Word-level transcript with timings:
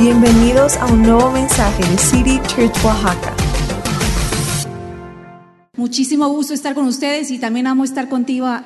Bienvenidos 0.00 0.76
a 0.78 0.86
un 0.86 1.02
nuevo 1.02 1.30
mensaje 1.30 1.82
de 1.86 1.98
City 1.98 2.40
Church 2.48 2.72
Oaxaca. 2.84 3.34
Muchísimo 5.76 6.28
gusto 6.28 6.54
estar 6.54 6.74
con 6.74 6.86
ustedes 6.86 7.30
y 7.30 7.38
también 7.38 7.66
amo 7.66 7.84
estar 7.84 8.08
contigo 8.08 8.46
a, 8.46 8.64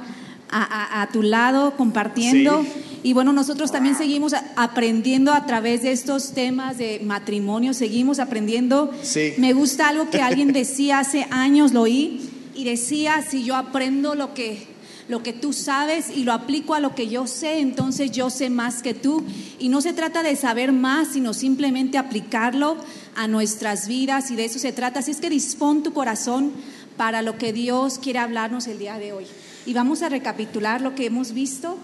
a- 0.50 1.02
a 1.02 1.08
tu 1.08 1.22
lado 1.22 1.76
compartiendo. 1.76 2.62
Sí. 2.62 3.00
Y 3.02 3.12
bueno, 3.12 3.32
nosotros 3.32 3.70
también 3.72 3.96
seguimos 3.96 4.32
aprendiendo 4.56 5.32
a 5.32 5.44
través 5.46 5.82
de 5.82 5.92
estos 5.92 6.32
temas 6.32 6.78
de 6.78 7.00
matrimonio, 7.04 7.74
seguimos 7.74 8.18
aprendiendo. 8.18 8.90
Sí. 9.02 9.34
Me 9.38 9.52
gusta 9.52 9.88
algo 9.88 10.08
que 10.10 10.22
alguien 10.22 10.52
decía 10.52 11.00
hace 11.00 11.26
años, 11.30 11.72
lo 11.72 11.82
oí, 11.82 12.30
y 12.54 12.64
decía, 12.64 13.22
si 13.28 13.42
yo 13.44 13.56
aprendo 13.56 14.14
lo 14.14 14.32
que, 14.34 14.66
lo 15.08 15.22
que 15.22 15.32
tú 15.32 15.52
sabes 15.52 16.06
y 16.10 16.24
lo 16.24 16.32
aplico 16.32 16.74
a 16.74 16.80
lo 16.80 16.94
que 16.94 17.08
yo 17.08 17.26
sé, 17.26 17.60
entonces 17.60 18.10
yo 18.10 18.30
sé 18.30 18.50
más 18.50 18.82
que 18.82 18.94
tú. 18.94 19.22
Y 19.58 19.68
no 19.68 19.80
se 19.80 19.92
trata 19.92 20.22
de 20.22 20.36
saber 20.36 20.72
más, 20.72 21.08
sino 21.12 21.34
simplemente 21.34 21.98
aplicarlo 21.98 22.76
a 23.14 23.28
nuestras 23.28 23.86
vidas 23.86 24.30
y 24.30 24.36
de 24.36 24.46
eso 24.46 24.58
se 24.58 24.72
trata. 24.72 25.00
Así 25.00 25.10
es 25.10 25.18
que 25.18 25.30
dispón 25.30 25.82
tu 25.82 25.92
corazón 25.92 26.52
para 26.96 27.22
lo 27.22 27.38
que 27.38 27.52
Dios 27.52 27.98
quiere 27.98 28.18
hablarnos 28.18 28.66
el 28.66 28.78
día 28.78 28.98
de 28.98 29.12
hoy. 29.12 29.26
Y 29.66 29.74
vamos 29.74 30.02
a 30.02 30.08
recapitular 30.08 30.80
lo 30.80 30.94
que 30.94 31.06
hemos 31.06 31.32
visto. 31.32 31.76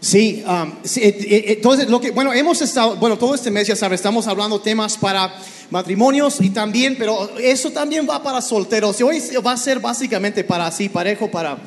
Sí, 0.00 0.44
um, 0.46 0.70
sí, 0.84 1.00
eh, 1.00 1.16
eh, 1.18 1.44
entonces 1.48 1.88
lo 1.88 1.98
que, 1.98 2.10
bueno, 2.10 2.32
hemos 2.32 2.60
estado, 2.60 2.96
bueno, 2.96 3.16
todo 3.16 3.34
este 3.34 3.50
mes 3.50 3.68
ya 3.68 3.74
sabes, 3.74 4.00
estamos 4.00 4.26
hablando 4.26 4.60
temas 4.60 4.98
para 4.98 5.34
matrimonios 5.70 6.42
y 6.42 6.50
también, 6.50 6.96
pero 6.98 7.38
eso 7.38 7.70
también 7.70 8.06
va 8.08 8.22
para 8.22 8.42
solteros. 8.42 9.00
Y 9.00 9.02
hoy 9.02 9.22
va 9.44 9.52
a 9.52 9.56
ser 9.56 9.80
básicamente 9.80 10.44
para 10.44 10.66
así, 10.66 10.90
parejo, 10.90 11.30
para 11.30 11.58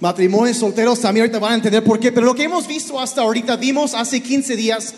matrimonios 0.00 0.58
solteros, 0.58 1.00
también 1.00 1.22
ahorita 1.22 1.38
van 1.38 1.52
a 1.52 1.56
entender 1.56 1.82
por 1.82 1.98
qué. 1.98 2.12
Pero 2.12 2.26
lo 2.26 2.34
que 2.34 2.44
hemos 2.44 2.66
visto 2.66 3.00
hasta 3.00 3.22
ahorita, 3.22 3.56
vimos 3.56 3.94
hace 3.94 4.20
15 4.20 4.56
días, 4.56 4.94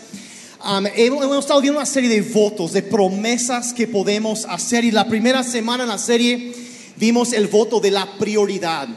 um, 0.63 0.85
hemos, 0.95 1.39
estado 1.39 1.61
viendo 1.61 1.79
una 1.79 1.85
serie 1.85 2.09
de 2.09 2.21
votos, 2.21 2.73
de 2.73 2.83
promesas 2.83 3.73
que 3.73 3.87
podemos 3.87 4.45
hacer. 4.45 4.83
Y 4.85 4.91
la 4.91 5.07
primera 5.07 5.43
semana 5.43 5.83
en 5.83 5.89
la 5.89 5.97
serie 5.97 6.53
vimos 6.97 7.33
el 7.33 7.47
voto 7.47 7.79
de 7.79 7.91
la 7.91 8.17
prioridad. 8.17 8.87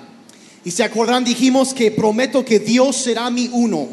Y 0.65 0.71
se 0.71 0.83
acordarán, 0.83 1.25
dijimos 1.25 1.75
que 1.75 1.91
prometo 1.91 2.45
que 2.45 2.59
Dios 2.59 2.97
será 2.97 3.29
mi 3.31 3.51
uno 3.53 3.89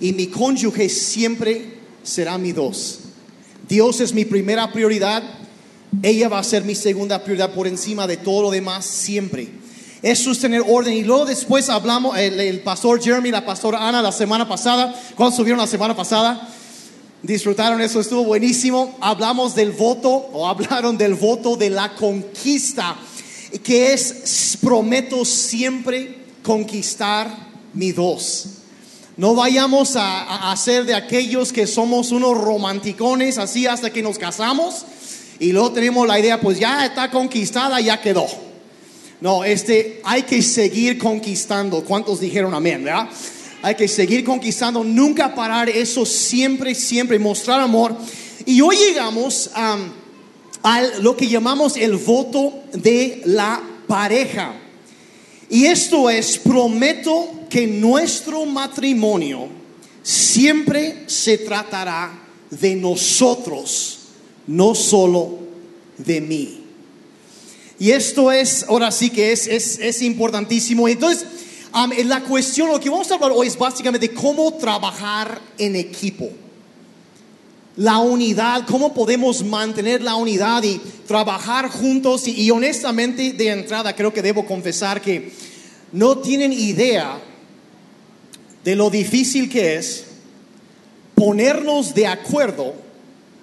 y 0.00 0.14
mi 0.14 0.28
cónyuge 0.28 0.88
siempre 0.88 1.78
será 2.02 2.38
mi 2.38 2.52
dos. 2.52 3.00
Dios 3.68 4.00
es 4.00 4.14
mi 4.14 4.24
primera 4.24 4.72
prioridad, 4.72 5.22
ella 6.02 6.28
va 6.28 6.38
a 6.38 6.44
ser 6.44 6.64
mi 6.64 6.74
segunda 6.74 7.22
prioridad 7.22 7.52
por 7.52 7.66
encima 7.66 8.06
de 8.06 8.16
todo 8.16 8.42
lo 8.42 8.50
demás 8.50 8.86
siempre. 8.86 9.59
Es 10.02 10.24
tener 10.40 10.62
orden. 10.66 10.94
Y 10.94 11.04
luego 11.04 11.26
después 11.26 11.68
hablamos, 11.68 12.16
el, 12.16 12.60
pastor 12.60 13.02
Jeremy, 13.02 13.30
la 13.30 13.44
pastora 13.44 13.86
Ana 13.86 14.00
la 14.00 14.12
semana 14.12 14.48
pasada, 14.48 14.94
cuando 15.14 15.36
subieron 15.36 15.58
la 15.58 15.66
semana 15.66 15.94
pasada, 15.94 16.48
disfrutaron 17.22 17.80
eso, 17.80 18.00
estuvo 18.00 18.24
buenísimo. 18.24 18.96
Hablamos 19.00 19.54
del 19.54 19.72
voto, 19.72 20.08
o 20.08 20.48
hablaron 20.48 20.96
del 20.96 21.14
voto 21.14 21.56
de 21.56 21.70
la 21.70 21.94
conquista, 21.94 22.96
que 23.62 23.92
es, 23.92 24.56
prometo 24.62 25.24
siempre 25.24 26.18
conquistar 26.42 27.50
mi 27.74 27.92
dos. 27.92 28.46
No 29.16 29.34
vayamos 29.34 29.96
a, 29.96 30.50
a, 30.50 30.56
ser 30.56 30.86
de 30.86 30.94
aquellos 30.94 31.52
que 31.52 31.66
somos 31.66 32.10
unos 32.10 32.38
romanticones 32.38 33.36
así 33.36 33.66
hasta 33.66 33.92
que 33.92 34.02
nos 34.02 34.18
casamos 34.18 34.86
y 35.38 35.52
luego 35.52 35.72
tenemos 35.72 36.06
la 36.06 36.18
idea, 36.18 36.40
pues 36.40 36.58
ya 36.58 36.86
está 36.86 37.10
conquistada, 37.10 37.80
ya 37.80 38.00
quedó. 38.00 38.26
No, 39.20 39.44
este, 39.44 40.00
hay 40.04 40.22
que 40.22 40.40
seguir 40.42 40.98
conquistando. 40.98 41.84
¿Cuántos 41.84 42.20
dijeron 42.20 42.54
amén, 42.54 42.84
verdad? 42.84 43.08
Hay 43.62 43.74
que 43.74 43.86
seguir 43.88 44.24
conquistando, 44.24 44.82
nunca 44.82 45.34
parar 45.34 45.68
eso, 45.68 46.06
siempre, 46.06 46.74
siempre 46.74 47.18
mostrar 47.18 47.60
amor. 47.60 47.94
Y 48.46 48.62
hoy 48.62 48.76
llegamos 48.76 49.50
um, 49.54 49.90
a 50.62 50.82
lo 51.00 51.14
que 51.14 51.28
llamamos 51.28 51.76
el 51.76 51.96
voto 51.96 52.62
de 52.72 53.20
la 53.26 53.62
pareja. 53.86 54.54
Y 55.50 55.66
esto 55.66 56.08
es, 56.08 56.38
prometo 56.38 57.28
que 57.50 57.66
nuestro 57.66 58.46
matrimonio 58.46 59.48
siempre 60.02 61.04
se 61.06 61.36
tratará 61.38 62.18
de 62.50 62.76
nosotros, 62.76 63.98
no 64.46 64.74
solo 64.74 65.38
de 65.98 66.20
mí. 66.22 66.59
Y 67.80 67.90
esto 67.90 68.30
es, 68.30 68.64
ahora 68.68 68.92
sí 68.92 69.10
que 69.10 69.32
es, 69.32 69.48
es, 69.48 69.78
es 69.78 70.02
importantísimo. 70.02 70.86
Entonces, 70.86 71.26
la 72.04 72.20
cuestión, 72.20 72.68
lo 72.68 72.78
que 72.78 72.90
vamos 72.90 73.10
a 73.10 73.14
hablar 73.14 73.32
hoy 73.34 73.46
es 73.46 73.56
básicamente 73.56 74.12
cómo 74.12 74.52
trabajar 74.54 75.40
en 75.56 75.74
equipo. 75.76 76.28
La 77.76 77.98
unidad, 77.98 78.66
cómo 78.66 78.92
podemos 78.92 79.42
mantener 79.42 80.02
la 80.02 80.16
unidad 80.16 80.62
y 80.62 80.78
trabajar 81.06 81.70
juntos. 81.70 82.28
Y 82.28 82.50
honestamente, 82.50 83.32
de 83.32 83.48
entrada, 83.48 83.96
creo 83.96 84.12
que 84.12 84.20
debo 84.20 84.44
confesar 84.44 85.00
que 85.00 85.32
no 85.90 86.18
tienen 86.18 86.52
idea 86.52 87.18
de 88.62 88.76
lo 88.76 88.90
difícil 88.90 89.48
que 89.48 89.76
es 89.76 90.04
ponernos 91.14 91.94
de 91.94 92.06
acuerdo 92.06 92.74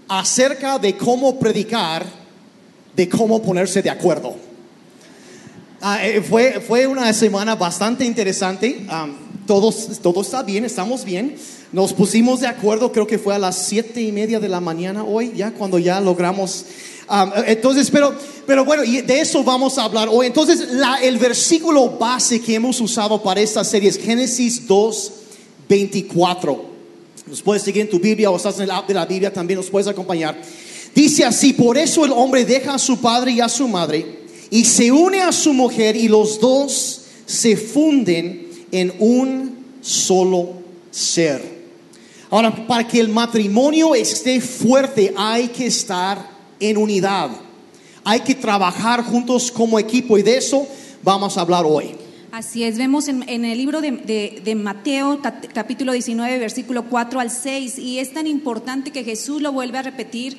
acerca 0.07 0.79
de 0.79 0.95
cómo 0.95 1.39
predicar, 1.39 2.05
de 2.97 3.07
cómo 3.07 3.41
ponerse 3.41 3.81
de 3.83 3.91
acuerdo. 3.91 4.35
Ah, 5.79 6.05
eh, 6.05 6.21
fue, 6.21 6.59
fue 6.59 6.87
una 6.87 7.13
semana 7.13 7.55
bastante 7.55 8.03
interesante. 8.03 8.87
Um, 8.91 9.45
todos, 9.45 9.99
todo 10.01 10.21
está 10.21 10.41
bien, 10.41 10.65
estamos 10.65 11.05
bien. 11.05 11.35
Nos 11.71 11.93
pusimos 11.93 12.39
de 12.39 12.47
acuerdo, 12.47 12.91
creo 12.91 13.05
que 13.05 13.19
fue 13.19 13.35
a 13.35 13.39
las 13.39 13.55
siete 13.55 14.01
y 14.01 14.11
media 14.11 14.39
de 14.39 14.49
la 14.49 14.59
mañana 14.59 15.03
hoy, 15.03 15.31
ya 15.35 15.51
cuando 15.51 15.77
ya 15.77 16.01
logramos. 16.01 16.65
Um, 17.07 17.29
entonces, 17.45 17.91
pero, 17.91 18.15
pero 18.47 18.65
bueno, 18.65 18.83
y 18.83 19.01
de 19.01 19.21
eso 19.21 19.43
vamos 19.43 19.77
a 19.77 19.83
hablar 19.83 20.09
hoy. 20.11 20.25
Entonces, 20.25 20.71
la, 20.71 20.95
el 20.95 21.19
versículo 21.19 21.89
base 21.91 22.41
que 22.41 22.55
hemos 22.55 22.81
usado 22.81 23.21
para 23.21 23.39
esta 23.39 23.63
serie 23.63 23.89
es 23.89 23.99
Génesis 23.99 24.67
2, 24.67 25.13
24. 25.69 26.65
Nos 27.27 27.43
puedes 27.43 27.61
seguir 27.61 27.83
en 27.83 27.89
tu 27.91 27.99
Biblia 27.99 28.31
o 28.31 28.37
estás 28.37 28.57
en 28.57 28.63
el 28.63 28.71
app 28.71 28.87
de 28.87 28.95
la 28.95 29.05
Biblia, 29.05 29.31
también 29.31 29.59
nos 29.59 29.69
puedes 29.69 29.87
acompañar. 29.87 30.35
Dice 30.95 31.25
así, 31.25 31.53
por 31.53 31.77
eso 31.77 32.05
el 32.05 32.11
hombre 32.11 32.45
deja 32.45 32.73
a 32.73 32.79
su 32.79 32.99
padre 32.99 33.31
y 33.33 33.41
a 33.41 33.49
su 33.49 33.67
madre 33.67 34.17
y 34.49 34.65
se 34.65 34.91
une 34.91 35.21
a 35.21 35.31
su 35.31 35.53
mujer 35.53 35.95
y 35.95 36.07
los 36.07 36.39
dos 36.39 37.01
se 37.25 37.57
funden 37.57 38.47
en 38.71 38.93
un 38.99 39.57
solo 39.81 40.53
ser. 40.91 41.57
Ahora, 42.29 42.67
para 42.67 42.87
que 42.87 42.99
el 42.99 43.09
matrimonio 43.09 43.95
esté 43.95 44.41
fuerte 44.41 45.13
hay 45.15 45.47
que 45.49 45.67
estar 45.67 46.29
en 46.59 46.77
unidad. 46.77 47.29
Hay 48.03 48.21
que 48.21 48.35
trabajar 48.35 49.03
juntos 49.03 49.51
como 49.51 49.79
equipo 49.79 50.17
y 50.17 50.23
de 50.23 50.37
eso 50.37 50.67
vamos 51.03 51.37
a 51.37 51.41
hablar 51.41 51.65
hoy. 51.65 51.95
Así 52.31 52.63
es, 52.63 52.77
vemos 52.77 53.07
en, 53.07 53.27
en 53.27 53.45
el 53.45 53.57
libro 53.57 53.81
de, 53.81 53.91
de, 53.91 54.41
de, 54.43 54.55
Mateo 54.55 55.19
capítulo 55.53 55.93
19, 55.93 56.37
versículo 56.37 56.83
4 56.89 57.19
al 57.19 57.31
6, 57.31 57.79
y 57.79 57.99
es 57.99 58.13
tan 58.13 58.27
importante 58.27 58.91
que 58.91 59.03
Jesús 59.03 59.41
lo 59.41 59.53
vuelve 59.53 59.77
a 59.77 59.81
repetir. 59.81 60.37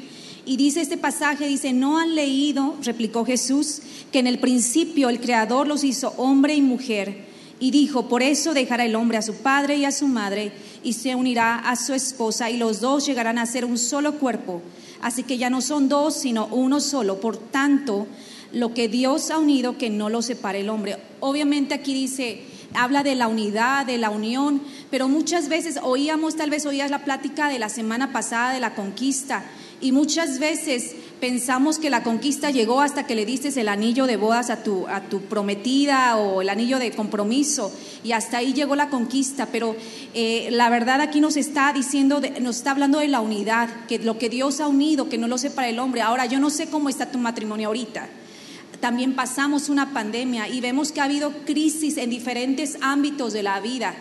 Y 0.48 0.56
dice 0.56 0.80
este 0.80 0.96
pasaje, 0.96 1.46
dice, 1.46 1.74
¿no 1.74 1.98
han 1.98 2.14
leído, 2.14 2.74
replicó 2.82 3.26
Jesús, 3.26 3.82
que 4.10 4.18
en 4.18 4.26
el 4.26 4.38
principio 4.38 5.10
el 5.10 5.20
Creador 5.20 5.68
los 5.68 5.84
hizo 5.84 6.14
hombre 6.16 6.54
y 6.54 6.62
mujer? 6.62 7.26
Y 7.60 7.70
dijo, 7.70 8.08
por 8.08 8.22
eso 8.22 8.54
dejará 8.54 8.86
el 8.86 8.94
hombre 8.94 9.18
a 9.18 9.22
su 9.22 9.34
padre 9.34 9.76
y 9.76 9.84
a 9.84 9.92
su 9.92 10.08
madre, 10.08 10.52
y 10.82 10.94
se 10.94 11.14
unirá 11.14 11.56
a 11.56 11.76
su 11.76 11.92
esposa, 11.92 12.48
y 12.48 12.56
los 12.56 12.80
dos 12.80 13.04
llegarán 13.04 13.36
a 13.36 13.44
ser 13.44 13.66
un 13.66 13.76
solo 13.76 14.14
cuerpo. 14.14 14.62
Así 15.02 15.22
que 15.22 15.36
ya 15.36 15.50
no 15.50 15.60
son 15.60 15.90
dos, 15.90 16.14
sino 16.14 16.46
uno 16.46 16.80
solo. 16.80 17.20
Por 17.20 17.36
tanto, 17.36 18.06
lo 18.50 18.72
que 18.72 18.88
Dios 18.88 19.30
ha 19.30 19.36
unido, 19.36 19.76
que 19.76 19.90
no 19.90 20.08
lo 20.08 20.22
separe 20.22 20.60
el 20.60 20.70
hombre. 20.70 20.96
Obviamente 21.20 21.74
aquí 21.74 21.92
dice, 21.92 22.40
habla 22.72 23.02
de 23.02 23.16
la 23.16 23.28
unidad, 23.28 23.84
de 23.84 23.98
la 23.98 24.08
unión, 24.08 24.62
pero 24.90 25.08
muchas 25.08 25.50
veces 25.50 25.78
oíamos, 25.82 26.36
tal 26.36 26.48
vez 26.48 26.64
oías 26.64 26.90
la 26.90 27.04
plática 27.04 27.50
de 27.50 27.58
la 27.58 27.68
semana 27.68 28.12
pasada 28.14 28.54
de 28.54 28.60
la 28.60 28.74
conquista, 28.74 29.44
y 29.80 29.92
muchas 29.92 30.38
veces 30.38 30.94
pensamos 31.20 31.78
que 31.78 31.90
la 31.90 32.02
conquista 32.02 32.50
llegó 32.50 32.80
hasta 32.80 33.06
que 33.06 33.14
le 33.14 33.26
diste 33.26 33.48
el 33.60 33.68
anillo 33.68 34.06
de 34.06 34.16
bodas 34.16 34.50
a 34.50 34.62
tu, 34.62 34.86
a 34.88 35.02
tu 35.02 35.22
prometida 35.22 36.16
o 36.16 36.42
el 36.42 36.48
anillo 36.48 36.78
de 36.78 36.92
compromiso, 36.92 37.72
y 38.04 38.12
hasta 38.12 38.38
ahí 38.38 38.52
llegó 38.52 38.76
la 38.76 38.88
conquista, 38.90 39.46
pero 39.50 39.76
eh, 40.14 40.48
la 40.50 40.68
verdad 40.68 41.00
aquí 41.00 41.20
nos 41.20 41.36
está 41.36 41.72
diciendo, 41.72 42.20
nos 42.40 42.56
está 42.56 42.70
hablando 42.72 42.98
de 43.00 43.08
la 43.08 43.20
unidad, 43.20 43.68
que 43.86 43.98
lo 43.98 44.18
que 44.18 44.28
Dios 44.28 44.60
ha 44.60 44.68
unido, 44.68 45.08
que 45.08 45.18
no 45.18 45.28
lo 45.28 45.38
separa 45.38 45.68
el 45.68 45.78
hombre. 45.78 46.02
Ahora, 46.02 46.26
yo 46.26 46.38
no 46.40 46.50
sé 46.50 46.68
cómo 46.68 46.88
está 46.88 47.10
tu 47.10 47.18
matrimonio 47.18 47.68
ahorita 47.68 48.08
también 48.80 49.14
pasamos 49.14 49.68
una 49.68 49.92
pandemia 49.92 50.48
y 50.48 50.60
vemos 50.60 50.92
que 50.92 51.00
ha 51.00 51.04
habido 51.04 51.32
crisis 51.44 51.96
en 51.96 52.10
diferentes 52.10 52.78
ámbitos 52.80 53.32
de 53.32 53.42
la 53.42 53.58
vida. 53.60 53.94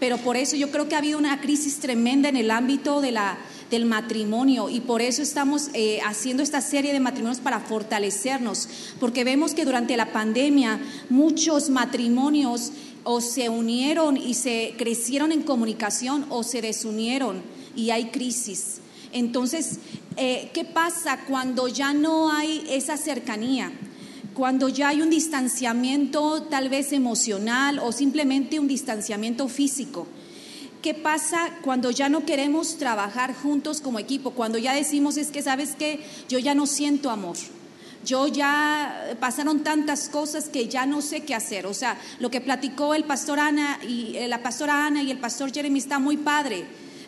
Pero 0.00 0.18
por 0.18 0.36
eso 0.36 0.56
yo 0.56 0.70
creo 0.70 0.88
que 0.88 0.94
ha 0.94 0.98
habido 0.98 1.18
una 1.18 1.40
crisis 1.40 1.78
tremenda 1.78 2.28
en 2.28 2.36
el 2.36 2.50
ámbito 2.50 3.00
de 3.00 3.12
la, 3.12 3.38
del 3.70 3.84
matrimonio 3.84 4.68
y 4.68 4.80
por 4.80 5.02
eso 5.02 5.22
estamos 5.22 5.70
eh, 5.74 6.00
haciendo 6.04 6.42
esta 6.42 6.60
serie 6.60 6.92
de 6.92 7.00
matrimonios 7.00 7.40
para 7.40 7.60
fortalecernos, 7.60 8.68
porque 9.00 9.24
vemos 9.24 9.54
que 9.54 9.64
durante 9.64 9.96
la 9.96 10.12
pandemia 10.12 10.80
muchos 11.08 11.70
matrimonios 11.70 12.72
o 13.04 13.20
se 13.20 13.48
unieron 13.48 14.16
y 14.16 14.34
se 14.34 14.74
crecieron 14.76 15.32
en 15.32 15.42
comunicación 15.42 16.26
o 16.28 16.42
se 16.42 16.60
desunieron 16.60 17.42
y 17.76 17.90
hay 17.90 18.06
crisis. 18.06 18.80
Entonces, 19.12 19.78
eh, 20.16 20.50
¿qué 20.52 20.64
pasa 20.64 21.20
cuando 21.26 21.68
ya 21.68 21.94
no 21.94 22.32
hay 22.32 22.66
esa 22.68 22.96
cercanía? 22.96 23.72
Cuando 24.34 24.68
ya 24.68 24.88
hay 24.88 25.02
un 25.02 25.10
distanciamiento 25.10 26.42
tal 26.42 26.68
vez 26.68 26.92
emocional 26.92 27.78
o 27.78 27.92
simplemente 27.92 28.58
un 28.58 28.68
distanciamiento 28.68 29.48
físico. 29.48 30.06
¿Qué 30.86 30.94
pasa 30.94 31.50
cuando 31.62 31.90
ya 31.90 32.08
no 32.08 32.24
queremos 32.24 32.78
trabajar 32.78 33.34
juntos 33.34 33.80
como 33.80 33.98
equipo? 33.98 34.30
Cuando 34.30 34.56
ya 34.56 34.72
decimos 34.72 35.16
es 35.16 35.32
que, 35.32 35.42
¿sabes 35.42 35.74
qué? 35.76 35.98
Yo 36.28 36.38
ya 36.38 36.54
no 36.54 36.64
siento 36.64 37.10
amor. 37.10 37.36
Yo 38.04 38.28
ya 38.28 39.16
pasaron 39.18 39.64
tantas 39.64 40.08
cosas 40.08 40.48
que 40.48 40.68
ya 40.68 40.86
no 40.86 41.02
sé 41.02 41.24
qué 41.24 41.34
hacer. 41.34 41.66
O 41.66 41.74
sea, 41.74 41.98
lo 42.20 42.30
que 42.30 42.40
platicó 42.40 42.94
el 42.94 43.02
pastor 43.02 43.40
Ana 43.40 43.80
y 43.82 44.16
eh, 44.16 44.28
la 44.28 44.44
pastora 44.44 44.86
Ana 44.86 45.02
y 45.02 45.10
el 45.10 45.18
pastor 45.18 45.52
Jeremy 45.52 45.80
está 45.80 45.98
muy 45.98 46.18
padre, 46.18 46.64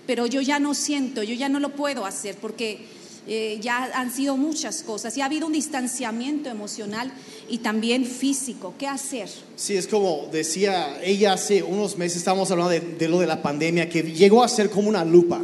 pero 0.09 0.27
yo 0.27 0.41
ya 0.41 0.59
no 0.59 0.75
siento, 0.75 1.23
yo 1.23 1.37
ya 1.37 1.49
no 1.49 1.61
lo 1.61 1.77
puedo 1.77 2.05
hacer 2.05 2.37
porque 2.37 2.85
eh, 3.29 3.59
ya 3.61 3.91
han 3.95 4.11
sido 4.11 4.39
muchas 4.39 4.83
cosas 4.83 5.15
y 5.17 5.21
ha 5.21 5.27
habido 5.27 5.47
un 5.47 5.53
distanciamiento 5.53 6.49
emocional 6.49 7.13
y 7.47 7.59
también 7.59 8.07
físico. 8.07 8.73
¿Qué 8.79 8.87
hacer? 8.87 9.29
Sí, 9.55 9.77
es 9.77 9.87
como 9.87 10.29
decía 10.33 10.99
ella 11.03 11.35
hace 11.35 11.63
unos 11.63 11.99
meses, 11.99 12.19
estábamos 12.19 12.51
hablando 12.51 12.71
de, 12.71 12.81
de 12.81 13.07
lo 13.07 13.21
de 13.21 13.27
la 13.27 13.43
pandemia, 13.43 13.91
que 13.91 14.03
llegó 14.03 14.43
a 14.43 14.49
ser 14.49 14.71
como 14.71 14.89
una 14.89 15.05
lupa, 15.05 15.43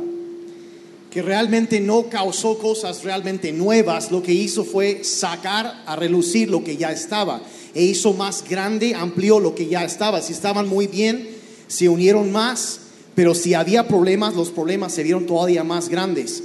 que 1.11 1.21
realmente 1.21 1.79
no 1.79 2.09
causó 2.09 2.59
cosas 2.59 3.05
realmente 3.05 3.53
nuevas, 3.53 4.11
lo 4.11 4.23
que 4.23 4.33
hizo 4.33 4.65
fue 4.65 5.05
sacar 5.05 5.85
a 5.85 5.95
relucir 5.95 6.49
lo 6.49 6.65
que 6.65 6.79
ya 6.79 6.91
estaba, 6.91 7.43
e 7.75 7.85
hizo 7.85 8.15
más 8.15 8.43
grande, 8.49 8.95
amplió 8.95 9.41
lo 9.41 9.55
que 9.55 9.67
ya 9.67 9.85
estaba. 9.85 10.23
Si 10.23 10.33
estaban 10.33 10.67
muy 10.69 10.87
bien, 10.87 11.29
se 11.67 11.91
unieron 11.91 12.33
más, 12.33 12.81
pero 13.15 13.35
si 13.35 13.53
había 13.53 13.87
problemas, 13.87 14.35
los 14.35 14.51
problemas 14.51 14.95
se 14.95 15.03
vieron 15.03 15.27
todavía 15.27 15.65
más 15.65 15.91
grandes. 15.91 16.43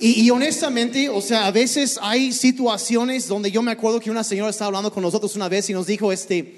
Y, 0.00 0.22
y 0.22 0.30
honestamente, 0.30 1.08
o 1.08 1.20
sea, 1.20 1.46
a 1.46 1.50
veces 1.50 1.98
hay 2.00 2.32
situaciones 2.32 3.26
donde 3.26 3.50
yo 3.50 3.62
me 3.62 3.72
acuerdo 3.72 4.00
que 4.00 4.10
una 4.10 4.24
señora 4.24 4.50
estaba 4.50 4.66
hablando 4.66 4.92
con 4.92 5.02
nosotros 5.02 5.34
una 5.36 5.48
vez 5.48 5.68
y 5.70 5.72
nos 5.72 5.86
dijo, 5.86 6.12
este, 6.12 6.56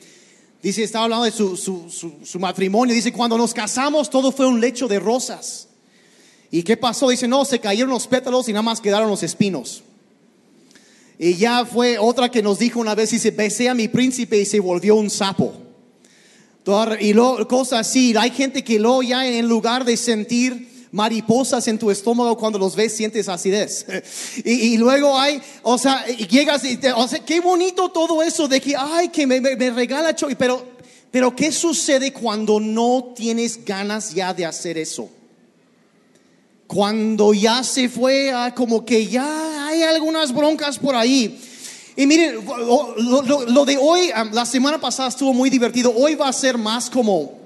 dice, 0.63 0.83
estaba 0.83 1.05
hablando 1.05 1.25
de 1.25 1.33
su, 1.33 1.57
su, 1.57 1.91
su, 2.23 2.39
matrimonio, 2.39 2.95
dice, 2.95 3.13
cuando 3.13 3.39
nos 3.39 3.55
casamos 3.55 4.11
todo 4.11 4.31
fue 4.33 4.47
un 4.47 4.61
lecho 4.61 4.89
de 4.89 4.99
rosas. 4.99 5.69
¿Y 6.51 6.63
qué 6.63 6.77
pasó? 6.77 7.09
Dice, 7.09 7.29
no, 7.29 7.45
se 7.45 7.61
cayeron 7.61 7.91
los 7.91 8.07
pétalos 8.07 8.49
y 8.49 8.53
nada 8.53 8.63
más 8.63 8.81
quedaron 8.81 9.09
los 9.09 9.23
espinos. 9.23 9.83
Y 11.19 11.35
ya 11.35 11.65
fue 11.65 11.99
otra 11.99 12.31
que 12.31 12.43
nos 12.43 12.59
dijo 12.59 12.81
una 12.81 12.95
vez, 12.95 13.11
dice, 13.11 13.31
besé 13.31 13.69
a 13.69 13.75
mi 13.75 13.89
príncipe 13.89 14.39
y 14.39 14.45
se 14.45 14.59
volvió 14.59 14.97
un 14.97 15.11
sapo. 15.11 15.55
Y 17.01 17.15
luego, 17.15 17.49
cosas 17.49 17.89
así, 17.89 18.15
hay 18.17 18.31
gente 18.31 18.63
que 18.63 18.79
luego 18.79 19.03
ya 19.03 19.27
en 19.27 19.49
lugar 19.49 19.85
de 19.85 19.97
sentir 19.97 20.70
mariposas 20.93 21.69
en 21.69 21.79
tu 21.79 21.91
estómago 21.91 22.37
cuando 22.37 22.59
los 22.59 22.75
ves 22.75 22.97
sientes 22.97 23.29
acidez. 23.29 23.87
Y, 24.45 24.77
luego 24.77 25.19
hay, 25.19 25.41
o 25.63 25.79
sea, 25.79 26.07
llegas 26.07 26.65
y 26.65 26.77
te, 26.77 26.93
o 26.93 27.07
sea, 27.07 27.19
qué 27.21 27.41
bonito 27.41 27.91
todo 27.91 28.23
eso 28.23 28.49
de 28.49 28.61
que, 28.61 28.75
ay, 28.77 29.09
que 29.09 29.27
me, 29.27 29.41
me- 29.41 29.71
regala 29.71 30.15
Chucky, 30.15 30.35
pero, 30.35 30.65
pero 31.11 31.35
¿qué 31.35 31.53
sucede 31.53 32.13
cuando 32.13 32.59
no 32.61 33.13
tienes 33.15 33.65
ganas 33.65 34.15
ya 34.15 34.33
de 34.35 34.47
hacer 34.47 34.79
eso? 34.79 35.09
Cuando 36.67 37.35
ya 37.35 37.65
se 37.65 37.89
fue, 37.89 38.31
ah, 38.33 38.55
como 38.55 38.85
que 38.85 39.07
ya 39.07 39.67
hay 39.67 39.83
algunas 39.83 40.33
broncas 40.33 40.79
por 40.79 40.95
ahí. 40.95 41.41
Y 41.97 42.07
miren, 42.07 42.37
lo 43.49 43.65
de 43.65 43.77
hoy, 43.77 44.11
ah, 44.15 44.25
la 44.33 44.47
semana 44.47 44.81
pasada 44.81 45.09
estuvo 45.09 45.33
muy 45.35 45.51
divertido. 45.51 45.93
Hoy 45.95 46.15
va 46.15 46.29
a 46.29 46.33
ser 46.33 46.57
más 46.57 46.89
como, 46.89 47.40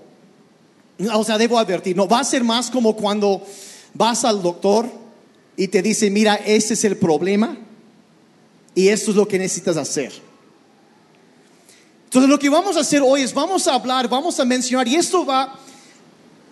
o 1.12 1.24
sea, 1.24 1.38
debo 1.38 1.58
advertir, 1.58 1.96
no, 1.96 2.06
va 2.06 2.20
a 2.20 2.24
ser 2.24 2.44
más 2.44 2.70
como 2.70 2.94
cuando 2.94 3.42
vas 3.94 4.24
al 4.24 4.42
doctor 4.42 4.88
y 5.56 5.68
te 5.68 5.82
dice, 5.82 6.10
mira, 6.10 6.34
ese 6.34 6.74
es 6.74 6.84
el 6.84 6.96
problema 6.96 7.56
y 8.74 8.88
esto 8.88 9.10
es 9.10 9.16
lo 9.16 9.26
que 9.26 9.38
necesitas 9.38 9.76
hacer. 9.76 10.12
Entonces 12.04 12.30
lo 12.30 12.38
que 12.38 12.48
vamos 12.48 12.76
a 12.76 12.80
hacer 12.80 13.02
hoy 13.04 13.22
es 13.22 13.34
vamos 13.34 13.66
a 13.66 13.74
hablar, 13.74 14.08
vamos 14.08 14.38
a 14.38 14.44
mencionar, 14.44 14.86
y 14.86 14.94
esto 14.94 15.26
va, 15.26 15.58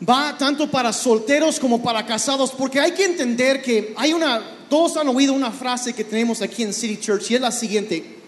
va 0.09 0.37
tanto 0.37 0.69
para 0.69 0.93
solteros 0.93 1.61
como 1.61 1.81
para 1.81 2.05
casados, 2.05 2.51
porque 2.51 2.81
hay 2.81 2.93
que 2.93 3.05
entender 3.05 3.63
que 3.63 3.95
hay 3.97 4.13
una, 4.13 4.43
todos 4.69 4.97
han 4.97 5.07
oído 5.09 5.33
una 5.33 5.53
frase 5.53 5.93
que 5.93 6.03
tenemos 6.03 6.43
aquí 6.43 6.65
en 6.65 6.73
City 6.73 6.97
Church 6.97 7.31
y 7.31 7.37
es 7.37 7.41
la 7.41 7.53
siguiente, 7.53 8.19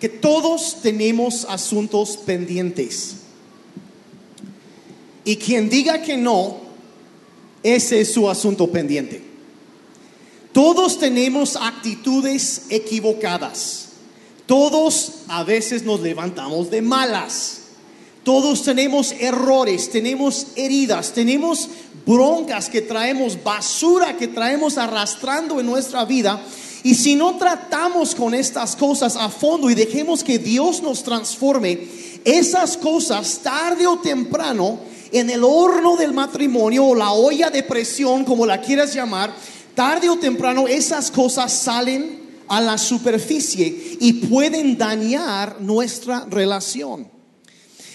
que 0.00 0.08
todos 0.08 0.78
tenemos 0.82 1.46
asuntos 1.48 2.16
pendientes. 2.16 3.19
Y 5.24 5.36
quien 5.36 5.68
diga 5.68 6.02
que 6.02 6.16
no, 6.16 6.58
ese 7.62 8.00
es 8.00 8.12
su 8.12 8.28
asunto 8.28 8.66
pendiente. 8.68 9.22
Todos 10.52 10.98
tenemos 10.98 11.56
actitudes 11.56 12.62
equivocadas. 12.70 13.86
Todos 14.46 15.12
a 15.28 15.44
veces 15.44 15.84
nos 15.84 16.00
levantamos 16.00 16.70
de 16.70 16.82
malas. 16.82 17.58
Todos 18.24 18.62
tenemos 18.62 19.12
errores, 19.12 19.90
tenemos 19.90 20.48
heridas, 20.56 21.12
tenemos 21.12 21.68
broncas 22.04 22.68
que 22.68 22.82
traemos, 22.82 23.42
basura 23.42 24.16
que 24.16 24.28
traemos 24.28 24.76
arrastrando 24.76 25.60
en 25.60 25.66
nuestra 25.66 26.04
vida. 26.04 26.42
Y 26.82 26.94
si 26.94 27.14
no 27.14 27.36
tratamos 27.36 28.14
con 28.14 28.34
estas 28.34 28.74
cosas 28.74 29.16
a 29.16 29.28
fondo 29.28 29.70
y 29.70 29.74
dejemos 29.74 30.24
que 30.24 30.38
Dios 30.38 30.82
nos 30.82 31.02
transforme, 31.02 31.86
esas 32.24 32.76
cosas 32.76 33.40
tarde 33.42 33.86
o 33.86 33.98
temprano 33.98 34.89
en 35.12 35.30
el 35.30 35.44
horno 35.44 35.96
del 35.96 36.12
matrimonio 36.12 36.86
o 36.86 36.94
la 36.94 37.12
olla 37.12 37.50
de 37.50 37.62
presión, 37.62 38.24
como 38.24 38.46
la 38.46 38.60
quieras 38.60 38.94
llamar, 38.94 39.32
tarde 39.74 40.08
o 40.08 40.18
temprano 40.18 40.68
esas 40.68 41.10
cosas 41.10 41.52
salen 41.52 42.20
a 42.48 42.60
la 42.60 42.78
superficie 42.78 43.96
y 44.00 44.12
pueden 44.14 44.76
dañar 44.76 45.60
nuestra 45.60 46.26
relación. 46.28 47.08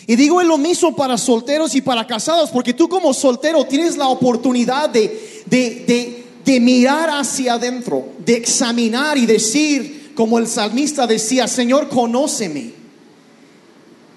Y 0.08 0.16
digo 0.16 0.42
lo 0.44 0.58
mismo 0.58 0.96
para 0.96 1.18
solteros 1.18 1.74
y 1.76 1.82
para 1.82 2.06
casados, 2.06 2.52
porque 2.52 2.74
tú 2.74 2.88
como 2.88 3.14
soltero 3.14 3.66
tienes 3.66 3.98
la 3.98 4.08
oportunidad 4.08 4.90
de, 4.90 5.44
de, 5.46 5.84
de, 5.88 6.24
de 6.46 6.60
mirar 6.60 7.10
hacia 7.10 7.54
adentro, 7.54 8.10
de 8.24 8.36
examinar 8.36 9.18
y 9.18 9.26
decir, 9.26 10.14
como 10.16 10.38
el 10.38 10.48
salmista 10.48 11.08
decía, 11.08 11.48
Señor, 11.48 11.90
conóceme. 11.90 12.72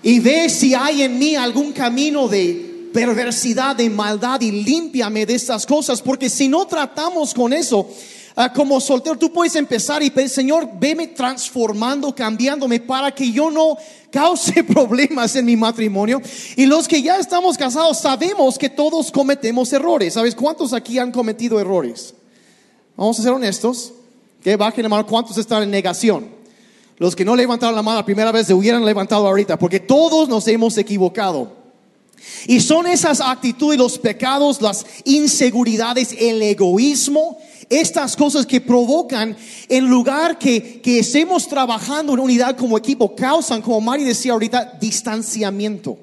Y 0.03 0.21
ve 0.21 0.49
si 0.49 0.75
hay 0.75 1.03
en 1.03 1.19
mí 1.19 1.35
algún 1.35 1.73
camino 1.73 2.29
de 2.29 2.68
perversidad, 2.93 3.77
de 3.77 3.89
maldad 3.91 4.41
y 4.41 4.51
límpiame 4.51 5.27
de 5.27 5.35
estas 5.35 5.67
cosas, 5.67 6.03
porque 6.03 6.29
si 6.29 6.49
no 6.49 6.67
tratamos 6.67 7.35
con 7.35 7.53
eso, 7.53 7.89
ah, 8.37 8.53
como 8.53 8.81
soltero, 8.81 9.17
tú 9.17 9.33
puedes 9.33 9.55
empezar 9.57 10.03
y 10.03 10.11
pedir, 10.11 10.29
Señor, 10.29 10.69
veme 10.79 11.09
transformando, 11.09 12.15
cambiándome 12.15 12.81
para 12.81 13.15
que 13.15 13.31
yo 13.31 13.51
no 13.51 13.77
cause 14.11 14.65
problemas 14.69 15.37
en 15.37 15.47
mi 15.47 15.57
matrimonio. 15.57 16.21
Y 16.57 16.67
los 16.67 16.89
que 16.89 17.03
ya 17.03 17.19
estamos 17.19 17.57
casados 17.57 18.01
sabemos 18.01 18.59
que 18.59 18.69
todos 18.69 19.11
cometemos 19.11 19.73
errores. 19.73 20.15
¿Sabes 20.15 20.35
cuántos 20.35 20.73
aquí 20.73 20.99
han 20.99 21.13
cometido 21.13 21.61
errores? 21.61 22.15
Vamos 22.97 23.19
a 23.19 23.23
ser 23.23 23.33
honestos. 23.33 23.93
Que 24.43 24.57
bajen 24.57 24.85
la 24.85 24.89
mano, 24.89 25.07
¿cuántos 25.07 25.37
están 25.37 25.65
en 25.65 25.71
negación? 25.71 26.31
Los 26.97 27.15
que 27.15 27.25
no 27.25 27.37
levantaron 27.37 27.75
la 27.75 27.83
mano 27.83 27.99
la 27.99 28.05
primera 28.05 28.33
vez 28.33 28.47
se 28.47 28.55
hubieran 28.55 28.85
levantado 28.85 29.27
ahorita, 29.27 29.59
porque 29.59 29.81
todos 29.81 30.29
nos 30.29 30.47
hemos 30.49 30.79
equivocado. 30.79 31.58
Y 32.47 32.61
son 32.61 32.87
esas 32.87 33.21
actitudes, 33.21 33.79
los 33.79 33.99
pecados, 33.99 34.61
las 34.61 34.85
inseguridades, 35.05 36.15
el 36.19 36.41
egoísmo, 36.43 37.39
estas 37.69 38.17
cosas 38.17 38.47
que 38.47 38.61
provocan, 38.61 39.37
en 39.69 39.87
lugar 39.89 40.39
que, 40.39 40.81
que 40.81 41.01
estemos 41.01 41.49
trabajando 41.49 42.15
en 42.15 42.21
unidad 42.21 42.57
como 42.57 42.79
equipo, 42.79 43.15
causan, 43.15 43.63
como 43.63 43.81
Mari 43.81 44.05
decía 44.05 44.33
ahorita, 44.33 44.79
distanciamiento. 44.81 45.99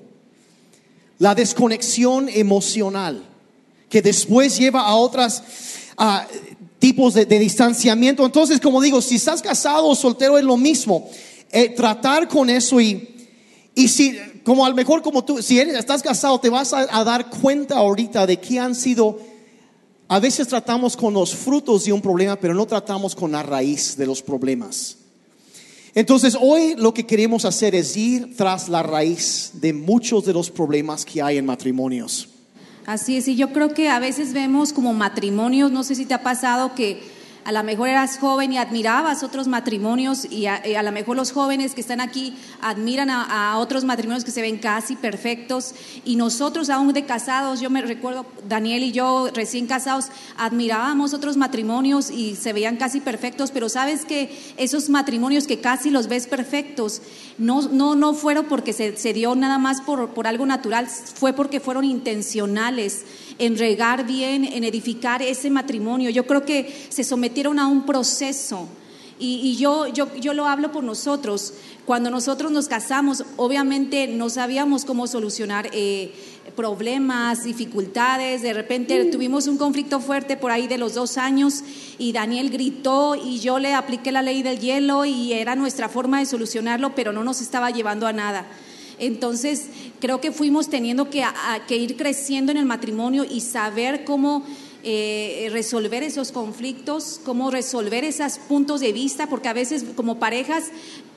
La 1.18 1.34
desconexión 1.34 2.30
emocional, 2.30 3.24
que 3.90 4.02
después 4.02 4.58
lleva 4.58 4.82
a 4.82 4.96
otras 4.96 5.42
ah, 5.98 6.28
tipos 6.78 7.14
de, 7.14 7.26
de 7.26 7.40
distanciamiento. 7.40 8.26
Entonces, 8.26 8.60
como 8.60 8.82
digo, 8.82 9.02
si 9.02 9.16
estás 9.16 9.42
casado 9.42 9.88
o 9.88 9.96
soltero 9.96 10.38
es 10.38 10.44
lo 10.44 10.58
mismo. 10.58 11.10
Eh, 11.52 11.70
tratar 11.70 12.28
con 12.28 12.50
eso 12.50 12.82
y, 12.82 13.08
y 13.74 13.88
si, 13.88 14.18
como 14.46 14.66
a 14.66 14.70
lo 14.70 14.76
mejor 14.76 15.02
como 15.02 15.26
tú, 15.26 15.42
si 15.42 15.60
eres, 15.60 15.76
estás 15.76 16.04
casado, 16.04 16.40
te 16.40 16.50
vas 16.50 16.72
a, 16.72 16.88
a 16.90 17.04
dar 17.04 17.30
cuenta 17.30 17.78
ahorita 17.78 18.26
de 18.28 18.40
que 18.40 18.60
han 18.60 18.76
sido, 18.76 19.20
a 20.08 20.20
veces 20.20 20.48
tratamos 20.48 20.96
con 20.96 21.14
los 21.16 21.36
frutos 21.36 21.84
de 21.86 21.92
un 21.92 22.02
problema, 22.02 22.36
pero 22.36 22.54
no 22.54 22.66
tratamos 22.68 23.16
con 23.16 23.32
la 23.32 23.42
raíz 23.42 23.98
de 23.98 24.06
los 24.06 24.22
problemas. 24.22 24.98
Entonces, 25.96 26.38
hoy 26.40 26.76
lo 26.76 26.94
que 26.94 27.06
queremos 27.06 27.44
hacer 27.44 27.74
es 27.74 27.98
ir 27.98 28.36
tras 28.38 28.70
la 28.70 28.84
raíz 28.84 29.52
de 29.56 29.74
muchos 29.74 30.26
de 30.26 30.34
los 30.34 30.52
problemas 30.52 31.06
que 31.06 31.22
hay 31.22 31.38
en 31.38 31.46
matrimonios. 31.46 32.28
Así 32.86 33.18
es, 33.18 33.28
y 33.28 33.36
yo 33.36 33.52
creo 33.52 33.74
que 33.74 33.90
a 33.90 33.98
veces 33.98 34.34
vemos 34.34 34.72
como 34.74 34.94
matrimonios, 34.94 35.72
no 35.72 35.84
sé 35.84 35.96
si 35.96 36.06
te 36.06 36.14
ha 36.14 36.22
pasado 36.22 36.76
que 36.76 37.02
A 37.46 37.52
lo 37.52 37.64
mejor 37.64 37.90
eras 37.90 38.18
joven 38.18 38.52
y 38.54 38.58
admirabas 38.58 39.22
otros 39.22 39.48
matrimonios 39.48 40.26
y 40.26 40.48
a, 40.48 40.68
y 40.68 40.74
a 40.74 40.82
lo 40.82 40.92
mejor 40.92 41.16
los 41.16 41.32
jóvenes 41.32 41.76
que 41.76 41.82
están 41.82 42.02
aquí 42.02 42.36
admiran 42.60 43.12
a, 43.12 43.52
a 43.52 43.60
otros 43.60 43.84
matrimonios 43.84 44.26
que 44.26 44.32
se 44.32 44.42
ven 44.42 44.58
casi 44.58 44.96
perfectos. 44.96 45.76
Y 46.06 46.16
nosotros 46.16 46.72
aún 46.72 46.92
de 46.92 47.06
casados, 47.06 47.62
yo 47.62 47.70
me 47.70 47.84
recuerdo, 47.84 48.26
Daniel 48.50 48.82
y 48.82 48.92
yo 48.92 49.30
recién 49.32 49.68
casados, 49.68 50.08
admirábamos 50.38 51.14
otros 51.14 51.38
matrimonios 51.38 52.10
y 52.10 52.36
se 52.36 52.52
veían 52.52 52.78
casi 52.78 53.00
perfectos, 53.00 53.52
pero 53.52 53.70
sabes 53.70 54.06
que 54.06 54.36
esos 54.58 54.90
matrimonios 54.90 55.46
que 55.46 55.62
casi 55.62 55.92
los 55.92 56.08
ves 56.08 56.26
perfectos, 56.26 57.04
no, 57.38 57.62
no, 57.70 57.94
no 57.94 58.16
fueron 58.16 58.46
porque 58.46 58.74
se, 58.74 58.98
se 58.98 59.14
dio 59.14 59.36
nada 59.36 59.60
más 59.60 59.82
por, 59.82 60.10
por 60.16 60.26
algo 60.26 60.48
natural, 60.48 60.88
fue 60.88 61.34
porque 61.34 61.60
fueron 61.60 61.86
intencionales 61.86 63.06
en 63.40 63.58
regar 63.58 64.06
bien, 64.06 64.46
en 64.46 64.64
edificar 64.64 65.22
ese 65.22 65.50
matrimonio. 65.50 66.10
Yo 66.10 66.26
creo 66.26 66.46
que 66.46 66.74
se 66.90 67.04
sometieron 67.04 67.60
a 67.60 67.68
un 67.68 67.86
proceso. 67.86 68.68
Y, 69.18 69.36
y 69.44 69.56
yo, 69.56 69.88
yo, 69.88 70.14
yo 70.16 70.34
lo 70.34 70.46
hablo 70.48 70.72
por 70.72 70.84
nosotros. 70.84 71.54
Cuando 71.86 72.10
nosotros 72.10 72.52
nos 72.52 72.68
casamos, 72.68 73.24
obviamente 73.38 74.08
no 74.08 74.30
sabíamos 74.30 74.86
cómo 74.86 75.06
solucionar 75.06 75.70
eh, 75.72 76.12
problemas, 76.56 77.44
dificultades. 77.44 78.42
De 78.42 78.54
repente 78.54 79.06
tuvimos 79.06 79.48
un 79.48 79.58
conflicto 79.58 80.00
fuerte 80.00 80.36
por 80.36 80.52
ahí 80.52 80.68
de 80.68 80.78
los 80.78 80.96
dos 80.96 81.18
años 81.18 81.64
y 82.00 82.12
Daniel 82.12 82.50
gritó 82.50 83.16
y 83.16 83.40
yo 83.40 83.60
le 83.60 83.74
apliqué 83.74 84.12
la 84.12 84.22
ley 84.22 84.42
del 84.42 84.60
hielo 84.60 85.06
y 85.06 85.34
era 85.34 85.56
nuestra 85.56 85.88
forma 85.88 86.20
de 86.20 86.26
solucionarlo, 86.26 86.96
pero 86.96 87.14
no 87.14 87.24
nos 87.24 87.40
estaba 87.40 87.70
llevando 87.70 88.08
a 88.08 88.14
nada. 88.14 88.48
Entonces, 89.00 89.68
creo 90.00 90.22
que 90.22 90.32
fuimos 90.32 90.70
teniendo 90.70 91.10
que, 91.10 91.26
ir 91.70 91.98
creciendo 91.98 92.52
en 92.52 92.58
el 92.58 92.66
matrimonio 92.66 93.26
y 93.30 93.42
saber 93.42 94.06
cómo 94.06 94.44
eh, 94.84 95.50
resolver 95.52 96.04
esos 96.04 96.32
conflictos, 96.32 97.20
cómo 97.26 97.50
resolver 97.52 98.04
esos 98.04 98.38
puntos 98.38 98.82
de 98.82 98.94
vista, 98.94 99.28
porque 99.28 99.50
a 99.50 99.54
veces 99.54 99.84
como 99.96 100.20
parejas, 100.20 100.66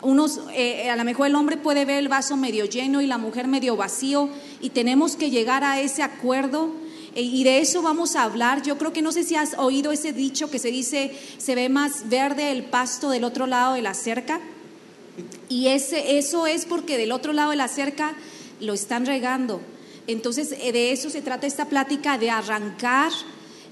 unos, 0.01 0.41
eh, 0.55 0.89
a 0.91 0.97
lo 0.97 1.05
mejor 1.05 1.27
el 1.27 1.35
hombre 1.35 1.57
puede 1.57 1.85
ver 1.85 1.99
el 1.99 2.09
vaso 2.09 2.37
medio 2.37 2.65
lleno 2.65 3.03
y 3.03 3.07
la 3.07 3.19
mujer 3.19 3.47
medio 3.47 3.77
vacío, 3.77 4.29
y 4.61 4.71
tenemos 4.71 5.17
que 5.17 5.31
llegar 5.31 5.65
a 5.65 5.81
ese 5.81 6.03
acuerdo. 6.03 6.73
eh, 7.15 7.23
Y 7.23 7.45
de 7.45 7.61
eso 7.61 7.83
vamos 7.83 8.17
a 8.17 8.23
hablar. 8.23 8.63
Yo 8.63 8.79
creo 8.79 8.93
que 8.93 9.03
no 9.03 9.13
sé 9.13 9.23
si 9.23 9.37
has 9.37 9.55
oído 9.59 9.93
ese 9.93 10.13
dicho 10.13 10.51
que 10.51 10.59
se 10.59 10.71
dice, 10.71 11.13
se 11.37 11.55
ve 11.55 11.69
más 11.69 12.09
verde 12.09 12.51
el 12.51 12.65
pasto 12.65 13.11
del 13.11 13.25
otro 13.25 13.47
lado 13.47 13.75
de 13.75 13.83
la 13.83 13.95
cerca. 13.95 14.41
Y 15.49 15.69
ese, 15.69 16.19
eso 16.19 16.47
es 16.47 16.67
porque 16.67 16.99
del 16.99 17.13
otro 17.13 17.33
lado 17.33 17.51
de 17.51 17.57
la 17.57 17.69
cerca 17.69 18.15
lo 18.61 18.75
están 18.75 19.07
regando. 19.07 19.61
Entonces, 20.07 20.55
eh, 20.61 20.73
de 20.73 20.93
eso 20.93 21.11
se 21.11 21.23
trata 21.23 21.47
esta 21.47 21.67
plática, 21.67 22.19
de 22.19 22.31
arrancar 22.31 23.13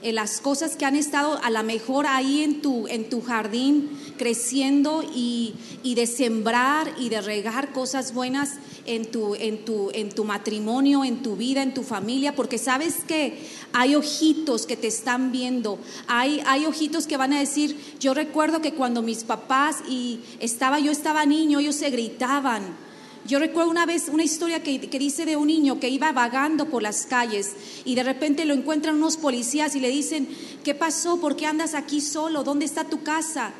eh, 0.02 0.12
las 0.12 0.40
cosas 0.40 0.76
que 0.76 0.84
han 0.84 0.96
estado 0.96 1.38
a 1.42 1.50
lo 1.50 1.62
mejor 1.62 2.06
ahí 2.06 2.42
en 2.42 2.60
tu, 2.62 2.86
en 2.88 3.08
tu 3.08 3.20
jardín 3.20 3.90
creciendo 4.16 5.02
y, 5.14 5.54
y 5.82 5.94
de 5.94 6.06
sembrar 6.06 6.92
y 6.98 7.08
de 7.08 7.20
regar 7.20 7.72
cosas 7.72 8.14
buenas 8.14 8.54
en 8.86 9.10
tu, 9.10 9.34
en, 9.34 9.64
tu, 9.64 9.90
en 9.92 10.10
tu 10.10 10.24
matrimonio, 10.24 11.04
en 11.04 11.22
tu 11.22 11.36
vida, 11.36 11.62
en 11.62 11.74
tu 11.74 11.82
familia, 11.82 12.34
porque 12.34 12.58
sabes 12.58 13.04
que 13.06 13.38
hay 13.72 13.94
ojitos 13.94 14.66
que 14.66 14.76
te 14.76 14.86
están 14.86 15.32
viendo, 15.32 15.78
hay, 16.06 16.40
hay 16.46 16.66
ojitos 16.66 17.06
que 17.06 17.16
van 17.16 17.32
a 17.32 17.40
decir, 17.40 17.76
yo 18.00 18.14
recuerdo 18.14 18.60
que 18.60 18.74
cuando 18.74 19.02
mis 19.02 19.24
papás 19.24 19.78
y 19.88 20.20
estaba, 20.40 20.78
yo 20.78 20.92
estaba 20.92 21.26
niño, 21.26 21.58
ellos 21.58 21.76
se 21.76 21.90
gritaban. 21.90 22.85
Yo 23.26 23.40
recuerdo 23.40 23.70
una 23.70 23.86
vez 23.86 24.08
una 24.08 24.22
historia 24.22 24.62
que, 24.62 24.78
dice 24.78 25.24
de 25.24 25.36
un 25.36 25.48
niño 25.48 25.80
que 25.80 25.88
iba 25.88 26.12
vagando 26.12 26.66
por 26.66 26.82
las 26.82 27.06
calles 27.06 27.56
y 27.84 27.96
de 27.96 28.04
repente 28.04 28.44
lo 28.44 28.54
encuentran 28.54 28.94
unos 28.94 29.16
policías 29.16 29.74
y 29.74 29.80
le 29.80 29.88
dicen, 29.88 30.28
¿qué 30.62 30.76
pasó? 30.76 31.20
¿Por 31.20 31.34
qué 31.34 31.46
andas 31.46 31.74
aquí 31.74 32.00
solo? 32.00 32.44
¿Dónde 32.44 32.66
está 32.66 32.84
tu 32.84 33.02
casa? 33.02 33.52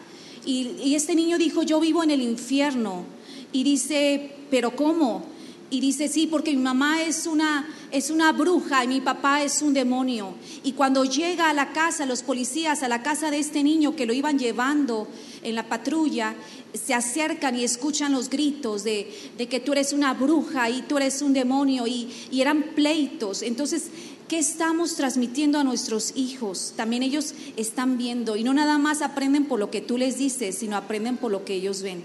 Y, 0.45 0.77
y 0.85 0.95
este 0.95 1.17
niño 1.17 1.37
dijo, 1.37 1.65
yo 1.65 1.81
vivo 1.81 2.05
en 2.05 2.13
el 2.13 2.23
infierno. 2.23 3.05
Y 3.51 3.65
dice, 3.65 4.37
¿pero 4.51 4.77
cómo? 4.77 5.25
Y 5.69 5.81
dice, 5.81 6.07
sí, 6.07 6.29
porque 6.29 6.53
mi 6.53 6.63
mamá 6.63 7.03
es 7.03 7.27
una, 7.27 7.69
es 7.91 8.11
una 8.11 8.31
bruja 8.31 8.85
y 8.85 8.89
mi 8.89 9.01
papá 9.01 9.43
es 9.43 9.63
un 9.63 9.75
demonio. 9.75 10.35
Y 10.63 10.73
cuando 10.73 11.05
llega 11.05 11.51
a 11.51 11.55
la 11.55 11.73
casa, 11.73 12.07
los 12.07 12.23
policías, 12.23 12.85
a 12.85 12.89
la 12.89 13.03
casa 13.03 13.33
de 13.33 13.41
este 13.41 13.65
niño 13.65 13.97
que 13.97 14.07
lo 14.07 14.13
iban 14.13 14.39
llevando 14.39 15.09
en 15.47 15.55
la 15.55 15.69
patrulla, 15.69 16.35
se 16.75 16.93
acercan 16.93 17.57
y 17.57 17.65
escuchan 17.65 18.13
los 18.13 18.29
gritos 18.29 18.83
de, 18.85 19.09
de 19.39 19.49
que 19.49 19.61
tú 19.61 19.73
eres 19.73 19.93
una 19.93 20.13
bruja 20.13 20.69
y 20.69 20.83
tú 20.83 20.97
eres 20.97 21.23
un 21.23 21.33
demonio 21.33 21.87
y, 21.87 22.09
y 22.31 22.41
eran 22.41 22.63
pleitos. 22.75 23.43
Entonces, 23.43 23.85
¿qué 24.29 24.39
estamos 24.39 24.97
transmitiendo 24.97 25.59
a 25.59 25.65
nuestros 25.65 26.13
hijos? 26.17 26.75
También 26.77 27.05
ellos 27.05 27.33
están 27.57 27.97
viendo 27.97 28.37
y 28.37 28.43
no 28.43 28.53
nada 28.55 28.77
más 28.79 29.03
aprenden 29.03 29.45
por 29.45 29.61
lo 29.61 29.71
que 29.71 29.81
tú 29.81 29.99
les 29.99 30.19
dices, 30.19 30.59
sino 30.59 30.77
aprenden 30.77 31.17
por 31.17 31.31
lo 31.31 31.45
que 31.45 31.55
ellos 31.55 31.83
ven. 31.83 32.05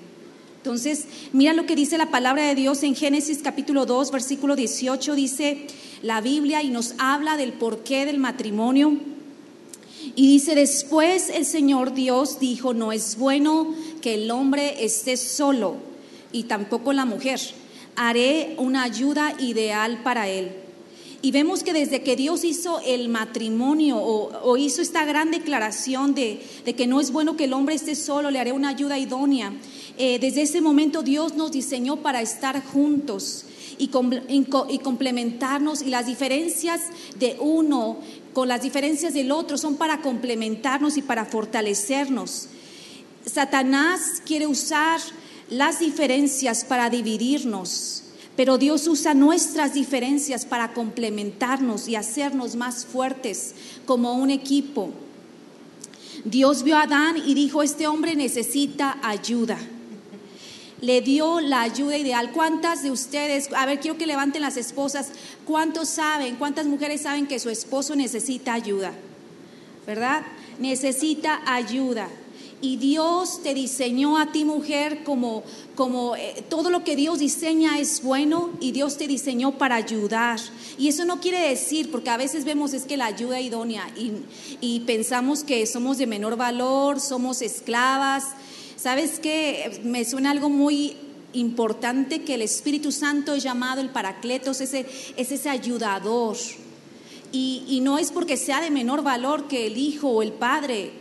Entonces, 0.57 1.05
mira 1.33 1.53
lo 1.53 1.65
que 1.65 1.75
dice 1.75 1.97
la 1.97 2.11
palabra 2.11 2.45
de 2.45 2.53
Dios 2.53 2.83
en 2.83 2.93
Génesis 2.93 3.39
capítulo 3.43 3.87
2, 3.87 4.11
versículo 4.11 4.55
18, 4.55 5.15
dice 5.15 5.65
la 6.03 6.21
Biblia 6.21 6.61
y 6.61 6.69
nos 6.69 6.93
habla 6.99 7.35
del 7.35 7.53
porqué 7.53 8.05
del 8.05 8.19
matrimonio. 8.19 9.10
Y 10.15 10.27
dice, 10.27 10.55
después 10.55 11.29
el 11.29 11.45
Señor 11.45 11.93
Dios 11.93 12.39
dijo, 12.39 12.73
no 12.73 12.91
es 12.91 13.17
bueno 13.17 13.73
que 14.01 14.15
el 14.15 14.31
hombre 14.31 14.83
esté 14.83 15.15
solo 15.17 15.75
y 16.31 16.43
tampoco 16.43 16.93
la 16.93 17.05
mujer. 17.05 17.39
Haré 17.95 18.55
una 18.57 18.83
ayuda 18.83 19.33
ideal 19.39 20.01
para 20.03 20.27
él. 20.27 20.51
Y 21.23 21.31
vemos 21.31 21.63
que 21.63 21.71
desde 21.71 22.01
que 22.01 22.15
Dios 22.15 22.43
hizo 22.43 22.79
el 22.79 23.07
matrimonio 23.07 23.97
o, 23.97 24.57
hizo 24.57 24.81
esta 24.81 25.05
gran 25.05 25.29
declaración 25.29 26.15
de, 26.15 26.41
de, 26.65 26.73
que 26.73 26.87
no 26.87 26.99
es 26.99 27.11
bueno 27.11 27.37
que 27.37 27.43
el 27.43 27.53
hombre 27.53 27.75
esté 27.75 27.95
solo, 27.95 28.31
le 28.31 28.39
haré 28.39 28.51
una 28.53 28.69
ayuda 28.69 28.97
idónea, 28.97 29.53
eh, 29.99 30.17
desde 30.19 30.41
ese 30.41 30.61
momento 30.61 31.03
Dios 31.03 31.35
nos 31.35 31.51
diseñó 31.51 31.97
para 31.97 32.23
estar 32.23 32.63
juntos 32.65 33.45
y, 33.81 33.87
com, 33.87 34.11
y, 34.13 34.45
y 34.69 34.77
complementarnos 34.77 35.81
y 35.81 35.85
las 35.85 36.05
diferencias 36.05 36.81
de 37.17 37.35
uno 37.39 37.97
con 38.31 38.47
las 38.47 38.61
diferencias 38.61 39.15
del 39.15 39.31
otro 39.31 39.57
son 39.57 39.75
para 39.75 40.01
complementarnos 40.01 40.97
y 40.97 41.01
para 41.01 41.25
fortalecernos. 41.25 42.47
Satanás 43.25 44.21
quiere 44.23 44.45
usar 44.45 45.01
las 45.49 45.79
diferencias 45.79 46.63
para 46.63 46.91
dividirnos, 46.91 48.03
pero 48.35 48.59
Dios 48.59 48.87
usa 48.87 49.15
nuestras 49.15 49.73
diferencias 49.73 50.45
para 50.45 50.73
complementarnos 50.73 51.87
y 51.87 51.95
hacernos 51.95 52.55
más 52.55 52.85
fuertes 52.85 53.55
como 53.87 54.13
un 54.13 54.29
equipo. 54.29 54.91
Dios 56.23 56.61
vio 56.61 56.77
a 56.77 56.83
Adán 56.83 57.15
y 57.17 57.33
dijo, 57.33 57.63
este 57.63 57.87
hombre 57.87 58.15
necesita 58.15 58.99
ayuda. 59.01 59.57
Le 60.81 61.01
dio 61.01 61.39
la 61.39 61.61
ayuda 61.61 61.97
ideal. 61.97 62.31
¿Cuántas 62.31 62.83
de 62.83 62.91
ustedes, 62.91 63.49
a 63.53 63.65
ver, 63.65 63.79
quiero 63.79 63.97
que 63.97 64.07
levanten 64.07 64.41
las 64.41 64.57
esposas, 64.57 65.09
cuántos 65.45 65.89
saben, 65.89 66.35
cuántas 66.35 66.65
mujeres 66.65 67.01
saben 67.01 67.27
que 67.27 67.39
su 67.39 67.49
esposo 67.49 67.95
necesita 67.95 68.53
ayuda? 68.53 68.91
¿Verdad? 69.85 70.23
Necesita 70.59 71.41
ayuda. 71.45 72.09
Y 72.63 72.77
Dios 72.77 73.41
te 73.41 73.55
diseñó 73.55 74.19
a 74.19 74.31
ti 74.31 74.45
mujer 74.45 75.03
como, 75.03 75.43
como 75.73 76.15
eh, 76.15 76.43
todo 76.47 76.69
lo 76.69 76.83
que 76.83 76.95
Dios 76.95 77.17
diseña 77.17 77.79
es 77.79 78.03
bueno 78.03 78.51
y 78.59 78.71
Dios 78.71 78.97
te 78.97 79.07
diseñó 79.07 79.57
para 79.57 79.75
ayudar. 79.75 80.39
Y 80.77 80.87
eso 80.87 81.03
no 81.03 81.19
quiere 81.19 81.39
decir, 81.49 81.89
porque 81.89 82.11
a 82.11 82.17
veces 82.17 82.45
vemos 82.45 82.75
es 82.75 82.83
que 82.85 82.97
la 82.97 83.07
ayuda 83.07 83.41
idónea 83.41 83.89
y, 83.97 84.11
y 84.61 84.81
pensamos 84.81 85.43
que 85.43 85.65
somos 85.65 85.97
de 85.97 86.05
menor 86.05 86.37
valor, 86.37 86.99
somos 86.99 87.41
esclavas. 87.41 88.25
¿Sabes 88.81 89.19
qué? 89.19 89.79
Me 89.83 90.03
suena 90.05 90.31
algo 90.31 90.49
muy 90.49 90.97
importante 91.33 92.23
que 92.23 92.33
el 92.33 92.41
Espíritu 92.41 92.91
Santo 92.91 93.35
es 93.35 93.43
llamado 93.43 93.79
el 93.79 93.89
Paracletos, 93.89 94.59
ese, 94.59 94.87
es 95.15 95.31
ese 95.31 95.49
ayudador. 95.49 96.35
Y, 97.31 97.79
no 97.83 97.99
es 97.99 98.11
porque 98.11 98.37
sea 98.37 98.59
de 98.59 98.71
menor 98.71 99.03
valor 99.03 99.47
que 99.47 99.67
el 99.67 99.77
hijo 99.77 100.09
o 100.09 100.23
el 100.23 100.33
padre, 100.33 100.93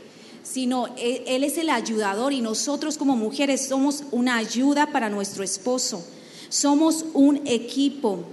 sino 0.43 0.89
él, 0.99 1.23
él, 1.27 1.43
es 1.43 1.57
el 1.57 1.71
ayudador 1.71 2.35
y 2.35 2.43
nosotros 2.43 2.99
como 2.99 3.17
mujeres 3.17 3.69
somos 3.69 4.05
una 4.11 4.37
ayuda 4.37 4.93
para 4.93 5.09
nuestro 5.09 5.43
esposo. 5.43 6.07
Somos 6.51 7.07
un 7.15 7.41
equipo. 7.47 8.25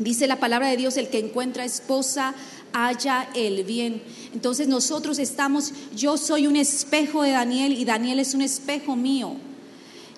Dice 0.00 0.26
la 0.26 0.40
palabra 0.40 0.68
de 0.68 0.76
Dios, 0.76 0.96
el 0.96 1.08
que 1.08 1.20
encuentra 1.20 1.64
esposa 1.64 2.34
haya 2.72 3.28
el 3.34 3.64
bien. 3.64 4.02
Entonces 4.34 4.68
nosotros 4.68 5.18
estamos, 5.18 5.72
yo 5.94 6.16
soy 6.16 6.46
un 6.46 6.56
espejo 6.56 7.22
de 7.22 7.32
Daniel 7.32 7.72
y 7.72 7.84
Daniel 7.84 8.18
es 8.18 8.34
un 8.34 8.42
espejo 8.42 8.96
mío. 8.96 9.36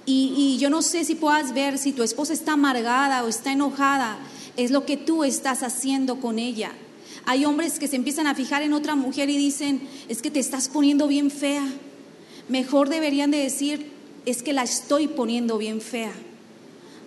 Y, 0.07 0.35
y 0.37 0.59
yo 0.59 0.71
no 0.71 0.83
sé 0.83 1.05
si 1.05 1.15
puedas 1.15 1.55
ver 1.55 1.79
si 1.79 1.93
tu 1.93 2.03
esposa 2.03 2.33
está 2.33 2.53
amargada 2.53 3.25
o 3.25 3.29
está 3.29 3.53
enojada, 3.53 4.19
es 4.57 4.71
lo 4.71 4.85
que 4.85 4.97
tú 4.97 5.25
estás 5.25 5.63
haciendo 5.63 6.21
con 6.21 6.39
ella. 6.39 6.73
Hay 7.27 7.45
hombres 7.45 7.79
que 7.79 7.89
se 7.89 7.97
empiezan 7.97 8.27
a 8.27 8.35
fijar 8.35 8.63
en 8.63 8.75
otra 8.75 8.97
mujer 8.97 9.31
y 9.31 9.39
dicen, 9.39 9.89
es 10.09 10.21
que 10.21 10.31
te 10.31 10.41
estás 10.41 10.69
poniendo 10.69 11.09
bien 11.09 11.31
fea. 11.31 11.67
Mejor 12.49 12.91
deberían 12.91 13.31
de 13.31 13.39
decir, 13.39 13.91
es 14.27 14.43
que 14.43 14.53
la 14.53 14.63
estoy 14.63 15.09
poniendo 15.09 15.57
bien 15.57 15.81
fea. 15.81 16.13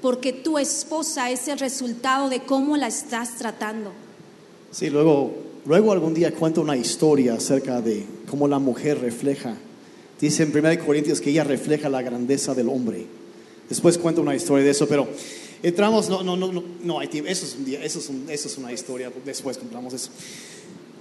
Porque 0.02 0.34
tu 0.34 0.58
esposa 0.58 1.30
es 1.30 1.48
el 1.48 1.60
resultado 1.60 2.30
de 2.30 2.42
cómo 2.42 2.78
la 2.78 2.88
estás 2.88 3.36
tratando. 3.36 3.94
Sí, 4.78 4.92
luego, 4.92 5.34
luego 5.66 5.92
algún 5.92 6.14
día 6.14 6.32
cuento 6.36 6.62
una 6.62 6.78
historia 6.78 7.34
acerca 7.34 7.82
de 7.82 8.06
como 8.30 8.48
la 8.48 8.60
mujer 8.60 9.00
refleja. 9.00 9.56
Dice 10.22 10.44
en 10.44 10.56
1 10.56 10.86
Corintios 10.86 11.20
que 11.20 11.32
ella 11.32 11.44
refleja 11.44 11.90
la 11.90 12.04
grandeza 12.04 12.54
del 12.54 12.70
hombre. 12.70 13.08
Después 13.68 13.98
cuento 13.98 14.22
una 14.22 14.36
historia 14.36 14.64
de 14.64 14.70
eso, 14.70 14.88
pero 14.88 15.08
entramos, 15.64 16.10
no, 16.10 16.22
no, 16.22 16.38
no, 16.38 16.52
no, 16.54 16.64
no 16.84 17.00
hay 17.00 17.08
tiempo, 17.08 17.28
eso 17.32 17.48
es 17.48 17.56
un 17.56 17.66
día, 17.66 17.84
eso 17.84 17.98
es, 17.98 18.08
un- 18.08 18.30
eso 18.30 18.48
es 18.48 18.58
una 18.60 18.72
historia, 18.72 19.12
después 19.26 19.58
contamos 19.58 19.96
eso. 19.96 20.12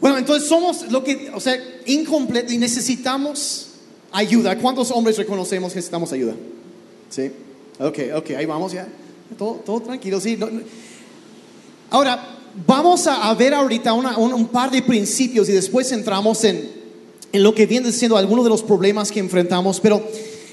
Bueno, 0.00 0.16
entonces 0.16 0.48
somos 0.48 0.90
lo 0.90 1.04
que, 1.04 1.30
o 1.34 1.40
sea, 1.40 1.54
incompleto 1.84 2.54
y 2.54 2.56
necesitamos 2.58 3.68
ayuda. 4.10 4.56
¿Cuántos 4.58 4.90
hombres 4.90 5.18
reconocemos 5.18 5.72
que 5.72 5.76
necesitamos 5.76 6.12
ayuda? 6.12 6.34
Sí. 7.10 7.30
Ok, 7.78 7.98
ok, 8.16 8.30
ahí 8.30 8.46
vamos 8.46 8.72
ya. 8.72 8.88
Todo, 9.36 9.56
todo 9.66 9.80
tranquilo, 9.80 10.18
sí. 10.18 10.38
no- 10.38 10.48
no. 10.50 10.62
Ahora, 11.90 12.35
vamos 12.66 13.06
a, 13.06 13.32
ver 13.34 13.54
ahorita 13.54 13.92
una- 13.92 14.16
un, 14.16 14.46
par 14.48 14.70
de 14.70 14.82
principios 14.82 15.48
y 15.48 15.52
después 15.52 15.90
entramos 15.92 16.44
en, 16.44 16.70
en 17.32 17.42
lo 17.42 17.54
que 17.54 17.66
viene 17.66 17.92
siendo 17.92 18.16
algunos 18.16 18.44
de 18.44 18.50
los 18.50 18.62
problemas 18.62 19.10
que 19.10 19.20
enfrentamos. 19.20 19.80
Pero 19.80 20.06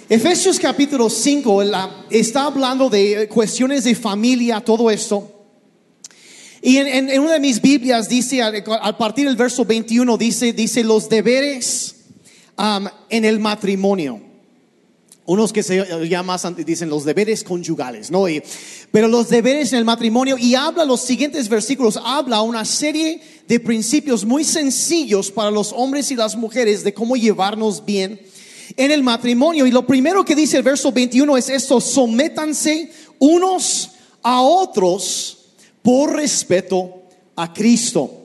Efesios 0.10 0.60
capítulo 0.60 1.10
5 1.10 1.64
la- 1.64 2.06
está 2.10 2.46
hablando 2.46 2.90
de 2.90 3.28
cuestiones 3.30 3.84
de 3.86 3.96
familia, 3.96 4.60
todo 4.62 4.90
esto. 4.90 5.30
Y 6.62 6.78
en, 6.78 7.20
una 7.20 7.34
de 7.34 7.40
mis 7.42 7.62
Biblias 7.62 8.08
dice, 8.08 8.42
al, 8.42 8.64
partir 8.98 9.26
del 9.26 9.36
verso 9.36 9.66
21, 9.66 10.18
dice, 10.18 10.54
dice 10.54 10.84
los 10.84 11.10
deberes 11.10 11.96
en 13.10 13.26
el 13.26 13.40
matrimonio. 13.40 14.33
Unos 15.26 15.54
que 15.54 15.64
se 15.64 15.86
llaman, 16.10 16.38
dicen 16.66 16.90
los 16.90 17.06
deberes 17.06 17.46
conyugales, 17.46 18.12
¿no? 18.12 18.28
Y- 18.28 18.44
pero 18.92 19.08
los 19.08 19.30
deberes 19.30 19.72
en 19.72 19.80
el 19.80 19.86
matrimonio, 19.86 20.38
y 20.38 20.54
habla 20.56 20.84
los 20.84 21.00
siguientes 21.02 21.48
versículos, 21.48 21.98
habla 22.04 22.42
una 22.42 22.66
serie 22.66 23.22
de 23.48 23.60
principios 23.62 24.26
muy 24.26 24.44
sencillos 24.44 25.32
para 25.32 25.50
los 25.50 25.72
hombres 25.72 26.12
y 26.12 26.16
las 26.16 26.36
mujeres 26.36 26.84
de 26.84 26.94
cómo 26.94 27.16
llevarnos 27.16 27.86
bien 27.86 28.20
en 28.76 28.92
el 28.92 29.02
matrimonio. 29.02 29.66
Y 29.66 29.72
lo 29.72 29.88
primero 29.88 30.26
que 30.26 30.36
dice 30.36 30.58
el 30.58 30.64
verso 30.64 30.92
21 30.92 31.38
es 31.38 31.48
esto, 31.48 31.80
sométanse 31.80 32.92
unos 33.20 33.92
a 34.22 34.42
otros 34.42 35.38
por 35.82 36.16
respeto 36.16 37.04
a 37.36 37.54
Cristo. 37.54 38.23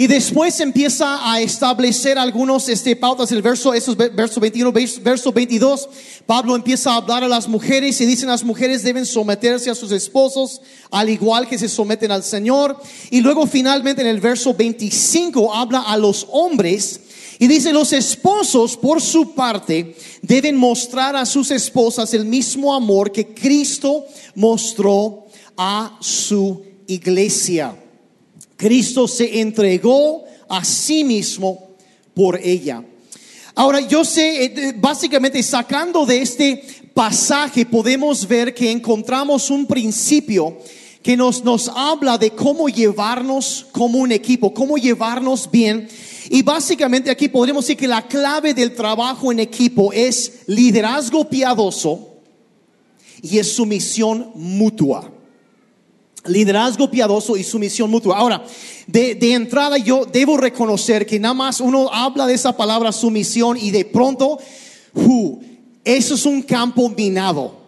Y 0.00 0.06
después 0.06 0.58
empieza 0.60 1.30
a 1.30 1.42
establecer 1.42 2.16
algunos 2.18 2.70
este, 2.70 2.96
pautas. 2.96 3.30
El 3.32 3.42
verso, 3.42 3.74
esos, 3.74 3.98
ve- 3.98 4.08
verso 4.08 4.40
21, 4.40 4.72
vers- 4.72 5.02
verso 5.02 5.30
22, 5.30 5.90
Pablo 6.24 6.56
empieza 6.56 6.92
a 6.92 6.96
hablar 6.96 7.22
a 7.22 7.28
las 7.28 7.46
mujeres 7.46 8.00
y 8.00 8.06
dicen 8.06 8.30
las 8.30 8.42
mujeres 8.42 8.82
deben 8.82 9.04
someterse 9.04 9.68
a 9.68 9.74
sus 9.74 9.92
esposos 9.92 10.62
al 10.90 11.10
igual 11.10 11.46
que 11.46 11.58
se 11.58 11.68
someten 11.68 12.10
al 12.12 12.24
Señor. 12.24 12.80
Y 13.10 13.20
luego 13.20 13.46
finalmente 13.46 14.00
en 14.00 14.08
el 14.08 14.20
verso 14.20 14.54
25 14.54 15.52
habla 15.54 15.80
a 15.80 15.98
los 15.98 16.26
hombres 16.30 17.00
y 17.38 17.46
dice 17.46 17.70
los 17.74 17.92
esposos 17.92 18.78
por 18.78 19.02
su 19.02 19.34
parte 19.34 19.94
deben 20.22 20.56
mostrar 20.56 21.14
a 21.14 21.26
sus 21.26 21.50
esposas 21.50 22.14
el 22.14 22.24
mismo 22.24 22.74
amor 22.74 23.12
que 23.12 23.34
Cristo 23.34 24.06
mostró 24.34 25.26
a 25.58 25.98
su 26.00 26.62
iglesia. 26.86 27.74
Cristo 28.60 29.08
se 29.08 29.40
entregó 29.40 30.24
a 30.46 30.62
sí 30.66 31.02
mismo 31.02 31.70
por 32.12 32.38
ella. 32.44 32.84
Ahora, 33.54 33.80
yo 33.80 34.04
sé, 34.04 34.44
eh, 34.44 34.74
básicamente 34.76 35.42
sacando 35.42 36.04
de 36.04 36.20
este 36.20 36.62
pasaje 36.92 37.64
podemos 37.64 38.28
ver 38.28 38.52
que 38.52 38.70
encontramos 38.70 39.48
un 39.48 39.64
principio 39.64 40.58
que 41.02 41.16
nos, 41.16 41.42
nos 41.42 41.68
habla 41.74 42.18
de 42.18 42.32
cómo 42.32 42.68
llevarnos 42.68 43.66
como 43.72 43.98
un 43.98 44.12
equipo, 44.12 44.52
cómo 44.52 44.76
llevarnos 44.76 45.50
bien. 45.50 45.88
Y 46.28 46.42
básicamente 46.42 47.10
aquí 47.10 47.28
podríamos 47.28 47.64
decir 47.64 47.78
que 47.78 47.88
la 47.88 48.06
clave 48.06 48.52
del 48.52 48.74
trabajo 48.74 49.32
en 49.32 49.40
equipo 49.40 49.90
es 49.90 50.42
liderazgo 50.46 51.30
piadoso 51.30 52.08
y 53.22 53.38
es 53.38 53.50
sumisión 53.52 54.32
mutua 54.34 55.10
liderazgo 56.26 56.90
piadoso 56.90 57.36
y 57.36 57.44
sumisión 57.44 57.90
mutua. 57.90 58.18
Ahora, 58.18 58.44
de, 58.86 59.16
entrada 59.32 59.78
yo 59.78 60.04
debo 60.04 60.36
reconocer 60.36 61.06
que 61.06 61.18
nada 61.18 61.34
más 61.34 61.60
uno 61.60 61.88
habla 61.92 62.26
de 62.26 62.34
esa 62.34 62.56
palabra 62.56 62.92
sumisión 62.92 63.56
y 63.56 63.70
de 63.70 63.84
pronto, 63.84 64.38
¡ju! 64.94 65.40
eso 65.84 66.14
es 66.14 66.26
un 66.26 66.42
campo 66.42 66.88
minado. 66.90 67.58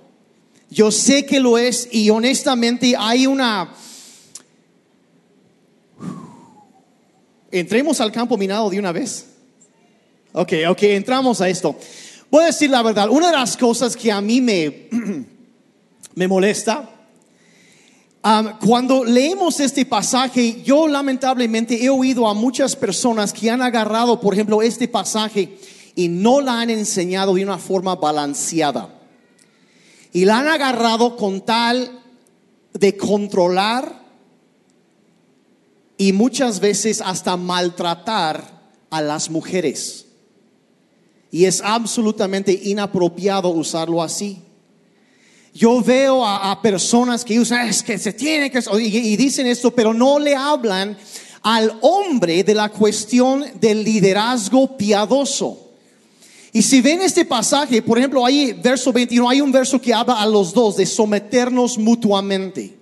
Yo 0.70 0.90
sé 0.90 1.27
que 1.27 1.40
lo 1.40 1.59
es 1.59 1.88
y 1.92 2.11
honestamente 2.11 2.94
hay 2.98 3.27
una... 3.27 3.74
Entremos 7.50 8.00
al 8.00 8.11
campo 8.11 8.38
minado 8.38 8.70
de 8.70 8.79
una 8.79 8.92
vez. 8.92 9.27
Ok, 10.33 10.53
ok, 10.70 10.83
entramos 10.85 11.42
a 11.42 11.48
esto. 11.50 11.77
Voy 12.31 12.44
a 12.44 12.46
decir 12.46 12.70
la 12.70 12.83
verdad, 12.83 13.11
una 13.11 13.27
de 13.31 13.37
las 13.37 13.59
cosas 13.59 13.94
que 13.94 14.11
a 14.11 14.22
mí 14.22 14.40
me, 14.40 14.88
me 16.14 16.27
molesta 16.27 16.91
Cuando 18.61 19.04
leemos 19.04 19.58
este 19.58 19.85
pasaje, 19.85 20.62
yo 20.62 20.87
lamentablemente 20.87 21.85
he 21.85 21.90
oído 21.90 22.28
a 22.28 22.35
muchas 22.35 22.76
personas 22.76 23.32
que 23.32 23.50
han 23.50 23.62
agarrado, 23.62 24.20
por 24.20 24.35
ejemplo, 24.35 24.62
este 24.62 24.87
pasaje 24.87 25.58
y 25.96 26.06
no 26.08 26.40
la 26.40 26.61
han 26.61 26.70
enseñado 26.70 27.35
de 27.35 27.42
una 27.42 27.58
forma 27.58 27.96
balanceada. 27.96 28.94
Y 30.12 30.24
la 30.24 30.38
han 30.38 30.48
agarrado 30.48 31.16
con 31.16 31.40
tal 31.40 32.00
de 32.74 32.96
controlar 32.96 34.02
y 35.96 36.12
muchas 36.12 36.61
veces 36.61 37.00
hasta 37.00 37.37
maltratar 37.37 38.62
a 38.90 39.02
las 39.02 39.30
mujeres. 39.30 40.06
Y 41.32 41.46
es 41.46 41.61
absolutamente 41.62 42.52
inapropiado 42.52 43.48
usarlo 43.48 44.02
así. 44.02 44.42
Yo 45.55 45.83
veo 45.83 46.25
a, 46.25 46.61
personas 46.62 47.25
que 47.25 47.38
usan, 47.38 47.69
es 47.69 47.83
que 47.83 47.99
se 47.99 48.12
tiene 48.12 48.51
que, 48.51 48.61
y, 48.81 48.99
y 48.99 49.17
dicen 49.17 49.47
esto, 49.47 49.71
pero 49.71 49.93
no 49.93 50.19
le 50.19 50.35
hablan 50.35 50.97
al 51.43 51.77
hombre 51.83 52.43
de 52.43 52.55
la 52.55 52.71
cuestión 52.71 53.45
del 53.61 53.85
liderazgo 53.85 54.77
piadoso. 54.77 55.59
Y 56.55 56.62
si 56.62 56.81
ven 56.81 57.03
este 57.03 57.25
pasaje, 57.25 57.83
por 57.83 57.99
ejemplo, 57.99 58.25
ahí, 58.25 58.53
verso 58.53 58.93
21, 58.93 59.29
hay 59.29 59.41
un 59.41 59.51
verso 59.51 59.81
que 59.81 59.93
habla 59.93 60.21
a 60.21 60.27
los 60.27 60.53
dos 60.53 60.77
de 60.77 60.87
someternos 60.87 61.79
mutuamente. 61.79 62.77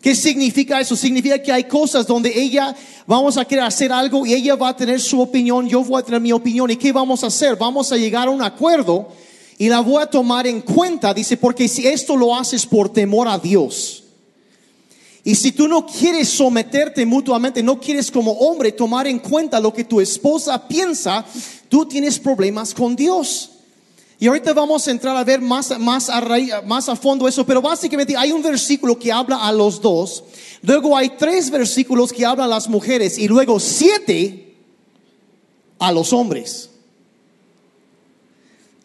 ¿Qué 0.00 0.14
significa 0.14 0.80
eso? 0.80 0.94
Significa 0.94 1.42
que 1.42 1.50
hay 1.50 1.64
cosas 1.64 2.06
donde 2.06 2.30
ella, 2.40 2.74
vamos 3.06 3.36
a 3.36 3.44
querer 3.44 3.64
hacer 3.64 3.92
algo 3.92 4.24
y 4.24 4.34
ella 4.34 4.54
va 4.54 4.68
a 4.68 4.76
tener 4.76 5.00
su 5.00 5.20
opinión, 5.20 5.68
yo 5.68 5.82
voy 5.82 6.00
a 6.00 6.04
tener 6.04 6.20
mi 6.20 6.32
opinión. 6.32 6.70
¿Y 6.70 6.76
qué 6.76 6.92
vamos 6.92 7.24
a 7.24 7.28
hacer? 7.28 7.56
Vamos 7.56 7.90
a 7.92 7.96
llegar 7.96 8.28
a 8.28 8.30
un 8.30 8.42
acuerdo 8.42 9.08
y 9.58 9.68
la 9.68 9.80
voy 9.80 10.00
a 10.00 10.06
tomar 10.06 10.46
en 10.46 10.60
cuenta, 10.60 11.12
dice, 11.12 11.36
porque 11.36 11.66
si 11.66 11.86
esto 11.86 12.16
lo 12.16 12.34
haces 12.34 12.64
por 12.64 12.92
temor 12.92 13.26
a 13.26 13.38
Dios, 13.38 14.04
y 15.24 15.34
si 15.34 15.52
tú 15.52 15.68
no 15.68 15.84
quieres 15.84 16.28
someterte 16.28 17.04
mutuamente, 17.04 17.62
no 17.62 17.78
quieres 17.78 18.10
como 18.10 18.32
hombre 18.32 18.72
tomar 18.72 19.06
en 19.06 19.18
cuenta 19.18 19.60
lo 19.60 19.74
que 19.74 19.84
tu 19.84 20.00
esposa 20.00 20.66
piensa, 20.66 21.26
tú 21.68 21.84
tienes 21.84 22.18
problemas 22.18 22.72
con 22.72 22.96
Dios. 22.96 23.50
Y 24.20 24.26
ahorita 24.26 24.52
vamos 24.54 24.86
a 24.86 24.90
entrar 24.90 25.16
a 25.16 25.24
ver 25.24 25.40
más, 25.40 25.78
más, 25.78 26.08
a, 26.08 26.22
más 26.64 26.88
a 26.88 26.96
fondo 26.96 27.28
eso, 27.28 27.44
pero 27.44 27.60
básicamente 27.60 28.16
hay 28.16 28.32
un 28.32 28.42
versículo 28.42 28.98
que 28.98 29.12
habla 29.12 29.46
a 29.46 29.52
los 29.52 29.80
dos, 29.82 30.24
luego 30.62 30.96
hay 30.96 31.10
tres 31.10 31.50
versículos 31.50 32.12
que 32.12 32.24
hablan 32.24 32.46
a 32.46 32.54
las 32.54 32.68
mujeres 32.68 33.18
y 33.18 33.28
luego 33.28 33.60
siete 33.60 34.56
a 35.78 35.92
los 35.92 36.12
hombres. 36.12 36.70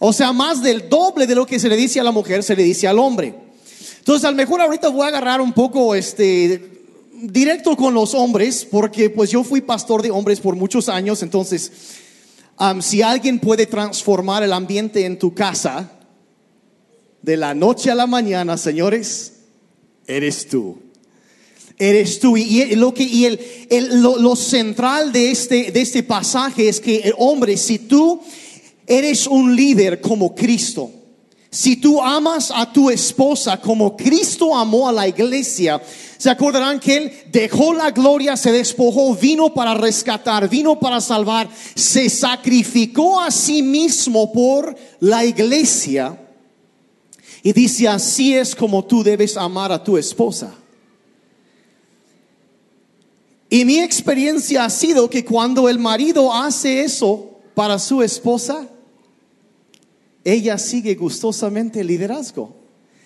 O 0.06 0.12
sea, 0.12 0.34
más 0.34 0.62
del 0.62 0.90
doble 0.90 1.26
de 1.26 1.34
lo 1.34 1.46
que 1.46 1.58
se 1.60 1.70
le 1.70 1.78
dice 1.78 1.98
a 1.98 2.04
la 2.04 2.12
mujer, 2.12 2.44
se 2.44 2.58
le 2.58 2.64
dice 2.64 2.90
al 2.90 3.00
hombre. 3.00 3.34
Entonces, 4.00 4.26
a 4.26 4.32
lo 4.32 4.36
mejor 4.36 4.60
ahorita 4.60 4.90
voy 4.90 5.06
a 5.06 5.08
agarrar 5.08 5.40
un 5.40 5.54
poco 5.54 5.96
este 5.96 6.72
directo 7.14 7.78
con 7.78 7.94
los 7.94 8.14
hombres, 8.14 8.68
porque 8.70 9.10
pues 9.10 9.30
yo 9.32 9.46
fui 9.46 9.62
pastor 9.62 10.02
de 10.02 10.12
hombres 10.12 10.42
por 10.42 10.58
muchos 10.58 10.90
años, 10.90 11.24
entonces, 11.24 11.72
um, 12.60 12.82
si 12.82 13.02
alguien 13.02 13.40
puede 13.40 13.66
transformar 13.66 14.44
el 14.44 14.52
ambiente 14.52 15.06
en 15.06 15.18
tu 15.18 15.34
casa 15.34 15.90
de 17.22 17.38
la 17.38 17.54
noche 17.54 17.90
a 17.90 17.96
la 17.96 18.06
mañana, 18.06 18.58
señores, 18.58 19.36
eres 20.06 20.50
tú. 20.50 20.80
Eres 21.78 22.20
tú. 22.20 22.36
Y, 22.36 22.76
lo, 22.76 22.94
que, 22.94 23.04
y 23.04 23.24
el, 23.24 23.40
el- 23.70 24.02
lo, 24.02 24.18
lo 24.18 24.36
central 24.36 25.14
de 25.14 25.32
este, 25.32 25.72
de 25.72 25.80
este 25.80 26.04
pasaje 26.04 26.68
es 26.68 26.82
que 26.82 26.98
el 26.98 27.14
hombre, 27.18 27.56
si 27.56 27.80
tú 27.80 28.20
eres 28.88 29.28
un 29.28 29.56
líder 29.56 30.02
como 30.02 30.34
Cristo, 30.36 30.92
si 31.54 31.76
tú 31.76 32.02
amas 32.02 32.50
a 32.50 32.74
tu 32.74 32.90
esposa 32.90 33.62
como 33.62 33.96
Cristo 33.96 34.58
amó 34.58 34.90
a 34.90 34.92
la 34.92 35.08
iglesia, 35.08 35.80
se 36.18 36.28
acordarán 36.32 36.80
que 36.80 36.98
Él 36.98 37.12
dejó 37.32 37.76
la 37.76 37.92
gloria, 37.92 38.36
se 38.36 38.52
despojó, 38.52 39.14
vino 39.14 39.54
para 39.54 39.76
rescatar, 39.76 40.50
vino 40.50 40.80
para 40.80 41.00
salvar, 41.00 41.48
se 41.76 42.10
sacrificó 42.10 43.22
a 43.22 43.30
sí 43.30 43.62
mismo 43.62 44.32
por 44.34 44.76
la 45.00 45.26
iglesia. 45.26 46.20
Y 47.44 47.54
dice, 47.54 47.88
así 47.88 48.34
es 48.34 48.56
como 48.56 48.84
tú 48.84 49.04
debes 49.04 49.38
amar 49.38 49.72
a 49.72 49.84
tu 49.84 49.96
esposa. 49.96 50.56
Y 53.48 53.64
mi 53.64 53.78
experiencia 53.78 54.66
ha 54.66 54.72
sido 54.72 55.08
que 55.08 55.24
cuando 55.24 55.70
el 55.70 55.78
marido 55.78 56.34
hace 56.34 56.82
eso 56.82 57.30
para 57.54 57.78
su 57.78 58.02
esposa, 58.02 58.70
ella 60.24 60.58
sigue 60.58 60.96
gustosamente 60.96 61.82
el 61.82 61.88
liderazgo. 61.88 62.56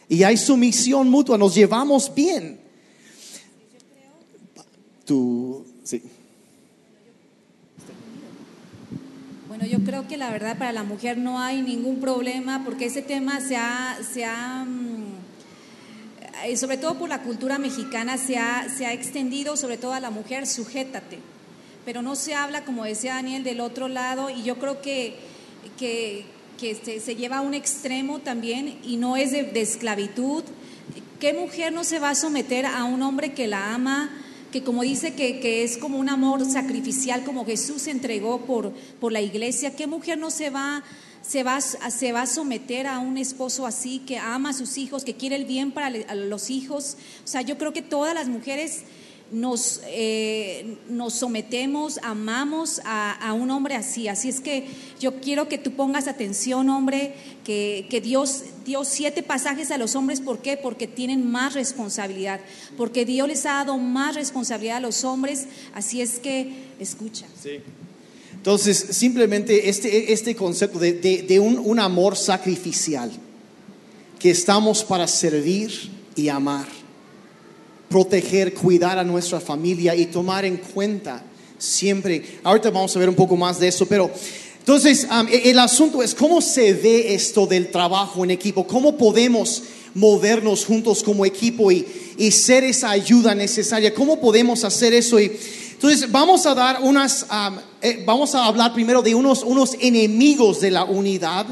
Y 0.09 0.23
hay 0.23 0.37
sumisión 0.37 1.09
mutua, 1.09 1.37
nos 1.37 1.53
llevamos 1.55 2.13
bien. 2.13 2.59
Tú, 5.05 5.65
sí. 5.83 6.01
Bueno, 9.47 9.65
yo 9.65 9.83
creo 9.83 10.07
que 10.07 10.17
la 10.17 10.29
verdad 10.29 10.57
para 10.57 10.71
la 10.71 10.83
mujer 10.83 11.17
no 11.17 11.39
hay 11.39 11.61
ningún 11.61 11.99
problema 11.99 12.63
porque 12.63 12.85
ese 12.85 13.01
tema 13.01 13.41
se 13.41 13.57
ha, 13.57 13.97
se 14.13 14.23
ha 14.23 14.65
mm, 14.65 14.97
eh, 16.45 16.55
sobre 16.55 16.77
todo 16.77 16.95
por 16.95 17.09
la 17.09 17.23
cultura 17.23 17.57
mexicana, 17.57 18.17
se 18.17 18.37
ha, 18.37 18.67
se 18.69 18.85
ha 18.85 18.93
extendido 18.93 19.57
sobre 19.57 19.77
todo 19.77 19.93
a 19.93 19.99
la 19.99 20.11
mujer, 20.11 20.45
sujétate. 20.45 21.19
Pero 21.83 22.01
no 22.01 22.15
se 22.15 22.35
habla, 22.35 22.65
como 22.65 22.83
decía 22.83 23.15
Daniel, 23.15 23.43
del 23.43 23.59
otro 23.59 23.87
lado 23.87 24.29
y 24.29 24.43
yo 24.43 24.59
creo 24.59 24.81
que, 24.81 25.15
que, 25.79 26.25
que 26.57 26.75
se, 26.75 27.15
lleva 27.15 27.37
a 27.37 27.41
un 27.41 27.53
extremo 27.53 28.19
también 28.19 28.79
y 28.83 28.97
no 28.97 29.15
es 29.15 29.31
de, 29.31 29.61
esclavitud. 29.61 30.43
¿Qué 31.19 31.33
mujer 31.33 31.71
no 31.71 31.83
se 31.83 31.99
va 31.99 32.11
a 32.11 32.15
someter 32.15 32.65
a 32.65 32.83
un 32.83 33.01
hombre 33.01 33.33
que 33.33 33.47
la 33.47 33.73
ama? 33.73 34.09
que 34.51 34.63
como 34.63 34.81
dice 34.81 35.13
que, 35.13 35.41
que, 35.41 35.65
es 35.65 35.77
como 35.77 35.99
un 35.99 36.07
amor 36.07 36.49
sacrificial, 36.49 37.25
como 37.25 37.45
Jesús 37.45 37.81
se 37.81 37.91
entregó 37.91 38.45
por, 38.45 38.71
por 38.99 39.11
la 39.11 39.19
iglesia, 39.19 39.75
¿qué 39.75 39.87
mujer 39.87 40.17
no 40.17 40.31
se 40.31 40.49
va, 40.49 40.83
se, 41.21 41.43
va, 41.43 41.59
se 41.59 42.13
va 42.13 42.21
a 42.21 42.27
someter 42.27 42.87
a 42.87 42.99
un 42.99 43.17
esposo 43.17 43.65
así, 43.65 43.99
que 43.99 44.17
ama 44.17 44.51
a 44.51 44.53
sus 44.53 44.77
hijos, 44.77 45.03
que 45.03 45.15
quiere 45.15 45.35
el 45.35 45.43
bien 45.43 45.73
para 45.73 45.89
los 46.15 46.49
hijos? 46.49 46.95
O 47.25 47.27
sea, 47.27 47.41
yo 47.41 47.57
creo 47.57 47.73
que 47.73 47.81
todas 47.81 48.15
las 48.15 48.29
mujeres 48.29 48.83
nos, 49.31 49.81
eh, 49.87 50.77
nos 50.89 51.13
sometemos, 51.13 51.99
amamos 52.01 52.81
a, 52.85 53.11
a, 53.11 53.33
un 53.33 53.51
hombre 53.51 53.75
así. 53.75 54.07
Así 54.07 54.29
es 54.29 54.39
que 54.39 54.67
yo 54.99 55.19
quiero 55.19 55.49
que 55.49 55.57
tú 55.57 55.71
pongas 55.71 56.07
atención, 56.07 56.69
hombre, 56.69 57.13
que, 57.43 57.87
que, 57.89 58.01
Dios 58.01 58.43
dio 58.65 58.83
siete 58.85 59.23
pasajes 59.23 59.71
a 59.71 59.77
los 59.77 59.95
hombres. 59.95 60.21
¿Por 60.21 60.39
qué? 60.39 60.57
Porque 60.57 60.87
tienen 60.87 61.29
más 61.29 61.53
responsabilidad, 61.53 62.39
porque 62.77 63.05
Dios 63.05 63.27
les 63.27 63.45
ha 63.45 63.53
dado 63.53 63.77
más 63.77 64.15
responsabilidad 64.15 64.77
a 64.77 64.81
los 64.81 65.03
hombres. 65.03 65.47
Así 65.73 66.01
es 66.01 66.19
que 66.19 66.53
escucha. 66.79 67.25
Sí. 67.41 67.59
Entonces, 68.33 68.77
simplemente 68.91 69.67
este, 69.67 70.13
este 70.13 70.35
concepto 70.35 70.79
de, 70.79 70.93
de, 70.93 71.23
de 71.23 71.39
un, 71.39 71.57
un 71.59 71.79
amor 71.79 72.15
sacrificial, 72.15 73.11
que 74.19 74.31
estamos 74.31 74.83
para 74.83 75.05
servir 75.05 75.71
y 76.15 76.29
amar 76.29 76.65
proteger, 77.89 78.53
cuidar 78.53 78.97
a 78.99 79.03
nuestra 79.03 79.39
familia 79.39 79.95
y 79.95 80.07
tomar 80.07 80.45
en 80.45 80.57
cuenta 80.57 81.23
siempre. 81.57 82.39
Ahorita 82.43 82.69
vamos 82.69 82.95
a 82.95 82.99
ver 82.99 83.09
un 83.09 83.15
poco 83.15 83.35
más 83.35 83.59
de 83.59 83.67
eso, 83.67 83.85
pero 83.85 84.11
entonces 84.59 85.07
um, 85.09 85.27
el 85.31 85.57
asunto 85.59 86.03
es 86.03 86.13
cómo 86.13 86.41
se 86.41 86.73
ve 86.73 87.13
esto 87.13 87.45
del 87.45 87.71
trabajo 87.71 88.23
en 88.23 88.31
equipo, 88.31 88.67
cómo 88.67 88.97
podemos 88.97 89.63
movernos 89.93 90.65
juntos 90.65 91.01
como 91.01 91.25
equipo 91.25 91.71
y, 91.71 91.87
y 92.17 92.31
ser 92.31 92.63
esa 92.63 92.91
ayuda 92.91 93.33
necesaria, 93.33 93.93
cómo 93.93 94.19
podemos 94.19 94.63
hacer 94.63 94.93
eso. 94.93 95.19
Y, 95.19 95.31
entonces 95.71 96.11
vamos 96.11 96.45
a 96.47 96.55
dar 96.55 96.81
unas, 96.81 97.27
um, 97.31 97.57
eh, 97.81 98.03
vamos 98.05 98.33
a 98.33 98.45
hablar 98.45 98.73
primero 98.73 99.01
de 99.01 99.13
unos, 99.13 99.43
unos 99.43 99.75
enemigos 99.79 100.59
de 100.59 100.71
la 100.71 100.83
unidad 100.83 101.45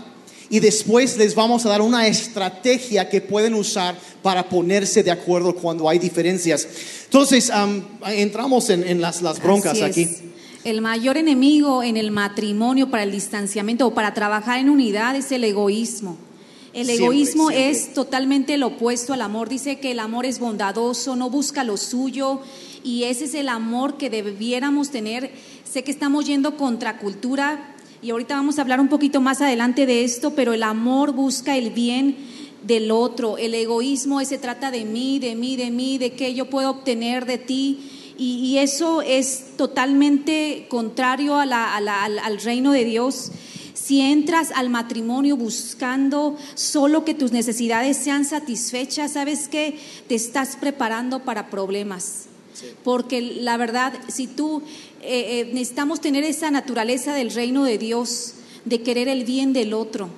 y 0.49 0.59
después 0.59 1.17
les 1.17 1.35
vamos 1.35 1.65
a 1.65 1.69
dar 1.69 1.81
una 1.81 2.07
estrategia 2.07 3.09
que 3.09 3.21
pueden 3.21 3.53
usar 3.53 3.97
para 4.21 4.47
ponerse 4.47 5.03
de 5.03 5.11
acuerdo 5.11 5.55
cuando 5.55 5.89
hay 5.89 5.99
diferencias. 5.99 6.67
Entonces, 7.05 7.49
um, 7.49 7.81
entramos 8.07 8.69
en, 8.69 8.87
en, 8.87 9.01
las, 9.01 9.21
las 9.21 9.41
broncas 9.41 9.81
aquí. 9.81 10.07
El 10.63 10.81
mayor 10.81 11.17
enemigo 11.17 11.83
en 11.83 11.95
el 11.95 12.09
matrimonio 12.09 12.89
para 12.89 13.03
el 13.03 13.11
distanciamiento 13.11 13.85
o 13.85 13.93
para 13.93 14.13
trabajar 14.13 14.59
en 14.59 14.69
unidad 14.69 15.15
es 15.15 15.31
el 15.31 15.43
egoísmo. 15.43 16.17
El 16.73 16.87
siempre, 16.87 17.05
egoísmo 17.05 17.49
siempre. 17.49 17.69
es 17.69 17.93
totalmente 17.93 18.55
el 18.55 18.63
opuesto 18.63 19.13
al 19.13 19.21
amor. 19.21 19.47
Dice 19.47 19.79
que 19.79 19.91
el 19.91 19.99
amor 19.99 20.25
es 20.25 20.39
bondadoso, 20.39 21.15
no 21.15 21.29
busca 21.29 21.63
lo 21.63 21.77
suyo 21.77 22.41
y 22.83 23.03
ese 23.03 23.25
es 23.25 23.35
el 23.35 23.49
amor 23.49 23.97
que 23.97 24.09
debiéramos 24.09 24.89
tener. 24.89 25.31
Sé 25.63 25.83
que 25.83 25.91
estamos 25.91 26.25
yendo 26.25 26.57
contra 26.57 26.97
cultura, 26.97 27.74
y 28.05 28.11
ahorita 28.11 28.35
vamos 28.35 28.59
a 28.59 28.61
hablar 28.61 28.79
un 28.79 28.87
poquito 28.87 29.19
más 29.19 29.41
adelante 29.41 29.87
de 29.87 30.03
esto, 30.03 30.35
pero 30.35 30.53
el 30.53 30.61
amor 30.61 31.13
busca 31.13 31.57
el 31.57 31.71
bien 31.71 32.15
del 32.61 32.91
otro, 32.91 33.39
el 33.39 33.55
egoísmo 33.55 34.23
se 34.25 34.37
trata 34.37 34.69
de 34.69 34.85
mí, 34.85 35.17
de 35.17 35.33
mí, 35.33 35.55
de 35.55 35.71
mí, 35.71 35.97
de 35.97 36.13
qué 36.13 36.35
yo 36.35 36.47
puedo 36.47 36.69
obtener 36.69 37.25
de 37.25 37.39
ti. 37.39 38.13
Y, 38.15 38.59
eso 38.59 39.01
es 39.01 39.57
totalmente 39.57 40.67
contrario 40.69 41.35
a 41.37 41.47
la, 41.47 41.75
a 41.75 41.81
la, 41.81 42.03
al, 42.03 42.19
al 42.19 42.39
reino 42.39 42.73
de 42.73 42.85
Dios. 42.85 43.31
Si 43.73 44.01
entras 44.01 44.51
al 44.51 44.69
matrimonio 44.69 45.35
buscando 45.35 46.37
solo 46.53 47.05
que 47.05 47.15
tus 47.15 47.31
necesidades 47.31 47.97
sean 47.97 48.23
satisfechas, 48.23 49.13
sabes 49.13 49.47
que 49.47 49.79
te 50.07 50.13
estás 50.13 50.57
preparando 50.57 51.23
para 51.23 51.49
problemas. 51.49 52.27
Porque 52.83 53.21
la 53.21 53.57
verdad, 53.57 53.93
si 54.07 54.27
tú 54.27 54.61
eh, 55.01 55.41
eh, 55.41 55.49
necesitamos 55.53 56.01
tener 56.01 56.23
esa 56.23 56.51
naturaleza 56.51 57.13
del 57.13 57.31
reino 57.31 57.63
de 57.63 57.77
Dios, 57.77 58.35
de 58.65 58.81
querer 58.81 59.07
el 59.07 59.23
bien 59.23 59.53
del 59.53 59.73
otro 59.73 60.09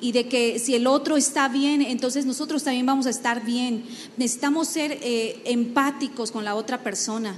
y 0.00 0.12
de 0.12 0.28
que 0.28 0.58
si 0.58 0.74
el 0.74 0.86
otro 0.86 1.16
está 1.16 1.48
bien, 1.48 1.82
entonces 1.82 2.24
nosotros 2.24 2.62
también 2.62 2.86
vamos 2.86 3.06
a 3.06 3.10
estar 3.10 3.44
bien. 3.44 3.84
Necesitamos 4.16 4.68
ser 4.68 4.98
eh, 5.02 5.40
empáticos 5.44 6.30
con 6.30 6.44
la 6.44 6.54
otra 6.54 6.82
persona. 6.82 7.36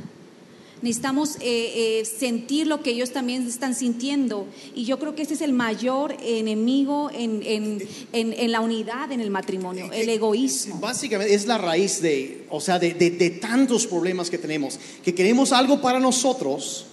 Necesitamos 0.83 1.37
eh, 1.37 2.01
eh, 2.01 2.05
sentir 2.05 2.67
lo 2.67 2.83
que 2.83 2.91
ellos 2.91 3.13
también 3.13 3.47
están 3.47 3.77
sintiendo. 3.77 4.47
Y 4.75 4.85
yo 4.85 4.99
creo 4.99 5.15
que 5.15 5.23
ese 5.23 5.35
es 5.35 5.41
el 5.41 5.53
mayor 5.53 6.17
enemigo 6.21 7.09
en, 7.15 7.41
en, 7.45 7.89
en, 8.13 8.33
en 8.33 8.51
la 8.51 8.61
unidad 8.61 9.13
en 9.13 9.21
el 9.21 9.31
matrimonio, 9.31 9.91
el 9.93 10.09
egoísmo. 10.09 10.81
Básicamente 10.81 11.33
es 11.33 11.47
la 11.47 11.57
raíz 11.57 12.03
de, 12.03 12.47
o 12.51 12.61
sea, 12.61 12.81
de, 12.81 12.95
de, 12.95 13.11
de 13.13 13.31
tantos 13.31 13.87
problemas 13.87 14.29
que 14.29 14.39
tenemos, 14.39 14.79
que 15.05 15.15
queremos 15.15 15.53
algo 15.53 15.81
para 15.81 16.01
nosotros, 16.01 16.87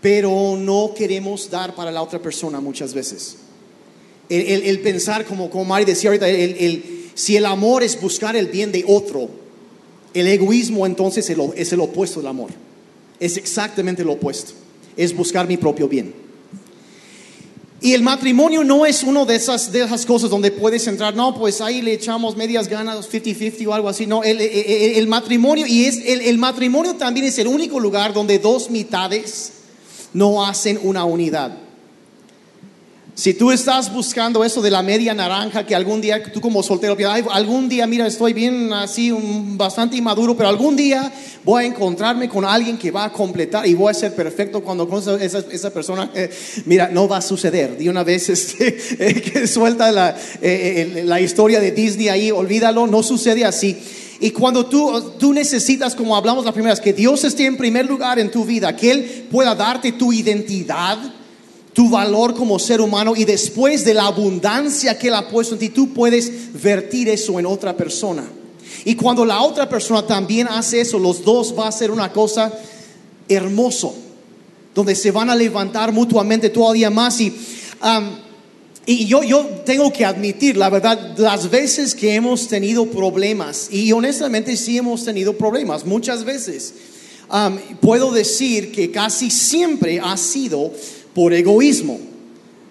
pero 0.00 0.56
no 0.58 0.92
queremos 0.92 1.48
dar 1.48 1.76
para 1.76 1.92
la 1.92 2.02
otra 2.02 2.20
persona 2.20 2.60
muchas 2.60 2.92
veces. 2.92 3.36
El, 4.28 4.42
el, 4.42 4.62
el 4.64 4.80
pensar, 4.80 5.24
como, 5.24 5.50
como 5.50 5.66
Mari 5.66 5.84
decía 5.84 6.10
ahorita, 6.10 6.28
el, 6.28 7.10
si 7.14 7.36
el 7.36 7.46
amor 7.46 7.84
es 7.84 8.00
buscar 8.00 8.34
el 8.34 8.48
bien 8.48 8.72
de 8.72 8.84
otro, 8.88 9.28
el 10.14 10.26
egoísmo 10.26 10.84
entonces 10.84 11.30
es 11.54 11.72
el 11.72 11.80
opuesto 11.80 12.18
del 12.18 12.26
amor. 12.26 12.50
Es 13.22 13.36
exactamente 13.36 14.02
lo 14.04 14.14
opuesto. 14.14 14.52
Es 14.96 15.14
buscar 15.16 15.46
mi 15.46 15.56
propio 15.56 15.88
bien. 15.88 16.12
Y 17.80 17.94
el 17.94 18.02
matrimonio 18.02 18.64
no 18.64 18.84
es 18.84 19.02
uno 19.02 19.24
de 19.26 19.36
esas, 19.36 19.70
de 19.70 19.84
esas 19.84 20.04
cosas 20.06 20.28
donde 20.28 20.50
puedes 20.50 20.86
entrar, 20.86 21.14
no, 21.16 21.36
pues 21.36 21.60
ahí 21.60 21.82
le 21.82 21.92
echamos 21.92 22.36
medias 22.36 22.68
ganas, 22.68 23.10
50-50 23.10 23.66
o 23.66 23.74
algo 23.74 23.88
así. 23.88 24.06
No, 24.06 24.22
el, 24.22 24.40
el, 24.40 24.96
el 24.96 25.06
matrimonio, 25.06 25.66
y 25.66 25.84
es, 25.84 25.98
el, 26.04 26.20
el 26.20 26.38
matrimonio 26.38 26.94
también 26.94 27.26
es 27.26 27.38
el 27.38 27.46
único 27.46 27.78
lugar 27.78 28.12
donde 28.12 28.38
dos 28.38 28.70
mitades 28.70 29.52
no 30.12 30.44
hacen 30.44 30.80
una 30.82 31.04
unidad. 31.04 31.58
Si 33.14 33.34
tú 33.34 33.50
estás 33.50 33.92
buscando 33.92 34.42
eso 34.42 34.62
de 34.62 34.70
la 34.70 34.82
media 34.82 35.12
naranja, 35.12 35.66
que 35.66 35.74
algún 35.74 36.00
día 36.00 36.22
tú 36.32 36.40
como 36.40 36.62
soltero, 36.62 36.96
ay, 37.06 37.22
algún 37.30 37.68
día, 37.68 37.86
mira, 37.86 38.06
estoy 38.06 38.32
bien 38.32 38.72
así, 38.72 39.12
un, 39.12 39.58
bastante 39.58 39.98
inmaduro, 39.98 40.34
pero 40.34 40.48
algún 40.48 40.76
día 40.76 41.12
voy 41.44 41.64
a 41.64 41.66
encontrarme 41.66 42.26
con 42.30 42.46
alguien 42.46 42.78
que 42.78 42.90
va 42.90 43.04
a 43.04 43.12
completar 43.12 43.66
y 43.66 43.74
voy 43.74 43.90
a 43.90 43.94
ser 43.94 44.14
perfecto 44.14 44.62
cuando 44.62 44.88
con 44.88 45.00
esa, 45.20 45.40
esa 45.40 45.70
persona, 45.70 46.10
eh, 46.14 46.30
mira, 46.64 46.88
no 46.88 47.06
va 47.06 47.18
a 47.18 47.20
suceder. 47.20 47.76
De 47.76 47.90
una 47.90 48.02
vez 48.02 48.28
este, 48.30 48.78
eh, 48.98 49.20
que 49.20 49.46
suelta 49.46 49.92
la, 49.92 50.16
eh, 50.40 51.02
la 51.04 51.20
historia 51.20 51.60
de 51.60 51.70
Disney 51.70 52.08
ahí, 52.08 52.30
olvídalo, 52.30 52.86
no 52.86 53.02
sucede 53.02 53.44
así. 53.44 53.76
Y 54.20 54.30
cuando 54.30 54.64
tú, 54.64 55.12
tú 55.18 55.34
necesitas, 55.34 55.94
como 55.94 56.16
hablamos 56.16 56.46
la 56.46 56.52
primera 56.52 56.72
vez, 56.72 56.80
que 56.80 56.94
Dios 56.94 57.24
esté 57.24 57.44
en 57.44 57.58
primer 57.58 57.84
lugar 57.84 58.18
en 58.18 58.30
tu 58.30 58.46
vida, 58.46 58.74
que 58.74 58.90
Él 58.90 59.26
pueda 59.30 59.54
darte 59.54 59.92
tu 59.92 60.14
identidad, 60.14 60.98
tu 61.72 61.88
valor 61.88 62.34
como 62.34 62.58
ser 62.58 62.80
humano 62.80 63.14
y 63.16 63.24
después 63.24 63.84
de 63.84 63.94
la 63.94 64.06
abundancia 64.06 64.98
que 64.98 65.08
Él 65.08 65.14
ha 65.14 65.28
puesto 65.28 65.54
en 65.54 65.60
ti, 65.60 65.68
tú 65.70 65.92
puedes 65.92 66.52
vertir 66.62 67.08
eso 67.08 67.38
en 67.38 67.46
otra 67.46 67.76
persona. 67.76 68.24
Y 68.84 68.94
cuando 68.94 69.24
la 69.24 69.40
otra 69.42 69.68
persona 69.68 70.06
también 70.06 70.48
hace 70.48 70.80
eso, 70.80 70.98
los 70.98 71.24
dos 71.24 71.54
va 71.58 71.68
a 71.68 71.72
ser 71.72 71.90
una 71.90 72.12
cosa 72.12 72.52
hermoso, 73.28 73.94
donde 74.74 74.94
se 74.94 75.10
van 75.10 75.30
a 75.30 75.36
levantar 75.36 75.92
mutuamente 75.92 76.50
todavía 76.50 76.90
más. 76.90 77.20
Y, 77.20 77.34
y 78.84 79.06
yo, 79.06 79.22
yo 79.22 79.46
tengo 79.64 79.92
que 79.92 80.04
admitir, 80.04 80.56
la 80.56 80.68
verdad, 80.68 81.16
las 81.16 81.48
veces 81.48 81.94
que 81.94 82.14
hemos 82.14 82.48
tenido 82.48 82.86
problemas, 82.86 83.68
y 83.70 83.92
honestamente 83.92 84.56
sí 84.56 84.76
hemos 84.76 85.04
tenido 85.04 85.36
problemas, 85.38 85.86
muchas 85.86 86.24
veces, 86.24 86.74
puedo 87.80 88.10
decir 88.10 88.72
que 88.72 88.90
casi 88.90 89.30
siempre 89.30 90.00
ha 90.00 90.16
sido 90.16 90.72
por 91.14 91.32
egoísmo. 91.32 91.98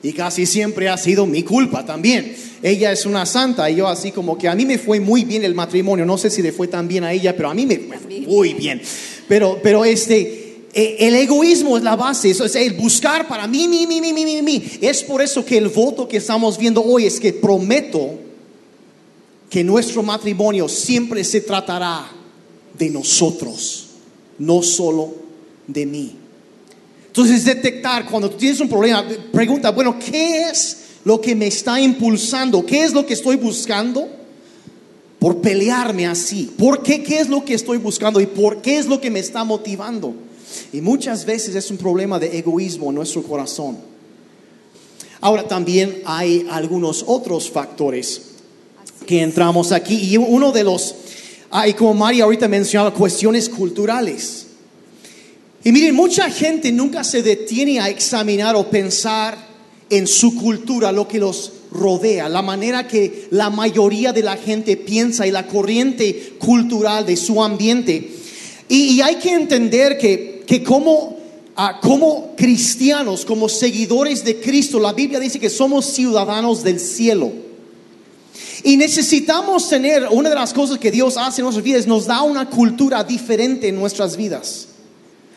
Y 0.03 0.13
casi 0.13 0.45
siempre 0.45 0.89
ha 0.89 0.97
sido 0.97 1.25
mi 1.25 1.43
culpa 1.43 1.85
también. 1.85 2.35
Ella 2.63 2.91
es 2.91 3.05
una 3.05 3.25
santa 3.25 3.69
y 3.69 3.75
yo 3.75 3.87
así 3.87 4.11
como 4.11 4.37
que 4.37 4.47
a 4.47 4.55
mí 4.55 4.65
me 4.65 4.77
fue 4.77 4.99
muy 4.99 5.25
bien 5.25 5.43
el 5.43 5.53
matrimonio. 5.53 6.05
No 6.05 6.17
sé 6.17 6.29
si 6.29 6.41
le 6.41 6.51
fue 6.51 6.67
tan 6.67 6.87
bien 6.87 7.03
a 7.03 7.13
ella, 7.13 7.35
pero 7.35 7.49
a 7.49 7.53
mí 7.53 7.65
me 7.65 7.77
fue 7.77 8.21
muy 8.21 8.53
bien. 8.53 8.81
pero, 9.27 9.59
pero 9.61 9.85
este, 9.85 10.41
eh, 10.73 10.95
el 10.99 11.15
egoísmo 11.15 11.77
es 11.77 11.83
la 11.83 11.95
base, 11.95 12.29
eso 12.29 12.45
es 12.45 12.55
el 12.55 12.73
buscar 12.73 13.27
para 13.27 13.45
mí, 13.45 13.67
mí, 13.67 13.85
mí, 13.85 13.99
mí, 13.99 14.13
mí, 14.13 14.25
mí, 14.25 14.41
mí. 14.41 14.63
Es 14.81 15.03
por 15.03 15.21
eso 15.21 15.43
que 15.43 15.57
el 15.57 15.67
voto 15.67 16.07
que 16.07 16.17
estamos 16.17 16.57
viendo 16.57 16.81
hoy 16.81 17.05
es 17.05 17.19
que 17.19 17.33
prometo 17.33 18.19
que 19.49 19.63
nuestro 19.63 20.01
matrimonio 20.01 20.69
siempre 20.69 21.23
se 21.23 21.41
tratará 21.41 22.09
de 22.77 22.89
nosotros, 22.89 23.87
no 24.39 24.63
solo 24.63 25.13
de 25.67 25.85
mí. 25.85 26.15
Entonces 27.11 27.43
detectar 27.43 28.05
cuando 28.05 28.29
tú 28.29 28.37
tienes 28.37 28.61
un 28.61 28.69
problema, 28.69 29.05
pregunta, 29.33 29.71
bueno, 29.71 29.99
¿qué 29.99 30.43
es 30.43 30.77
lo 31.03 31.19
que 31.19 31.35
me 31.35 31.47
está 31.47 31.77
impulsando? 31.81 32.65
¿Qué 32.65 32.85
es 32.85 32.93
lo 32.93 33.05
que 33.05 33.15
estoy 33.15 33.35
buscando? 33.35 34.07
Por 35.19 35.41
pelearme 35.41 36.07
así. 36.07 36.49
¿Por 36.57 36.81
qué? 36.81 37.03
¿Qué 37.03 37.19
es 37.19 37.27
lo 37.27 37.43
que 37.43 37.53
estoy 37.53 37.79
buscando? 37.79 38.21
¿Y 38.21 38.27
por 38.27 38.61
qué 38.61 38.77
es 38.77 38.85
lo 38.85 39.01
que 39.01 39.11
me 39.11 39.19
está 39.19 39.43
motivando? 39.43 40.15
Y 40.71 40.79
muchas 40.79 41.25
veces 41.25 41.53
es 41.53 41.69
un 41.69 41.75
problema 41.75 42.17
de 42.17 42.37
egoísmo 42.37 42.87
en 42.87 42.95
nuestro 42.95 43.23
corazón. 43.23 43.77
Ahora 45.19 45.45
también 45.45 46.01
hay 46.05 46.47
algunos 46.49 47.03
otros 47.05 47.51
factores 47.51 48.21
que 49.05 49.21
entramos 49.21 49.73
aquí. 49.73 49.95
Y 49.95 50.15
uno 50.15 50.53
de 50.53 50.63
los, 50.63 50.95
hay 51.49 51.73
como 51.73 51.93
María 51.93 52.23
ahorita 52.23 52.47
mencionaba, 52.47 52.93
cuestiones 52.93 53.49
culturales. 53.49 54.47
Y 55.63 55.71
miren, 55.71 55.93
mucha 55.93 56.29
gente 56.29 56.71
nunca 56.71 57.03
se 57.03 57.21
detiene 57.21 57.79
a 57.79 57.89
examinar 57.89 58.55
o 58.55 58.69
pensar 58.69 59.37
en 59.89 60.07
su 60.07 60.35
cultura, 60.35 60.91
lo 60.91 61.07
que 61.07 61.19
los 61.19 61.51
rodea, 61.71 62.27
la 62.29 62.41
manera 62.41 62.87
que 62.87 63.27
la 63.29 63.49
mayoría 63.49 64.11
de 64.11 64.23
la 64.23 64.37
gente 64.37 64.75
piensa 64.75 65.27
y 65.27 65.31
la 65.31 65.45
corriente 65.45 66.33
cultural 66.39 67.05
de 67.05 67.15
su 67.15 67.43
ambiente. 67.43 68.11
Y, 68.69 69.01
hay 69.01 69.15
que 69.15 69.33
entender 69.33 69.97
que, 69.97 70.43
que 70.47 70.63
como, 70.63 71.17
ah, 71.55 71.79
como 71.81 72.35
cristianos, 72.35 73.25
como 73.25 73.47
seguidores 73.47 74.23
de 74.23 74.39
Cristo, 74.39 74.79
la 74.79 74.93
Biblia 74.93 75.19
dice 75.19 75.39
que 75.39 75.49
somos 75.49 75.85
ciudadanos 75.85 76.63
del 76.63 76.79
cielo. 76.79 77.31
Y 78.63 78.77
necesitamos 78.77 79.69
tener, 79.69 80.07
una 80.09 80.29
de 80.29 80.35
las 80.35 80.53
cosas 80.53 80.79
que 80.79 80.89
Dios 80.89 81.17
hace 81.17 81.41
en 81.41 81.45
nuestras 81.45 81.63
vidas, 81.63 81.85
nos 81.85 82.05
da 82.05 82.21
una 82.23 82.49
cultura 82.49 83.03
diferente 83.03 83.67
en 83.67 83.75
nuestras 83.75 84.15
vidas 84.15 84.69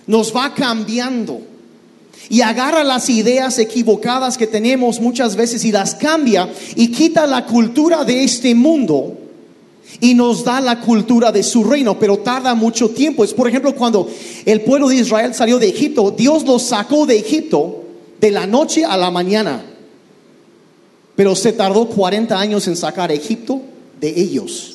nos 0.06 0.34
va 0.34 0.54
cambiando. 0.54 1.40
Y 2.28 2.40
agarra 2.40 2.84
las 2.84 3.10
ideas 3.10 3.58
equivocadas 3.58 4.38
que 4.38 4.46
tenemos 4.46 5.00
muchas 5.00 5.36
veces 5.36 5.64
y 5.64 5.72
las 5.72 5.94
cambia 5.94 6.50
y 6.74 6.88
quita 6.88 7.26
la 7.26 7.44
cultura 7.44 8.04
de 8.04 8.24
este 8.24 8.54
mundo 8.54 9.18
y 10.00 10.14
nos 10.14 10.42
da 10.42 10.60
la 10.60 10.80
cultura 10.80 11.30
de 11.30 11.42
su 11.42 11.64
reino, 11.64 11.98
pero 11.98 12.18
tarda 12.18 12.54
mucho 12.54 12.88
tiempo. 12.88 13.24
Es 13.24 13.34
por 13.34 13.46
ejemplo 13.46 13.74
cuando 13.74 14.08
el 14.46 14.62
pueblo 14.62 14.88
de 14.88 14.96
Israel 14.96 15.34
salió 15.34 15.58
de 15.58 15.68
Egipto, 15.68 16.14
Dios 16.16 16.44
los 16.44 16.62
sacó 16.62 17.04
de 17.04 17.18
Egipto 17.18 17.82
de 18.20 18.30
la 18.30 18.46
noche 18.46 18.86
a 18.86 18.96
la 18.96 19.10
mañana, 19.10 19.62
pero 21.14 21.36
se 21.36 21.52
tardó 21.52 21.86
40 21.88 22.38
años 22.38 22.66
en 22.68 22.76
sacar 22.76 23.12
Egipto 23.12 23.60
de 24.00 24.08
ellos 24.18 24.73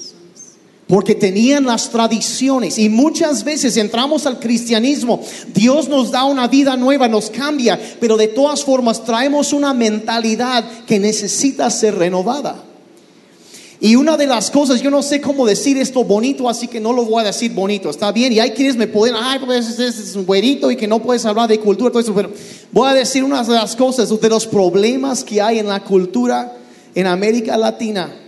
porque 0.89 1.13
tenían 1.13 1.67
las 1.67 1.91
tradiciones 1.91 2.79
y 2.79 2.89
muchas 2.89 3.43
veces 3.43 3.77
entramos 3.77 4.25
al 4.25 4.39
cristianismo, 4.39 5.21
Dios 5.53 5.87
nos 5.87 6.09
da 6.09 6.23
una 6.23 6.47
vida 6.47 6.75
nueva, 6.75 7.07
nos 7.07 7.29
cambia, 7.29 7.79
pero 7.99 8.17
de 8.17 8.27
todas 8.27 8.63
formas 8.63 9.05
traemos 9.05 9.53
una 9.53 9.71
mentalidad 9.75 10.65
que 10.87 10.97
necesita 10.97 11.69
ser 11.69 11.95
renovada. 11.95 12.63
Y 13.79 13.95
una 13.95 14.17
de 14.17 14.25
las 14.25 14.49
cosas, 14.49 14.81
yo 14.81 14.89
no 14.89 15.03
sé 15.03 15.21
cómo 15.21 15.45
decir 15.45 15.77
esto 15.77 16.03
bonito, 16.03 16.49
así 16.49 16.67
que 16.67 16.79
no 16.79 16.91
lo 16.91 17.05
voy 17.05 17.21
a 17.21 17.27
decir 17.27 17.53
bonito, 17.53 17.91
está 17.91 18.11
bien. 18.11 18.33
Y 18.33 18.39
hay 18.39 18.51
quienes 18.51 18.75
me 18.75 18.87
pueden, 18.87 19.15
ay, 19.15 19.39
pues 19.45 19.79
es 19.79 20.15
un 20.15 20.25
güerito 20.25 20.71
y 20.71 20.75
que 20.75 20.87
no 20.87 21.03
puedes 21.03 21.23
hablar 21.23 21.47
de 21.47 21.59
cultura, 21.59 21.91
todo 21.91 22.01
eso, 22.01 22.15
pero 22.15 22.31
voy 22.71 22.89
a 22.89 22.95
decir 22.95 23.23
una 23.23 23.43
de 23.43 23.53
las 23.53 23.75
cosas, 23.75 24.09
de 24.09 24.29
los 24.29 24.47
problemas 24.47 25.23
que 25.23 25.39
hay 25.39 25.59
en 25.59 25.67
la 25.67 25.83
cultura 25.83 26.57
en 26.95 27.05
América 27.05 27.55
Latina 27.57 28.18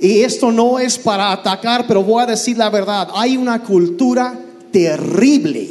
y 0.00 0.22
esto 0.22 0.52
no 0.52 0.78
es 0.78 0.98
para 0.98 1.32
atacar, 1.32 1.86
pero 1.86 2.02
voy 2.02 2.22
a 2.22 2.26
decir 2.26 2.56
la 2.56 2.70
verdad. 2.70 3.08
Hay 3.14 3.36
una 3.36 3.62
cultura 3.62 4.38
terrible 4.70 5.68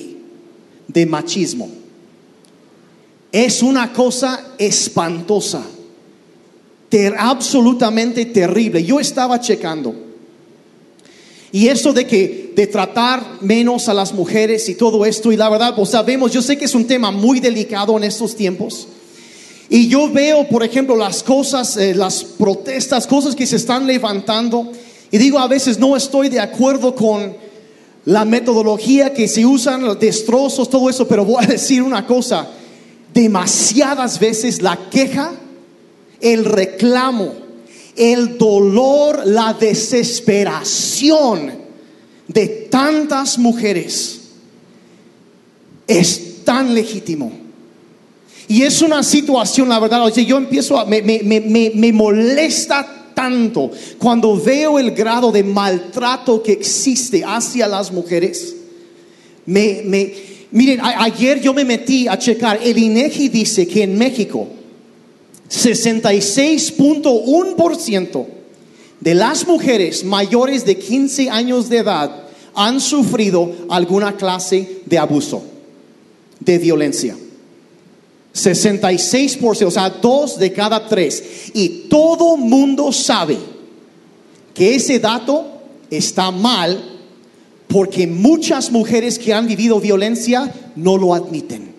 de 0.87 1.05
machismo. 1.05 1.69
Es 3.31 3.61
una 3.61 3.93
cosa 3.93 4.53
espantosa. 4.57 5.63
absolutamente 7.17 8.25
terrible. 8.25 8.83
Yo 8.83 8.99
estaba 8.99 9.39
checando. 9.39 9.93
Y 11.51 11.67
esto 11.67 11.93
de 11.93 12.05
que 12.05 12.53
de 12.55 12.67
tratar 12.67 13.23
menos 13.41 13.87
a 13.87 13.93
las 13.93 14.13
mujeres 14.13 14.67
y 14.67 14.75
todo 14.75 15.05
esto 15.05 15.31
y 15.31 15.37
la 15.37 15.49
verdad, 15.49 15.75
pues 15.75 15.89
sabemos, 15.89 16.31
yo 16.31 16.41
sé 16.41 16.57
que 16.57 16.65
es 16.65 16.75
un 16.75 16.87
tema 16.87 17.11
muy 17.11 17.39
delicado 17.39 17.95
en 17.97 18.03
estos 18.03 18.35
tiempos. 18.35 18.87
Y 19.69 19.87
yo 19.87 20.09
veo, 20.11 20.47
por 20.47 20.63
ejemplo, 20.63 20.95
las 20.95 21.23
cosas, 21.23 21.75
eh, 21.77 21.93
las 21.93 22.23
protestas, 22.23 23.05
cosas 23.05 23.35
que 23.35 23.45
se 23.45 23.57
están 23.57 23.85
levantando. 23.85 24.71
Y 25.11 25.17
digo, 25.17 25.39
a 25.39 25.47
veces 25.47 25.77
no 25.77 25.97
estoy 25.97 26.29
de 26.29 26.39
acuerdo 26.39 26.95
con 26.95 27.35
la 28.05 28.23
metodología 28.23 29.13
que 29.13 29.27
se 29.27 29.45
usan, 29.45 29.83
los 29.83 29.99
destrozos, 29.99 30.69
todo 30.69 30.89
eso, 30.89 31.05
pero 31.07 31.25
voy 31.25 31.43
a 31.43 31.47
decir 31.51 31.83
una 31.83 32.05
cosa. 32.05 32.47
Demasiadas 33.13 34.19
veces 34.19 34.61
la 34.61 34.89
queja, 34.89 35.33
el 36.21 36.45
reclamo, 36.45 37.33
el 37.97 38.37
dolor, 38.37 39.23
la 39.25 39.53
desesperación 39.53 41.51
de 42.27 42.47
tantas 42.69 43.37
mujeres 43.37 44.21
es 45.87 46.43
tan 46.45 46.73
legítimo 46.73 47.46
y 48.47 48.63
es 48.63 48.81
una 48.81 49.03
situación, 49.03 49.67
la 49.67 49.79
verdad, 49.79 50.07
yo 50.13 50.37
empiezo 50.37 50.79
a, 50.79 50.85
me, 50.85 51.01
me, 51.01 51.19
me, 51.23 51.71
me 51.73 51.93
molesta 51.93 53.09
tanto 53.13 53.71
cuando 53.97 54.39
veo 54.39 54.79
el 54.79 54.91
grado 54.91 55.29
de 55.31 55.43
maltrato 55.43 56.43
que 56.43 56.53
existe 56.53 57.23
hacia 57.25 57.67
las 57.67 57.91
mujeres. 57.91 58.55
Me, 59.45 59.81
me, 59.83 60.13
miren, 60.51 60.79
ayer 60.81 61.41
yo 61.41 61.53
me 61.53 61.65
metí 61.65 62.07
a 62.07 62.17
checar, 62.17 62.59
el 62.63 62.77
INEGI 62.77 63.27
dice 63.29 63.67
que 63.67 63.83
en 63.83 63.97
México 63.97 64.47
66.1% 65.49 68.25
de 68.99 69.15
las 69.15 69.47
mujeres 69.47 70.03
mayores 70.03 70.63
de 70.63 70.77
15 70.77 71.29
años 71.29 71.69
de 71.69 71.77
edad 71.79 72.23
han 72.53 72.79
sufrido 72.79 73.51
alguna 73.69 74.15
clase 74.15 74.83
de 74.85 74.97
abuso, 74.97 75.43
de 76.39 76.59
violencia. 76.59 77.17
66%, 78.37 79.65
o 79.65 79.71
sea, 79.71 79.89
dos 79.89 80.37
de 80.37 80.53
cada 80.53 80.87
tres. 80.87 81.51
Y 81.53 81.87
todo 81.89 82.37
mundo 82.37 82.91
sabe 82.91 83.37
que 84.53 84.75
ese 84.75 84.99
dato 84.99 85.45
está 85.89 86.31
mal 86.31 86.83
porque 87.67 88.07
muchas 88.07 88.71
mujeres 88.71 89.19
que 89.19 89.33
han 89.33 89.47
vivido 89.47 89.79
violencia 89.79 90.53
no 90.75 90.97
lo 90.97 91.13
admiten. 91.13 91.75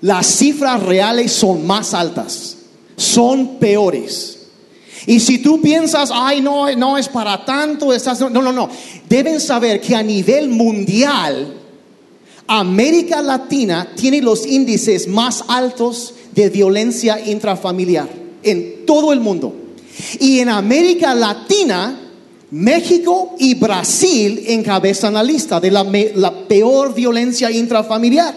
Las 0.00 0.26
cifras 0.26 0.82
reales 0.82 1.32
son 1.32 1.66
más 1.66 1.92
altas, 1.92 2.56
son 2.96 3.58
peores. 3.58 4.38
Y 5.06 5.20
si 5.20 5.38
tú 5.38 5.60
piensas, 5.60 6.10
ay, 6.12 6.40
no, 6.40 6.70
no 6.76 6.96
es 6.96 7.08
para 7.08 7.44
tanto, 7.44 7.92
estás, 7.92 8.20
no, 8.20 8.30
no, 8.30 8.52
no. 8.52 8.68
Deben 9.08 9.40
saber 9.40 9.80
que 9.80 9.94
a 9.94 10.02
nivel 10.02 10.48
mundial, 10.48 11.59
América 12.52 13.22
Latina 13.22 13.92
tiene 13.94 14.20
los 14.20 14.44
índices 14.44 15.06
más 15.06 15.44
altos 15.46 16.14
de 16.34 16.50
violencia 16.50 17.24
intrafamiliar 17.24 18.08
en 18.42 18.84
todo 18.84 19.12
el 19.12 19.20
mundo. 19.20 19.54
Y 20.18 20.40
en 20.40 20.48
América 20.48 21.14
Latina, 21.14 21.96
México 22.50 23.36
y 23.38 23.54
Brasil 23.54 24.42
encabezan 24.48 25.14
la 25.14 25.22
lista 25.22 25.60
de 25.60 25.70
la, 25.70 26.32
peor 26.48 26.92
violencia 26.92 27.52
intrafamiliar. 27.52 28.34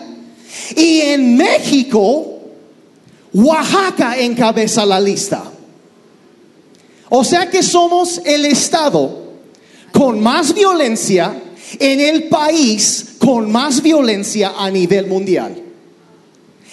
Y 0.76 1.02
en 1.02 1.36
México, 1.36 2.40
Oaxaca 3.34 4.20
encabeza 4.20 4.86
la 4.86 5.00
lista. 5.00 5.44
O 7.10 7.24
sea 7.24 7.50
que 7.50 7.64
somos 7.64 8.22
el 8.24 8.46
estado 8.46 9.24
con 9.92 10.20
más 10.20 10.54
violencia 10.54 11.43
en 11.80 12.00
el 12.00 12.24
país 12.24 13.16
con 13.20 13.52
más 13.52 13.82
violencia 13.82 14.54
a 14.58 14.70
nivel 14.70 15.08
mundial. 15.08 15.56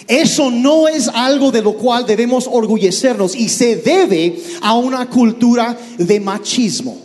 Eso 0.07 0.51
no 0.51 0.87
es 0.87 1.07
algo 1.07 1.51
de 1.51 1.61
lo 1.61 1.73
cual 1.73 2.05
debemos 2.05 2.47
orgullecernos 2.51 3.35
y 3.35 3.49
se 3.49 3.77
debe 3.77 4.35
a 4.61 4.75
una 4.75 5.09
cultura 5.09 5.77
de 5.97 6.19
machismo, 6.19 6.97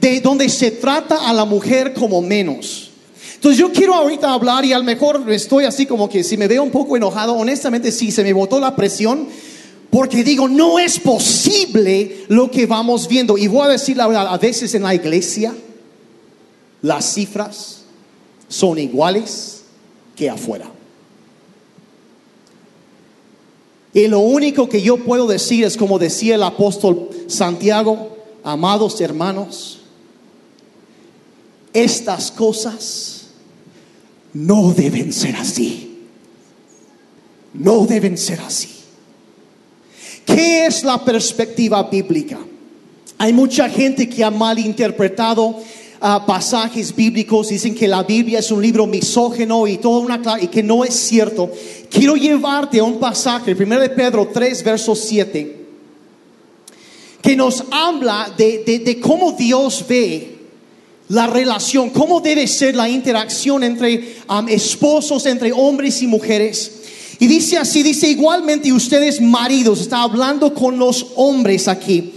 de 0.00 0.20
donde 0.20 0.48
se 0.48 0.70
trata 0.72 1.28
a 1.28 1.32
la 1.32 1.44
mujer 1.44 1.94
como 1.94 2.20
menos. 2.22 2.90
Entonces 3.34 3.58
yo 3.58 3.72
quiero 3.72 3.94
ahorita 3.94 4.32
hablar 4.32 4.64
y 4.64 4.72
a 4.72 4.78
lo 4.78 4.84
mejor 4.84 5.24
estoy 5.30 5.64
así 5.64 5.84
como 5.84 6.08
que 6.08 6.24
si 6.24 6.36
me 6.36 6.48
veo 6.48 6.62
un 6.62 6.70
poco 6.70 6.96
enojado, 6.96 7.34
honestamente 7.34 7.92
sí, 7.92 8.10
se 8.10 8.22
me 8.22 8.32
botó 8.32 8.60
la 8.60 8.74
presión 8.76 9.26
porque 9.90 10.24
digo, 10.24 10.48
no 10.48 10.78
es 10.78 10.98
posible 10.98 12.24
lo 12.28 12.50
que 12.50 12.66
vamos 12.66 13.08
viendo. 13.08 13.36
Y 13.36 13.46
voy 13.46 13.66
a 13.66 13.72
decir 13.72 13.96
la 13.96 14.06
verdad, 14.06 14.28
a 14.28 14.38
veces 14.38 14.74
en 14.74 14.84
la 14.84 14.94
iglesia, 14.94 15.52
las 16.82 17.14
cifras 17.14 17.82
son 18.48 18.78
iguales 18.78 19.62
que 20.16 20.28
afuera. 20.28 20.70
Y 23.94 24.08
lo 24.08 24.20
único 24.20 24.68
que 24.68 24.82
yo 24.82 24.98
puedo 24.98 25.26
decir 25.26 25.64
es 25.64 25.76
como 25.76 25.98
decía 25.98 26.34
el 26.34 26.42
apóstol 26.42 27.10
Santiago, 27.28 28.16
amados 28.42 29.00
hermanos, 29.00 29.80
estas 31.72 32.30
cosas 32.30 33.26
no 34.32 34.72
deben 34.72 35.12
ser 35.12 35.36
así. 35.36 35.88
No 37.54 37.84
deben 37.86 38.16
ser 38.16 38.40
así. 38.40 38.70
¿Qué 40.24 40.66
es 40.66 40.84
la 40.84 41.04
perspectiva 41.04 41.82
bíblica? 41.82 42.38
Hay 43.18 43.32
mucha 43.32 43.68
gente 43.68 44.08
que 44.08 44.24
ha 44.24 44.30
malinterpretado 44.30 45.60
pasajes 46.26 46.94
bíblicos, 46.94 47.48
dicen 47.48 47.74
que 47.76 47.86
la 47.86 48.02
Biblia 48.02 48.40
es 48.40 48.50
un 48.50 48.60
libro 48.60 48.86
misógeno 48.88 49.68
y 49.68 49.78
todo 49.78 50.00
una 50.00 50.20
y 50.40 50.48
que 50.48 50.62
no 50.62 50.84
es 50.84 50.94
cierto. 50.94 51.48
Quiero 51.88 52.16
llevarte 52.16 52.80
a 52.80 52.84
un 52.84 52.98
pasaje, 52.98 53.54
1 53.54 53.78
de 53.80 53.88
Pedro 53.90 54.28
3, 54.32 54.64
verso 54.64 54.96
7, 54.96 55.56
que 57.22 57.36
nos 57.36 57.62
habla 57.70 58.32
de, 58.36 58.80
de- 58.84 59.00
cómo 59.00 59.32
Dios 59.32 59.84
ve 59.88 60.38
la 61.08 61.28
relación, 61.28 61.90
cómo 61.90 62.20
debe 62.20 62.48
ser 62.48 62.74
la 62.74 62.88
interacción 62.88 63.62
entre 63.62 64.16
esposos, 64.48 65.24
entre 65.26 65.52
hombres 65.52 66.02
y 66.02 66.08
mujeres. 66.08 66.72
Y 67.20 67.28
dice 67.28 67.58
así, 67.58 67.84
dice 67.84 68.08
igualmente 68.08 68.72
ustedes 68.72 69.20
maridos, 69.20 69.82
está 69.82 70.02
hablando 70.02 70.52
con 70.52 70.78
los 70.78 71.06
hombres 71.14 71.68
aquí. 71.68 72.12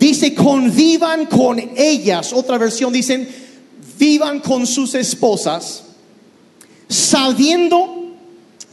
Dice, 0.00 0.34
convivan 0.34 1.26
con 1.26 1.60
ellas. 1.76 2.32
Otra 2.32 2.56
versión 2.56 2.90
dicen, 2.90 3.28
vivan 3.98 4.40
con 4.40 4.66
sus 4.66 4.94
esposas, 4.94 5.82
sabiendo 6.88 8.14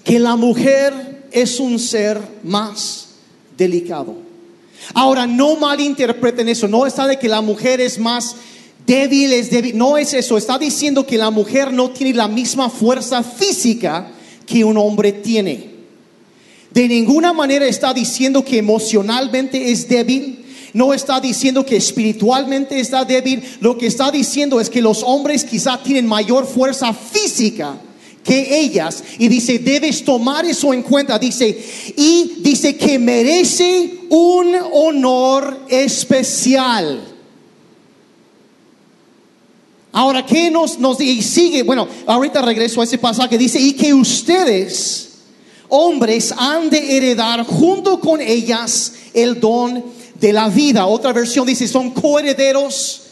que 0.05 0.19
la 0.19 0.37
mujer 0.37 1.27
es 1.33 1.59
un 1.59 1.79
ser 1.79 2.17
más 2.43 3.09
delicado. 3.57 4.15
Ahora, 4.93 5.27
no 5.27 5.57
malinterpreten 5.57 6.47
eso, 6.47 6.65
no 6.69 6.85
está 6.85 7.05
de 7.05 7.19
que 7.19 7.27
la 7.27 7.41
mujer 7.41 7.81
es 7.81 7.99
más 7.99 8.37
débil, 8.85 9.33
es 9.33 9.51
débil, 9.51 9.77
no 9.77 9.97
es 9.97 10.13
eso, 10.13 10.37
está 10.37 10.57
diciendo 10.57 11.05
que 11.05 11.17
la 11.17 11.29
mujer 11.29 11.73
no 11.73 11.89
tiene 11.89 12.13
la 12.13 12.29
misma 12.29 12.69
fuerza 12.69 13.21
física 13.21 14.11
que 14.45 14.63
un 14.63 14.77
hombre 14.77 15.11
tiene. 15.11 15.71
De 16.71 16.87
ninguna 16.87 17.33
manera 17.33 17.65
está 17.65 17.93
diciendo 17.93 18.45
que 18.45 18.59
emocionalmente 18.59 19.71
es 19.71 19.89
débil. 19.89 20.45
No 20.73 20.93
está 20.93 21.19
diciendo 21.19 21.65
que 21.65 21.77
espiritualmente 21.77 22.79
está 22.79 23.05
débil. 23.05 23.43
Lo 23.59 23.77
que 23.77 23.87
está 23.87 24.11
diciendo 24.11 24.59
es 24.59 24.69
que 24.69 24.81
los 24.81 25.03
hombres 25.03 25.43
quizá 25.43 25.81
tienen 25.81 26.05
mayor 26.05 26.45
fuerza 26.45 26.93
física 26.93 27.79
que 28.23 28.59
ellas. 28.59 29.03
Y 29.17 29.29
dice, 29.29 29.57
debes 29.59 30.03
tomar 30.03 30.45
eso 30.45 30.73
en 30.73 30.83
cuenta. 30.83 31.17
Dice, 31.17 31.57
y 31.95 32.35
dice 32.39 32.75
que 32.75 32.99
merece 32.99 34.01
un 34.09 34.55
honor 34.73 35.65
especial. 35.69 37.15
Ahora, 39.93 40.25
¿qué 40.25 40.51
nos, 40.51 40.77
y 40.99 41.21
sigue? 41.23 41.63
Bueno, 41.63 41.87
ahorita 42.05 42.41
regreso 42.41 42.81
a 42.81 42.83
ese 42.83 42.97
pasaje. 42.97 43.37
Dice, 43.37 43.59
y 43.59 43.73
que 43.73 43.93
ustedes, 43.93 45.09
hombres, 45.69 46.33
han 46.37 46.69
de 46.69 46.97
heredar 46.97 47.43
junto 47.45 47.99
con 47.99 48.21
ellas 48.21 48.93
el 49.13 49.39
don 49.39 49.83
de 50.19 50.33
la 50.33 50.49
vida. 50.49 50.85
Otra 50.85 51.13
versión 51.13 51.45
dice, 51.45 51.67
son 51.67 51.91
coherederos 51.91 53.03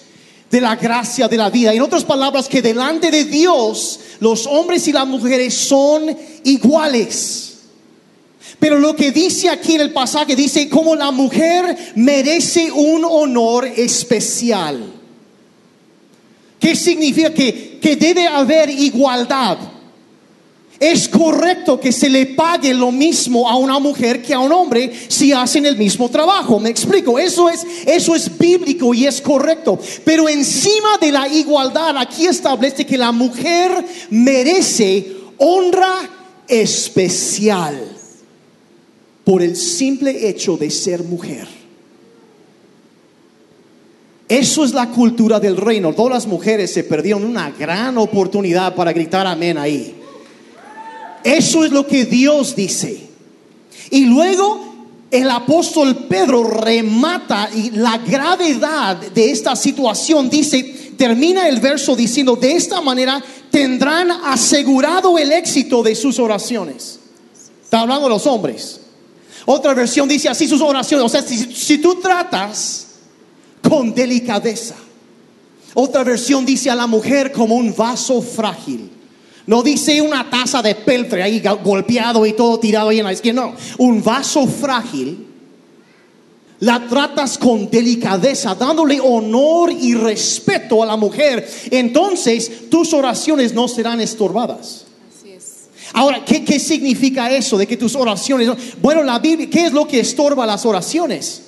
de 0.49 0.61
la 0.61 0.75
gracia 0.75 1.27
de 1.27 1.37
la 1.37 1.49
vida. 1.49 1.73
En 1.73 1.81
otras 1.81 2.03
palabras, 2.03 2.47
que 2.47 2.61
delante 2.61 3.11
de 3.11 3.25
Dios, 3.25 3.99
los 4.19 4.45
hombres 4.47 4.87
y 4.87 4.91
las 4.91 5.07
mujeres 5.07 5.53
son 5.53 6.15
iguales. 6.43 7.53
Pero 8.59 8.79
lo 8.79 8.95
que 8.95 9.11
dice 9.11 9.49
aquí 9.49 9.75
en 9.75 9.81
el 9.81 9.93
pasaje, 9.93 10.35
dice 10.35 10.69
como 10.69 10.95
la 10.95 11.11
mujer 11.11 11.93
merece 11.95 12.71
un 12.71 13.03
honor 13.03 13.65
especial. 13.65 14.93
¿Qué 16.59 16.75
significa? 16.75 17.33
Que, 17.33 17.79
que 17.81 17.95
debe 17.95 18.27
haber 18.27 18.69
igualdad. 18.69 19.57
Es 20.79 21.07
correcto 21.07 21.79
que 21.79 21.91
se 21.91 22.09
le 22.09 22.25
pague 22.25 22.73
lo 22.73 22.91
mismo 22.91 23.49
a 23.49 23.55
una 23.55 23.79
mujer 23.79 24.21
que 24.21 24.33
a 24.33 24.39
un 24.39 24.51
hombre 24.51 24.91
si 25.07 25.31
hacen 25.31 25.65
el 25.65 25.77
mismo 25.77 26.09
trabajo. 26.09 26.59
Me 26.59 26.69
explico, 26.69 27.17
eso 27.17 27.49
es 27.49 27.65
eso 27.85 28.13
es 28.13 28.37
bíblico 28.37 28.93
y 28.93 29.05
es 29.05 29.21
correcto, 29.21 29.79
pero 30.03 30.27
encima 30.27 30.97
de 30.99 31.11
la 31.11 31.27
igualdad 31.29 31.97
aquí 31.97 32.27
establece 32.27 32.85
que 32.85 32.97
la 32.97 33.13
mujer 33.13 33.85
merece 34.09 35.15
honra 35.37 36.09
especial 36.47 37.95
por 39.23 39.41
el 39.41 39.55
simple 39.55 40.27
hecho 40.27 40.57
de 40.57 40.69
ser 40.69 41.03
mujer. 41.03 41.47
Eso 44.27 44.65
es 44.65 44.73
la 44.73 44.89
cultura 44.89 45.39
del 45.39 45.55
reino. 45.55 45.93
Todas 45.93 46.13
las 46.13 46.27
mujeres 46.27 46.73
se 46.73 46.83
perdieron 46.83 47.23
una 47.23 47.51
gran 47.51 47.97
oportunidad 47.97 48.75
para 48.75 48.91
gritar 48.91 49.25
amén 49.25 49.57
ahí. 49.57 50.01
Eso 51.25 51.65
es 51.65 51.71
lo 51.71 51.87
que 51.87 52.05
Dios 52.05 52.55
dice. 52.55 53.01
Y 53.89 54.05
luego 54.05 54.63
el 55.09 55.27
apóstol 55.31 56.05
Pedro 56.07 56.43
remata 56.43 57.49
y 57.51 57.71
la 57.71 57.97
gravedad 57.97 58.97
de 58.97 59.31
esta 59.31 59.55
situación. 59.55 60.29
Dice, 60.29 60.93
termina 60.95 61.49
el 61.49 61.59
verso 61.59 61.95
diciendo, 61.95 62.35
de 62.35 62.51
esta 62.51 62.79
manera 62.79 63.23
tendrán 63.49 64.11
asegurado 64.11 65.17
el 65.17 65.31
éxito 65.31 65.81
de 65.81 65.95
sus 65.95 66.19
oraciones. 66.19 66.99
Está 67.63 67.79
hablando 67.79 68.07
los 68.07 68.27
hombres. 68.27 68.81
Otra 69.47 69.73
versión 69.73 70.07
dice 70.07 70.29
así 70.29 70.47
sus 70.47 70.61
oraciones. 70.61 71.07
O 71.07 71.09
sea, 71.09 71.23
si, 71.23 71.37
si 71.55 71.79
tú 71.79 71.95
tratas 71.95 72.85
con 73.67 73.95
delicadeza. 73.95 74.75
Otra 75.73 76.03
versión 76.03 76.45
dice 76.45 76.69
a 76.69 76.75
la 76.75 76.85
mujer 76.85 77.31
como 77.31 77.55
un 77.55 77.75
vaso 77.75 78.21
frágil. 78.21 78.91
No 79.47 79.61
dice 79.61 80.01
una 80.01 80.29
taza 80.29 80.61
de 80.61 80.73
peltre 80.73 81.21
ahí 81.21 81.41
golpeado 81.63 82.25
y 82.25 82.33
todo 82.33 82.59
tirado 82.59 82.89
ahí 82.89 82.99
en 82.99 83.05
la 83.05 83.11
esquina. 83.11 83.41
No, 83.41 83.55
un 83.77 84.03
vaso 84.03 84.47
frágil. 84.47 85.27
La 86.61 86.87
tratas 86.87 87.37
con 87.37 87.69
delicadeza, 87.69 88.55
dándole 88.55 88.99
honor 88.99 89.71
y 89.71 89.93
respeto 89.93 90.81
a 90.81 90.85
la 90.85 90.95
mujer. 90.95 91.47
Entonces 91.69 92.69
tus 92.69 92.93
oraciones 92.93 93.53
no 93.53 93.67
serán 93.67 93.99
estorbadas. 93.99 94.85
Así 95.07 95.31
es. 95.31 95.67
Ahora, 95.93 96.23
¿qué, 96.25 96.43
qué 96.43 96.57
significa 96.57 97.29
eso 97.29 97.57
de 97.57 97.67
que 97.67 97.77
tus 97.77 97.95
oraciones... 97.95 98.49
Bueno, 98.81 99.03
la 99.03 99.19
Biblia, 99.19 99.49
¿qué 99.49 99.65
es 99.65 99.73
lo 99.73 99.85
que 99.85 99.99
estorba 99.99 100.45
las 100.45 100.65
oraciones? 100.65 101.41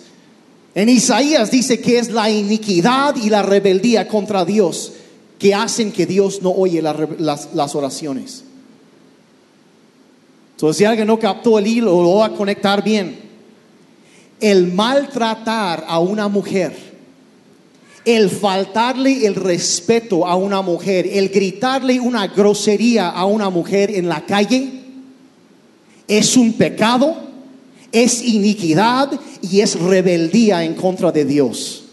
En 0.75 0.89
Isaías 0.89 1.49
dice 1.49 1.79
que 1.79 1.97
es 1.97 2.11
la 2.11 2.29
iniquidad 2.29 3.15
y 3.15 3.29
la 3.29 3.41
rebeldía 3.41 4.07
contra 4.07 4.45
Dios 4.45 4.91
que 5.39 5.53
hacen 5.53 5.91
que 5.91 6.05
Dios 6.05 6.41
no 6.41 6.51
oye 6.51 6.81
las, 6.81 7.53
las 7.53 7.75
oraciones. 7.75 8.43
Entonces, 10.57 10.77
si 10.77 10.85
alguien 10.85 11.07
no 11.07 11.19
captó 11.19 11.59
el 11.59 11.67
hilo, 11.67 12.01
lo 12.01 12.15
va 12.15 12.25
a 12.25 12.33
conectar 12.33 12.83
bien. 12.83 13.19
El 14.39 14.73
maltratar 14.73 15.85
a 15.87 15.99
una 15.99 16.27
mujer, 16.27 16.75
el 18.05 18.29
faltarle 18.29 19.27
el 19.27 19.35
respeto 19.35 20.25
a 20.25 20.35
una 20.35 20.61
mujer, 20.61 21.07
el 21.11 21.29
gritarle 21.29 21.99
una 21.99 22.27
grosería 22.27 23.09
a 23.09 23.25
una 23.25 23.49
mujer 23.51 23.91
en 23.91 24.09
la 24.09 24.25
calle, 24.25 24.71
es 26.07 26.37
un 26.37 26.53
pecado, 26.53 27.15
es 27.91 28.23
iniquidad 28.23 29.11
y 29.41 29.59
es 29.61 29.79
rebeldía 29.79 30.63
en 30.63 30.73
contra 30.73 31.11
de 31.11 31.25
Dios. 31.25 31.86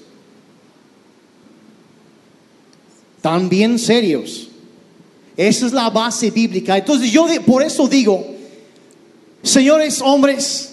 También 3.24 3.78
serios. 3.78 4.48
Esa 5.34 5.64
es 5.64 5.72
la 5.72 5.88
base 5.88 6.30
bíblica. 6.30 6.76
Entonces 6.76 7.10
yo 7.10 7.26
de- 7.26 7.40
por 7.40 7.62
eso 7.62 7.88
digo, 7.88 8.22
señores 9.42 10.02
hombres, 10.02 10.68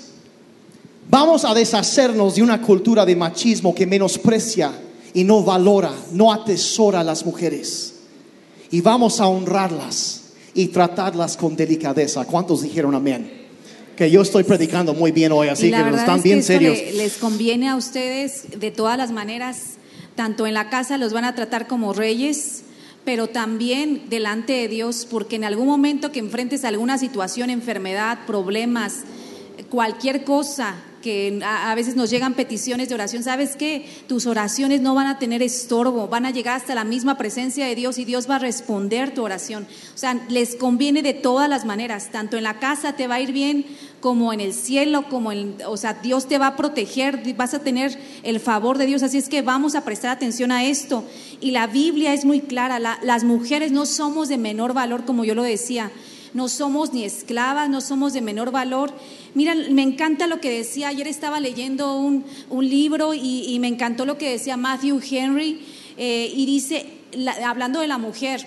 vamos 1.10 1.46
a 1.46 1.54
deshacernos 1.54 2.36
de 2.36 2.42
una 2.44 2.62
cultura 2.62 3.06
de 3.06 3.16
machismo 3.16 3.74
que 3.74 3.88
menosprecia 3.88 4.74
y 5.14 5.24
no 5.24 5.42
valora, 5.44 5.94
no 6.12 6.34
atesora 6.34 7.00
a 7.00 7.04
las 7.06 7.26
mujeres. 7.26 7.94
Y 8.70 8.82
vamos 8.82 9.22
a 9.22 9.28
honrarlas 9.28 10.22
y 10.54 10.68
tratarlas 10.68 11.38
con 11.38 11.56
delicadeza. 11.56 12.26
¿Cuántos 12.26 12.64
dijeron 12.64 12.94
amén? 12.96 13.32
Que 13.96 14.12
yo 14.12 14.22
estoy 14.24 14.44
predicando 14.44 14.94
muy 14.94 15.14
bien 15.14 15.32
hoy, 15.32 15.48
así 15.48 15.70
que 15.72 15.78
están 15.78 16.18
es 16.18 16.22
que 16.24 16.28
bien 16.30 16.44
serios. 16.44 16.78
le- 16.78 16.92
les 16.96 17.14
conviene 17.14 17.70
a 17.70 17.78
ustedes 17.78 18.60
de 18.60 18.72
todas 18.72 18.98
las 18.98 19.12
maneras, 19.12 19.78
tanto 20.22 20.46
en 20.46 20.54
la 20.54 20.70
casa 20.70 21.00
los 21.00 21.14
van 21.14 21.26
a 21.26 21.34
tratar 21.34 21.66
como 21.66 21.94
reyes, 21.94 22.62
pero 23.04 23.26
también 23.26 24.04
delante 24.08 24.54
de 24.54 24.68
Dios, 24.68 25.08
porque 25.10 25.36
en 25.36 25.44
algún 25.44 25.66
momento 25.66 26.12
que 26.12 26.20
enfrentes 26.20 26.64
alguna 26.64 27.00
situación, 27.00 27.50
enfermedad, 27.50 28.20
problemas, 28.28 28.98
cualquier 29.72 30.24
cosa, 30.24 30.76
que 31.02 31.40
a, 31.44 31.74
veces 31.76 31.96
nos 31.96 32.10
llegan 32.10 32.34
peticiones 32.34 32.90
de 32.90 32.96
oración, 32.96 33.24
¿sabes 33.24 33.56
qué? 33.56 33.86
Tus 34.08 34.26
oraciones 34.26 34.82
no 34.82 34.96
van 34.96 35.08
a 35.08 35.20
tener 35.20 35.42
estorbo, 35.42 36.08
van 36.08 36.26
a 36.26 36.32
llegar 36.32 36.56
hasta 36.56 36.76
la 36.76 36.84
misma 36.84 37.18
presencia 37.18 37.66
de 37.66 37.76
Dios 37.76 37.98
y 37.98 38.06
Dios 38.06 38.30
va 38.30 38.38
a 38.38 38.40
responder 38.40 39.14
tu 39.14 39.24
oración. 39.24 39.68
O 39.94 39.98
sea, 39.98 40.20
les 40.30 40.56
conviene 40.56 41.02
de 41.02 41.14
todas 41.14 41.50
las 41.50 41.66
maneras, 41.66 42.10
tanto 42.12 42.38
en 42.38 42.44
la 42.44 42.60
casa 42.60 42.94
te 42.94 43.08
va 43.08 43.16
a 43.16 43.22
ir 43.22 43.32
bien 43.32 43.66
como 44.00 44.34
en 44.34 44.40
el 44.42 44.54
cielo, 44.54 45.06
como 45.10 45.32
en, 45.32 45.58
o 45.68 45.78
sea, 45.78 45.94
Dios 45.94 46.28
te 46.28 46.38
va 46.38 46.48
a 46.48 46.56
proteger, 46.56 47.22
vas 47.36 47.54
a 47.54 47.60
tener 47.60 47.98
el 48.24 48.40
favor 48.40 48.78
de 48.78 48.88
Dios, 48.88 49.04
así 49.04 49.18
es 49.18 49.30
que 49.30 49.42
vamos 49.42 49.76
a 49.76 49.84
prestar 49.84 50.12
atención 50.12 50.52
a 50.52 50.66
esto. 50.66 51.04
Y 51.40 51.52
la 51.52 51.68
Biblia 51.68 52.14
es 52.14 52.26
muy 52.26 52.42
clara, 52.42 52.80
la- 52.80 53.00
las 53.04 53.24
mujeres 53.24 53.72
no 53.72 53.86
somos 53.86 54.28
de 54.28 54.38
menor 54.38 54.74
valor, 54.74 55.06
como 55.06 55.24
yo 55.24 55.36
lo 55.36 55.44
decía, 55.44 55.92
no 56.34 56.48
somos 56.48 56.94
ni 56.94 57.04
esclavas, 57.04 57.70
no 57.70 57.82
somos 57.82 58.14
de 58.14 58.22
menor 58.22 58.52
valor. 58.52 58.92
Mira, 59.34 59.54
me 59.56 59.82
encanta 59.84 60.28
lo 60.28 60.40
que 60.40 60.50
decía, 60.50 60.88
ayer 60.90 61.08
estaba 61.08 61.40
leyendo 61.40 61.96
un, 61.98 62.26
un 62.50 62.70
libro 62.70 63.14
y, 63.14 63.46
y 63.48 63.60
me 63.60 63.68
encantó 63.68 64.06
lo 64.06 64.18
que 64.18 64.30
decía 64.32 64.58
Matthew 64.58 65.02
Henry, 65.10 65.66
eh, 65.98 66.32
y 66.36 66.46
dice, 66.46 66.86
la- 67.14 67.50
hablando 67.50 67.80
de 67.82 67.88
la 67.88 67.98
mujer, 67.98 68.46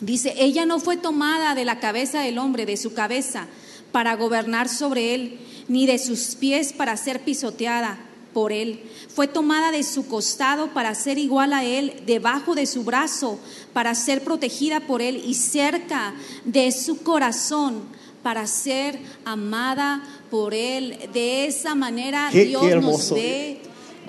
Dice, 0.00 0.32
ella 0.38 0.64
no 0.64 0.78
fue 0.78 0.96
tomada 0.96 1.56
de 1.56 1.64
la 1.64 1.80
cabeza 1.80 2.20
del 2.20 2.38
hombre, 2.38 2.66
de 2.66 2.76
su 2.76 2.94
cabeza, 2.94 3.48
para 3.90 4.14
gobernar 4.14 4.68
sobre 4.68 5.12
él, 5.14 5.40
ni 5.66 5.86
de 5.86 5.98
sus 5.98 6.36
pies 6.36 6.72
para 6.72 6.96
ser 6.96 7.24
pisoteada 7.24 7.98
por 8.38 8.52
él. 8.52 8.78
Fue 9.08 9.26
tomada 9.26 9.72
de 9.72 9.82
su 9.82 10.06
costado 10.06 10.72
para 10.72 10.94
ser 10.94 11.18
igual 11.18 11.52
a 11.52 11.64
él, 11.64 11.92
debajo 12.06 12.54
de 12.54 12.66
su 12.66 12.84
brazo, 12.84 13.40
para 13.72 13.96
ser 13.96 14.22
protegida 14.22 14.78
por 14.86 15.02
él, 15.02 15.20
y 15.26 15.34
cerca 15.34 16.14
de 16.44 16.70
su 16.70 17.02
corazón, 17.02 17.82
para 18.22 18.46
ser 18.46 18.96
amada 19.24 20.04
por 20.30 20.54
él. 20.54 20.96
De 21.12 21.46
esa 21.46 21.74
manera 21.74 22.28
Qué- 22.30 22.42
qué 22.44 22.48
Dios 22.50 22.62
nos 22.82 23.10
ve. 23.12 23.60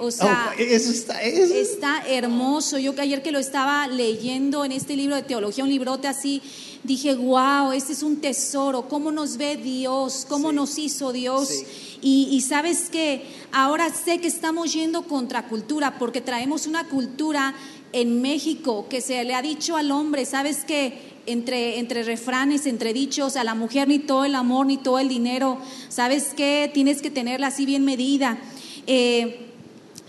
O 0.02 0.12
sea, 0.12 0.54
Oh, 0.56 0.62
eso 0.62 0.92
está, 0.92 1.22
eso- 1.24 1.54
Está 1.56 2.04
hermoso. 2.08 2.78
Yo 2.78 2.94
que 2.96 3.02
ayer 3.02 3.22
que 3.22 3.32
lo 3.34 3.40
estaba 3.40 3.86
leyendo 3.88 4.64
en 4.64 4.72
este 4.72 4.96
libro 4.96 5.16
de 5.16 5.24
teología, 5.24 5.64
un 5.64 5.70
librote 5.72 6.08
así, 6.08 6.42
dije, 6.84 7.16
wow, 7.16 7.72
este 7.72 7.94
es 7.94 8.04
un 8.04 8.18
tesoro. 8.18 8.88
¿Cómo 8.88 9.12
nos 9.12 9.38
ve 9.38 9.58
Dios? 9.58 10.26
¿Cómo 10.30 10.50
Sí. 10.50 10.56
nos 10.56 10.78
hizo 10.78 11.12
Dios? 11.12 11.48
Sí. 11.48 11.66
Y, 12.02 12.28
y 12.32 12.42
sabes 12.42 12.90
que 12.90 13.24
ahora 13.52 13.94
sé 13.94 14.20
que 14.20 14.28
estamos 14.28 14.74
yendo 14.74 15.04
contra 15.04 15.48
cultura 15.48 15.98
porque 16.00 16.22
traemos 16.22 16.68
una 16.68 16.88
cultura 16.88 17.54
en 17.92 18.22
México 18.22 18.88
que 18.90 19.02
se 19.02 19.24
le 19.24 19.34
ha 19.34 19.42
dicho 19.42 19.76
al 19.76 19.92
hombre, 19.92 20.26
¿sabes 20.26 20.64
que 20.64 21.18
entre, 21.26 21.80
entre 21.80 22.04
refranes, 22.04 22.66
entre 22.66 22.94
dichos, 22.94 23.36
a 23.36 23.44
la 23.44 23.56
mujer 23.56 23.88
ni 23.88 24.00
todo 24.00 24.26
el 24.26 24.36
amor 24.36 24.66
ni 24.66 24.78
todo 24.78 25.00
el 25.00 25.10
dinero, 25.10 25.58
¿sabes 25.90 26.34
qué? 26.36 26.72
Tienes 26.74 27.02
que 27.02 27.12
tenerla 27.12 27.48
así 27.48 27.66
bien 27.66 27.86
medida. 27.86 28.40
Eh, 28.88 29.46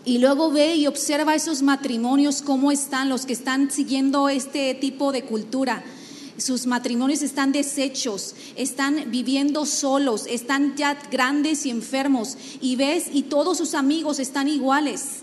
y 0.04 0.18
luego 0.18 0.50
ve 0.50 0.76
y 0.76 0.86
observa 0.86 1.34
esos 1.34 1.60
matrimonios, 1.62 2.40
cómo 2.40 2.72
están 2.72 3.08
los 3.10 3.26
que 3.26 3.34
están 3.34 3.70
siguiendo 3.70 4.28
este 4.30 4.74
tipo 4.74 5.12
de 5.12 5.24
cultura. 5.24 5.84
Sus 6.40 6.66
matrimonios 6.66 7.20
están 7.20 7.52
deshechos, 7.52 8.34
están 8.56 9.10
viviendo 9.10 9.66
solos, 9.66 10.24
están 10.26 10.74
ya 10.74 10.98
grandes 11.10 11.66
y 11.66 11.70
enfermos. 11.70 12.36
Y 12.60 12.76
ves, 12.76 13.08
y 13.12 13.24
todos 13.24 13.58
sus 13.58 13.74
amigos 13.74 14.18
están 14.18 14.48
iguales. 14.48 15.20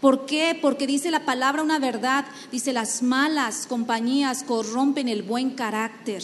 ¿Por 0.00 0.24
qué? 0.24 0.56
Porque 0.60 0.86
dice 0.86 1.10
la 1.10 1.24
palabra 1.24 1.62
una 1.62 1.80
verdad. 1.80 2.24
Dice, 2.52 2.72
las 2.72 3.02
malas 3.02 3.66
compañías 3.66 4.44
corrompen 4.44 5.08
el 5.08 5.22
buen 5.22 5.50
carácter. 5.50 6.22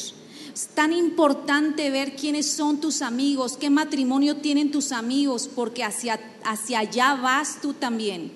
Es 0.55 0.69
tan 0.75 0.93
importante 0.93 1.91
ver 1.91 2.15
quiénes 2.15 2.51
son 2.51 2.81
tus 2.81 3.03
amigos, 3.03 3.57
qué 3.57 3.71
matrimonio 3.71 4.37
tienen 4.37 4.71
tus 4.71 4.93
amigos, 4.93 5.49
porque 5.53 5.85
hacia, 5.85 6.19
hacia 6.45 6.81
allá 6.81 7.15
vas 7.15 7.61
tú 7.61 7.73
también. 7.73 8.33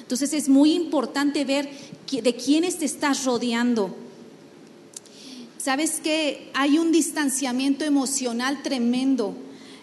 Entonces 0.00 0.32
es 0.32 0.48
muy 0.48 0.72
importante 0.72 1.44
ver 1.44 1.70
de 2.10 2.36
quiénes 2.36 2.78
te 2.78 2.84
estás 2.84 3.24
rodeando. 3.24 4.05
Sabes 5.66 5.98
que 5.98 6.48
hay 6.54 6.78
un 6.78 6.92
distanciamiento 6.92 7.84
emocional 7.84 8.62
tremendo 8.62 9.34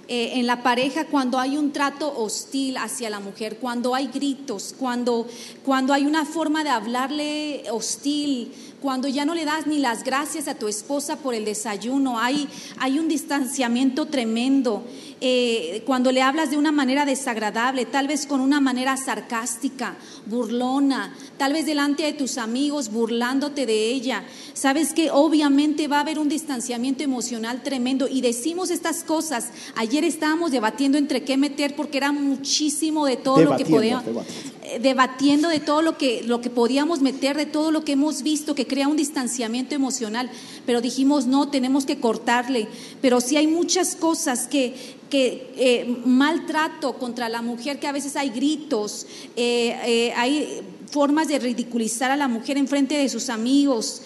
eh, 0.08 0.40
en 0.40 0.48
la 0.48 0.64
pareja 0.64 1.08
cuando 1.08 1.40
hay 1.40 1.58
un 1.58 1.74
trato 1.74 2.08
hostil 2.18 2.78
hacia 2.78 3.10
la 3.10 3.20
mujer, 3.20 3.58
cuando 3.58 3.94
hay 3.94 4.08
gritos, 4.08 4.74
cuando, 4.80 5.28
cuando 5.66 5.92
hay 5.92 6.06
una 6.06 6.24
forma 6.24 6.64
de 6.64 6.70
hablarle 6.70 7.66
hostil, 7.70 8.54
cuando 8.82 9.10
ya 9.10 9.26
no 9.26 9.36
le 9.36 9.44
das 9.44 9.68
ni 9.68 9.80
las 9.80 10.06
gracias 10.06 10.48
a 10.48 10.56
tu 10.56 10.70
esposa 10.70 11.18
por 11.18 11.34
el 11.34 11.44
desayuno, 11.44 12.18
hay, 12.18 12.48
hay 12.80 12.98
un 12.98 13.10
distanciamiento 13.10 14.06
tremendo. 14.06 14.86
Eh, 15.26 15.84
cuando 15.86 16.12
le 16.12 16.22
hablas 16.22 16.52
de 16.52 16.58
una 16.58 16.74
manera 16.74 17.06
desagradable, 17.06 17.86
tal 17.86 18.10
vez 18.10 18.26
con 18.26 18.42
una 18.42 18.60
manera 18.60 18.98
sarcástica, 18.98 19.96
burlona, 20.26 21.16
tal 21.38 21.54
vez 21.54 21.66
delante 21.66 22.04
de 22.04 22.12
tus 22.12 22.38
amigos 22.38 22.92
burlándote 22.92 23.66
de 23.66 23.92
ella. 23.92 24.26
Sabes 24.54 24.94
que 24.94 25.12
obviamente 25.12 25.88
va 25.88 26.00
a 26.00 26.02
haber 26.02 26.20
un 26.20 26.28
distanciamiento 26.28 27.04
emocional 27.06 27.64
tremendo 27.64 28.10
y 28.10 28.20
decimos 28.20 28.70
estas 28.70 29.06
cosas. 29.06 29.52
Ayer 29.76 30.04
estábamos 30.04 30.52
debatiendo 30.52 30.98
entre 30.98 31.24
qué 31.24 31.38
meter 31.38 31.74
porque 31.74 32.00
era 32.00 32.12
muchísimo 32.12 33.06
de 33.06 33.16
todo 33.16 33.44
lo 33.44 33.56
que 33.56 33.64
podíamos 33.66 34.06
debatiendo. 34.06 34.50
eh, 34.64 34.80
debatiendo 34.82 35.48
de 35.48 35.62
todo 35.62 35.82
lo 35.82 35.98
que, 35.98 36.24
lo 36.24 36.42
que 36.42 36.50
podíamos 36.50 37.00
meter, 37.00 37.38
de 37.38 37.46
todo 37.46 37.72
lo 37.72 37.86
que 37.86 37.94
hemos 37.94 38.24
visto 38.24 38.56
que 38.56 38.68
crea 38.68 38.90
un 38.90 38.98
distanciamiento 38.98 39.74
emocional, 39.74 40.30
pero 40.66 40.82
dijimos 40.82 41.28
no, 41.28 41.48
tenemos 41.48 41.86
que 41.86 42.02
cortarle, 42.02 42.68
pero 43.02 43.22
sí 43.22 43.38
hay 43.38 43.48
muchas 43.48 43.96
cosas 43.96 44.48
que, 44.48 44.76
que 45.14 45.53
eh, 45.57 45.97
maltrato 46.05 46.93
contra 46.93 47.30
la 47.30 47.43
mujer, 47.43 47.80
que 47.80 47.86
a 47.86 47.91
veces 47.91 48.16
hay 48.16 48.32
gritos, 48.32 49.05
eh, 49.36 49.78
eh, 49.86 50.14
hay 50.16 50.61
formas 50.89 51.28
de 51.28 51.38
ridiculizar 51.38 52.09
a 52.09 52.18
la 52.18 52.28
mujer 52.28 52.57
en 52.57 52.68
frente 52.68 52.97
de 52.97 53.07
sus 53.09 53.30
amigos, 53.30 54.01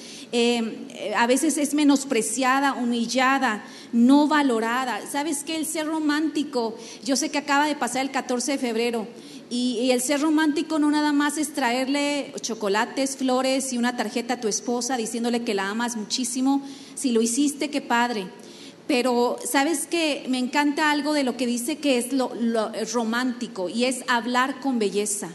a 1.15 1.25
veces 1.25 1.57
es 1.57 1.73
menospreciada, 1.73 2.73
humillada, 2.73 3.63
no 3.93 4.27
valorada. 4.27 4.99
¿Sabes 5.09 5.45
qué? 5.45 5.55
El 5.55 5.65
ser 5.65 5.87
romántico, 5.87 6.75
yo 7.05 7.15
sé 7.15 7.29
que 7.29 7.37
acaba 7.37 7.65
de 7.65 7.75
pasar 7.77 8.01
el 8.01 8.11
14 8.11 8.51
de 8.51 8.57
febrero. 8.57 9.07
Y 9.49 9.91
el 9.91 10.01
ser 10.01 10.19
romántico 10.19 10.79
no 10.79 10.91
nada 10.91 11.13
más 11.13 11.37
es 11.37 11.53
traerle 11.53 12.33
chocolates, 12.41 13.15
flores 13.15 13.71
y 13.71 13.77
una 13.77 13.95
tarjeta 13.95 14.33
a 14.33 14.41
tu 14.41 14.49
esposa 14.49 14.97
diciéndole 14.97 15.43
que 15.43 15.53
la 15.53 15.69
amas 15.69 15.95
muchísimo. 15.95 16.61
Si 16.95 17.13
lo 17.13 17.21
hiciste, 17.21 17.69
qué 17.69 17.79
padre. 17.79 18.27
Pero 18.87 19.37
sabes 19.43 19.85
que 19.85 20.25
me 20.29 20.39
encanta 20.39 20.91
algo 20.91 21.13
de 21.13 21.23
lo 21.23 21.35
que 21.35 21.45
dice 21.45 21.77
que 21.77 21.97
es 21.97 22.13
lo, 22.13 22.31
romántico 22.93 23.67
y 23.69 23.83
es 23.83 24.03
hablar 24.07 24.61
con 24.61 24.79
belleza. 24.79 25.29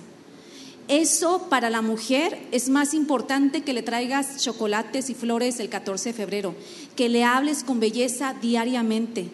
Eso 0.88 1.46
para 1.48 1.70
la 1.70 1.82
mujer 1.82 2.38
es 2.50 2.68
más 2.68 2.92
importante 2.94 3.62
que 3.62 3.74
le 3.74 3.82
traigas 3.82 4.42
chocolates 4.42 5.10
y 5.10 5.14
flores 5.14 5.60
el 5.60 5.68
14 5.68 6.10
de 6.10 6.12
febrero, 6.14 6.54
que 6.96 7.08
le 7.08 7.24
hables 7.24 7.62
con 7.62 7.78
belleza 7.78 8.34
diariamente. 8.40 9.30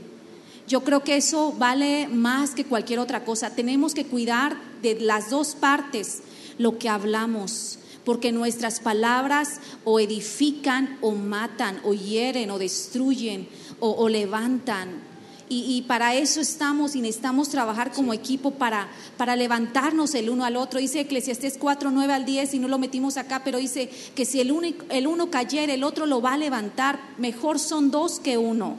Yo 0.66 0.84
creo 0.84 1.02
que 1.02 1.16
eso 1.16 1.54
vale 1.56 2.08
más 2.08 2.50
que 2.50 2.64
cualquier 2.64 2.98
otra 2.98 3.24
cosa. 3.24 3.54
Tenemos 3.54 3.94
que 3.94 4.04
cuidar 4.04 4.56
de 4.82 5.00
las 5.00 5.30
dos 5.30 5.54
partes 5.54 6.20
lo 6.58 6.78
que 6.78 6.90
hablamos, 6.90 7.78
porque 8.04 8.32
nuestras 8.32 8.80
palabras 8.80 9.60
o 9.84 10.00
edifican 10.00 10.98
o 11.00 11.12
matan 11.12 11.80
o 11.84 11.94
hieren 11.94 12.50
o 12.50 12.58
destruyen 12.58 13.48
o, 13.80 13.90
o 13.90 14.08
levantan. 14.08 15.08
Y, 15.50 15.76
y 15.76 15.82
para 15.82 16.14
eso 16.14 16.40
estamos 16.40 16.94
y 16.94 17.00
necesitamos 17.00 17.48
trabajar 17.48 17.92
como 17.92 18.12
equipo 18.12 18.50
para, 18.50 18.88
para 19.16 19.34
levantarnos 19.34 20.14
el 20.14 20.28
uno 20.28 20.44
al 20.44 20.56
otro. 20.56 20.78
Dice 20.78 21.00
Eclesiastés 21.00 21.56
4, 21.58 21.90
9 21.90 22.12
al 22.12 22.26
10 22.26 22.54
y 22.54 22.58
no 22.58 22.68
lo 22.68 22.78
metimos 22.78 23.16
acá, 23.16 23.42
pero 23.44 23.58
dice 23.58 23.88
que 24.14 24.26
si 24.26 24.40
el, 24.40 24.52
único, 24.52 24.84
el 24.90 25.06
uno 25.06 25.30
cayera, 25.30 25.72
el 25.72 25.84
otro 25.84 26.04
lo 26.04 26.20
va 26.20 26.34
a 26.34 26.38
levantar. 26.38 27.00
Mejor 27.16 27.58
son 27.58 27.90
dos 27.90 28.20
que 28.20 28.36
uno. 28.36 28.76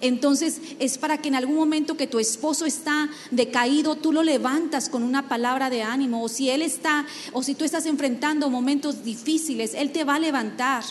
Entonces 0.00 0.60
es 0.78 0.98
para 0.98 1.18
que 1.18 1.28
en 1.28 1.34
algún 1.34 1.56
momento 1.56 1.96
que 1.96 2.06
tu 2.06 2.18
esposo 2.18 2.64
está 2.66 3.10
decaído, 3.30 3.96
tú 3.96 4.12
lo 4.12 4.22
levantas 4.22 4.88
con 4.88 5.02
una 5.02 5.28
palabra 5.28 5.70
de 5.70 5.82
ánimo. 5.82 6.24
O 6.24 6.28
si 6.28 6.50
él 6.50 6.62
está, 6.62 7.06
o 7.32 7.42
si 7.42 7.54
tú 7.54 7.64
estás 7.64 7.86
enfrentando 7.86 8.50
momentos 8.50 9.04
difíciles, 9.04 9.74
él 9.74 9.92
te 9.92 10.04
va 10.04 10.16
a 10.16 10.18
levantar. 10.18 10.82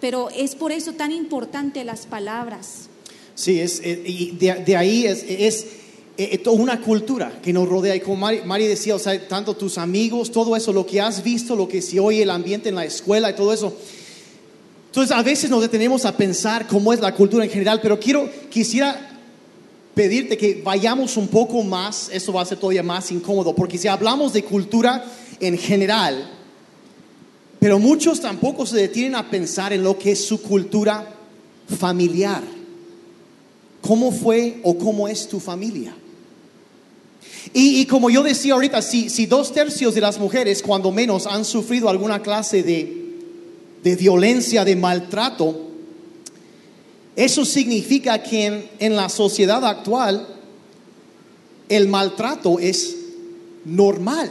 Pero 0.00 0.28
es 0.30 0.54
por 0.54 0.72
eso 0.72 0.92
tan 0.92 1.10
importante 1.10 1.84
las 1.84 2.06
palabras. 2.06 2.89
Sí, 3.34 3.60
es, 3.60 3.80
eh, 3.82 4.02
y 4.04 4.32
de, 4.32 4.76
ahí 4.76 5.06
es, 5.06 5.24
es 5.28 5.66
eh, 6.16 6.38
toda 6.38 6.60
una 6.60 6.80
cultura 6.80 7.40
que 7.42 7.52
nos 7.52 7.68
rodea. 7.68 7.96
Y 7.96 8.00
como 8.00 8.28
Mari 8.44 8.66
decía, 8.66 8.94
o 8.94 8.98
sea, 8.98 9.26
tanto 9.26 9.54
tus 9.54 9.78
amigos, 9.78 10.30
todo 10.30 10.54
eso, 10.56 10.72
lo 10.72 10.84
que 10.84 11.00
has 11.00 11.22
visto, 11.22 11.56
lo 11.56 11.66
que 11.68 11.80
se 11.80 11.98
oye, 11.98 12.22
el 12.22 12.30
ambiente 12.30 12.68
en 12.68 12.74
la 12.74 12.84
escuela 12.84 13.30
y 13.30 13.34
todo 13.34 13.52
eso. 13.52 13.74
Entonces, 14.86 15.16
a 15.16 15.22
veces 15.22 15.48
nos 15.48 15.62
detenemos 15.62 16.04
a 16.04 16.16
pensar 16.16 16.66
cómo 16.66 16.92
es 16.92 17.00
la 17.00 17.14
cultura 17.14 17.44
en 17.44 17.50
general, 17.50 17.78
pero 17.80 17.98
quiero, 17.98 18.28
quisiera 18.50 19.10
pedirte 19.94 20.36
que 20.36 20.60
vayamos 20.64 21.16
un 21.16 21.28
poco 21.28 21.62
más, 21.62 22.10
eso 22.12 22.32
va 22.32 22.42
a 22.42 22.44
ser 22.44 22.58
todavía 22.58 22.82
más 22.82 23.10
incómodo, 23.12 23.54
porque 23.54 23.78
si 23.78 23.88
hablamos 23.88 24.32
de 24.32 24.44
cultura 24.44 25.04
en 25.38 25.56
general, 25.56 26.30
pero 27.60 27.78
muchos 27.78 28.20
tampoco 28.20 28.66
se 28.66 28.76
detienen 28.76 29.14
a 29.14 29.30
pensar 29.30 29.72
en 29.72 29.84
lo 29.84 29.98
que 29.98 30.12
es 30.12 30.24
su 30.24 30.42
cultura 30.42 31.14
familiar. 31.78 32.42
¿Cómo 33.82 34.12
fue 34.12 34.60
o 34.62 34.76
cómo 34.76 35.08
es 35.08 35.28
tu 35.28 35.40
familia? 35.40 35.94
Y, 37.52 37.84
como 37.86 38.10
yo 38.10 38.22
decía 38.22 38.54
ahorita, 38.54 38.82
si, 38.82 39.26
dos 39.26 39.52
tercios 39.52 39.94
de 39.94 40.00
las 40.00 40.18
mujeres, 40.18 40.62
cuando 40.62 40.92
menos, 40.92 41.26
han 41.26 41.44
sufrido 41.44 41.88
alguna 41.88 42.22
clase 42.22 42.62
de, 42.62 43.96
violencia, 43.96 44.64
de 44.64 44.76
maltrato, 44.76 45.68
eso 47.16 47.44
significa 47.44 48.22
que 48.22 48.70
en 48.78 48.96
la 48.96 49.08
sociedad 49.08 49.64
actual 49.64 50.28
el 51.68 51.88
maltrato 51.88 52.58
es 52.58 52.96
normal. 53.64 54.30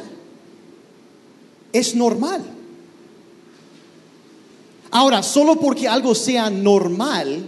Es 1.73 1.95
normal. 1.95 2.43
Ahora, 4.91 5.23
solo 5.23 5.59
porque 5.59 5.87
algo 5.87 6.15
sea 6.15 6.49
normal 6.49 7.43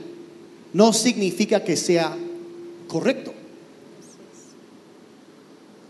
no 0.73 0.93
significa 0.93 1.63
que 1.63 1.75
sea 1.75 2.15
correcto. 2.87 3.33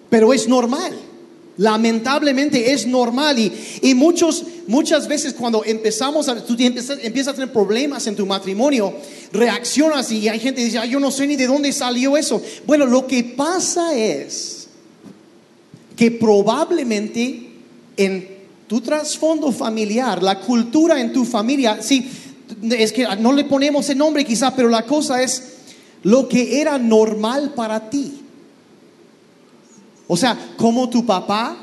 Pero 0.09 0.33
es 0.33 0.47
normal. 0.47 0.93
Lamentablemente 1.57 2.73
es 2.73 2.87
normal 2.87 3.37
y, 3.37 3.51
y 3.81 3.93
muchos, 3.93 4.43
muchas 4.67 5.07
veces 5.07 5.33
cuando 5.33 5.63
empezamos 5.63 6.27
a, 6.27 6.43
tú 6.43 6.55
empiezas, 6.57 6.99
empiezas 7.01 7.33
a 7.33 7.35
tener 7.35 7.51
problemas 7.51 8.07
en 8.07 8.15
tu 8.15 8.25
matrimonio, 8.25 8.93
reaccionas 9.31 10.11
y 10.11 10.27
hay 10.27 10.39
gente 10.39 10.61
que 10.61 10.65
dice, 10.65 10.79
"Ay, 10.79 10.91
yo 10.91 10.99
no 10.99 11.11
sé 11.11 11.27
ni 11.27 11.35
de 11.35 11.47
dónde 11.47 11.71
salió 11.71 12.17
eso. 12.17 12.41
Bueno, 12.65 12.85
lo 12.85 13.05
que 13.05 13.23
pasa 13.23 13.95
es 13.95 14.67
que 15.95 16.09
probablemente 16.09 17.51
en 17.97 18.27
tu 18.67 18.81
trasfondo 18.81 19.51
familiar, 19.51 20.23
la 20.23 20.39
cultura 20.39 20.99
en 20.99 21.13
tu 21.13 21.25
familia, 21.25 21.79
sí, 21.81 22.09
es 22.61 22.91
que 22.91 23.07
no 23.19 23.31
le 23.31 23.43
ponemos 23.45 23.89
el 23.89 23.97
nombre 23.97 24.25
quizá, 24.25 24.55
pero 24.55 24.69
la 24.69 24.85
cosa 24.85 25.21
es 25.21 25.43
lo 26.03 26.27
que 26.27 26.61
era 26.61 26.77
normal 26.77 27.53
para 27.55 27.89
ti. 27.89 28.21
O 30.07 30.17
sea, 30.17 30.37
cómo 30.57 30.89
tu 30.89 31.05
papá 31.05 31.55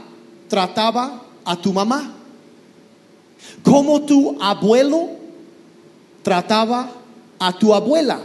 trataba 0.48 1.22
a 1.44 1.56
tu 1.60 1.72
mamá, 1.72 2.14
cómo 3.62 4.02
tu 4.02 4.36
abuelo 4.40 5.10
trataba 6.22 6.90
a 7.38 7.58
tu 7.58 7.74
abuela. 7.74 8.20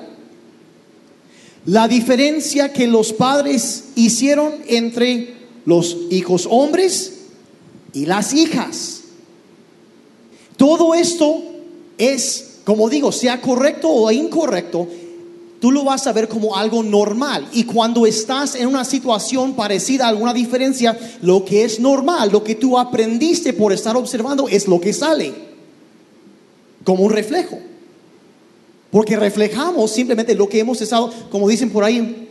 La 1.66 1.88
diferencia 1.88 2.74
que 2.74 2.88
los 2.88 3.14
padres 3.14 3.86
hicieron 3.96 4.54
entre 4.68 5.36
los 5.66 5.96
hijos 6.10 6.48
hombres 6.50 7.14
y 7.94 8.06
las 8.06 8.34
hijas. 8.34 9.02
Todo 10.58 10.94
esto 10.94 11.42
es, 11.98 12.53
como 12.64 12.90
digo, 12.90 13.12
sea 13.12 13.42
correcto 13.42 13.90
o 13.90 14.12
incorrecto, 14.12 14.88
tú 15.60 15.72
lo 15.72 15.84
vas 15.84 16.08
a 16.08 16.14
ver 16.14 16.28
como 16.28 16.56
algo 16.56 16.84
normal. 16.84 17.48
Y 17.54 17.64
cuando 17.64 18.06
estás 18.06 18.56
en 18.56 18.68
una 18.68 18.84
situación 18.86 19.54
parecida 19.54 20.06
a 20.06 20.10
alguna 20.10 20.34
diferencia, 20.34 20.98
lo 21.22 21.46
que 21.46 21.64
es 21.64 21.80
normal, 21.80 22.30
lo 22.32 22.44
que 22.44 22.56
tú 22.56 22.78
aprendiste 22.78 23.54
por 23.54 23.72
estar 23.74 23.96
observando, 23.96 24.48
es 24.48 24.68
lo 24.68 24.80
que 24.80 24.94
sale. 24.94 25.34
Como 26.84 27.04
un 27.04 27.12
reflejo. 27.12 27.60
Porque 28.92 29.16
reflejamos 29.16 29.92
simplemente 29.92 30.36
lo 30.36 30.48
que 30.48 30.60
hemos 30.60 30.82
estado, 30.82 31.12
como 31.32 31.48
dicen 31.50 31.70
por 31.70 31.84
ahí, 31.84 32.30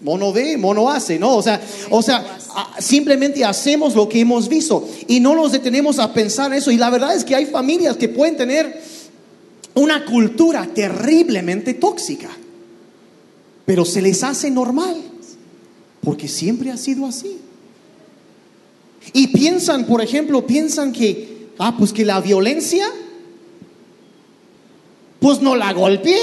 mono 0.00 0.32
ve, 0.32 0.56
mono 0.56 0.88
hace, 0.88 1.18
¿no? 1.18 1.36
O 1.36 1.42
sea, 1.42 1.60
o 1.90 2.00
sea, 2.00 2.38
a- 2.54 2.80
simplemente 2.80 3.44
hacemos 3.44 3.94
lo 3.94 4.08
que 4.08 4.20
hemos 4.20 4.48
visto 4.48 4.88
y 5.08 5.18
no 5.20 5.34
nos 5.34 5.52
detenemos 5.52 5.98
a 5.98 6.12
pensar 6.14 6.54
eso. 6.54 6.70
Y 6.70 6.76
la 6.76 6.88
verdad 6.90 7.14
es 7.14 7.24
que 7.24 7.34
hay 7.34 7.46
familias 7.46 7.96
que 7.96 8.08
pueden 8.08 8.36
tener 8.36 8.80
una 9.78 10.04
cultura 10.04 10.66
terriblemente 10.74 11.74
tóxica, 11.74 12.30
pero 13.64 13.84
se 13.84 14.02
les 14.02 14.24
hace 14.24 14.50
normal, 14.50 14.96
porque 16.02 16.26
siempre 16.26 16.70
ha 16.70 16.76
sido 16.76 17.06
así. 17.06 17.38
Y 19.12 19.28
piensan, 19.28 19.86
por 19.86 20.02
ejemplo, 20.02 20.46
piensan 20.46 20.92
que, 20.92 21.48
ah, 21.58 21.76
pues 21.78 21.92
que 21.92 22.04
la 22.04 22.20
violencia, 22.20 22.86
pues 25.20 25.40
no 25.40 25.54
la 25.54 25.72
golpeé, 25.72 26.18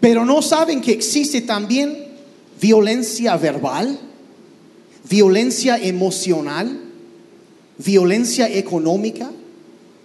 pero 0.00 0.24
no 0.24 0.40
saben 0.40 0.80
que 0.80 0.92
existe 0.92 1.42
también 1.42 2.06
violencia 2.60 3.36
verbal, 3.36 3.98
violencia 5.08 5.76
emocional, 5.76 6.80
violencia 7.78 8.48
económica. 8.48 9.30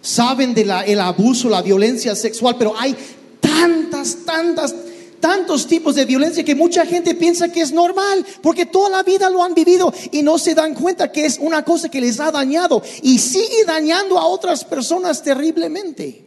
Saben 0.02 0.54
del 0.54 0.72
el 0.88 1.00
abuso, 1.00 1.50
la 1.50 1.62
violencia 1.62 2.16
sexual, 2.16 2.56
pero 2.58 2.74
hay 2.78 2.96
tantas, 3.40 4.18
tantas, 4.26 4.76
tantos 5.20 5.68
tipos 5.68 5.96
de 5.96 6.06
violencia 6.06 6.44
que 6.44 6.56
mucha 6.56 6.86
gente 6.86 7.16
piensa 7.16 7.52
que 7.52 7.62
es 7.62 7.72
normal, 7.72 8.26
porque 8.42 8.66
toda 8.66 8.90
la 8.90 9.04
vida 9.04 9.30
lo 9.30 9.44
han 9.44 9.54
vivido 9.54 9.94
y 10.12 10.24
no 10.24 10.38
se 10.38 10.56
dan 10.56 10.74
cuenta 10.74 11.12
que 11.12 11.26
es 11.26 11.38
una 11.40 11.64
cosa 11.64 11.90
que 11.90 12.02
les 12.02 12.20
ha 12.20 12.32
dañado 12.32 12.82
y 13.04 13.20
sigue 13.20 13.64
dañando 13.66 14.18
a 14.18 14.26
otras 14.26 14.66
personas 14.66 15.22
terriblemente. 15.22 16.26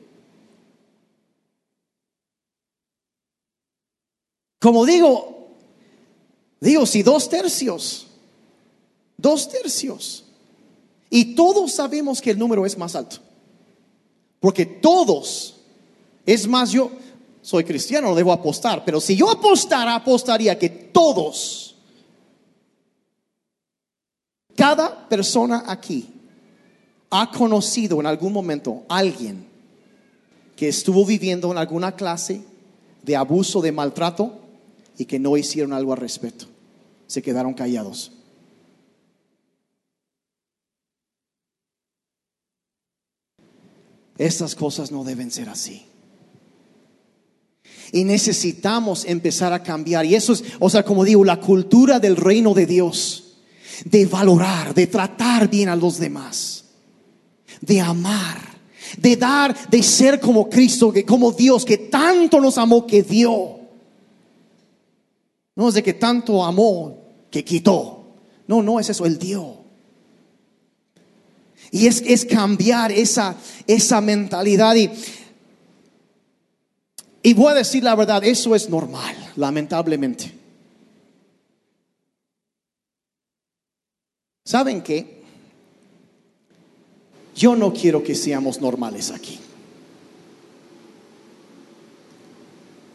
Como 4.60 4.86
digo, 4.86 5.48
digo, 6.58 6.86
si 6.86 7.02
dos 7.02 7.28
tercios, 7.28 8.06
dos 9.18 9.50
tercios, 9.50 10.24
y 11.10 11.34
todos 11.34 11.72
sabemos 11.72 12.22
que 12.22 12.30
el 12.30 12.38
número 12.38 12.64
es 12.64 12.78
más 12.78 12.94
alto, 12.96 13.18
porque 14.45 14.66
todos, 14.66 15.55
es 16.26 16.47
más, 16.47 16.70
yo 16.70 16.90
soy 17.40 17.64
cristiano, 17.64 18.11
no 18.11 18.14
debo 18.14 18.30
apostar, 18.30 18.84
pero 18.84 19.01
si 19.01 19.16
yo 19.16 19.30
apostara, 19.30 19.95
apostaría 19.95 20.59
que 20.59 20.68
todos, 20.68 21.76
cada 24.55 25.09
persona 25.09 25.64
aquí 25.66 26.11
ha 27.09 27.30
conocido 27.30 27.99
en 28.01 28.05
algún 28.05 28.34
momento 28.34 28.82
a 28.90 28.99
alguien 28.99 29.47
que 30.57 30.68
estuvo 30.68 31.07
viviendo 31.07 31.51
en 31.51 31.57
alguna 31.57 31.97
clase 31.97 32.45
de 33.03 33.16
abuso, 33.16 33.62
de 33.62 33.72
maltrato 33.72 34.40
y 34.99 35.07
que 35.07 35.18
no 35.18 35.38
hicieron 35.38 35.72
algo 35.72 35.95
al 35.95 36.01
respecto. 36.01 36.45
Se 37.07 37.22
quedaron 37.22 37.55
callados. 37.55 38.12
Estas 44.18 44.54
cosas 44.54 44.92
no 44.92 45.04
deben 45.04 45.30
ser 45.30 45.48
así. 45.48 45.86
Y 47.92 48.04
necesitamos 48.04 49.04
empezar 49.04 49.52
a 49.52 49.62
cambiar. 49.62 50.04
Y 50.04 50.14
eso 50.14 50.32
es, 50.32 50.44
o 50.58 50.70
sea, 50.70 50.84
como 50.84 51.04
digo, 51.04 51.24
la 51.24 51.40
cultura 51.40 52.00
del 52.00 52.16
reino 52.16 52.54
de 52.54 52.66
Dios, 52.66 53.38
de 53.84 54.06
valorar, 54.06 54.74
de 54.74 54.86
tratar 54.86 55.48
bien 55.48 55.68
a 55.68 55.76
los 55.76 55.98
demás, 55.98 56.64
de 57.60 57.80
amar, 57.80 58.40
de 58.98 59.16
dar, 59.16 59.68
de 59.68 59.82
ser 59.82 60.20
como 60.20 60.48
Cristo, 60.48 60.92
que 60.92 61.04
como 61.04 61.32
Dios, 61.32 61.64
que 61.64 61.78
tanto 61.78 62.40
nos 62.40 62.58
amó 62.58 62.86
que 62.86 63.02
dio. 63.02 63.60
No 65.56 65.68
es 65.68 65.74
de 65.74 65.82
que 65.82 65.94
tanto 65.94 66.44
amó 66.44 66.98
que 67.30 67.44
quitó. 67.44 68.16
No, 68.46 68.62
no 68.62 68.78
es 68.78 68.90
eso, 68.90 69.06
Él 69.06 69.18
dio. 69.18 69.63
Y 71.74 71.88
es, 71.88 72.04
es 72.06 72.24
cambiar 72.24 72.92
esa, 72.92 73.34
esa 73.66 74.00
mentalidad. 74.00 74.76
Y, 74.76 74.88
y 77.20 77.34
voy 77.34 77.50
a 77.50 77.54
decir 77.54 77.82
la 77.82 77.96
verdad, 77.96 78.22
eso 78.22 78.54
es 78.54 78.70
normal, 78.70 79.32
lamentablemente. 79.34 80.30
¿Saben 84.44 84.82
qué? 84.82 85.24
Yo 87.34 87.56
no 87.56 87.72
quiero 87.72 88.04
que 88.04 88.14
seamos 88.14 88.60
normales 88.60 89.10
aquí. 89.10 89.40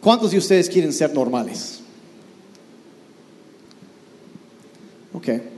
¿Cuántos 0.00 0.30
de 0.30 0.38
ustedes 0.38 0.70
quieren 0.70 0.94
ser 0.94 1.12
normales? 1.12 1.80
Ok. 5.12 5.49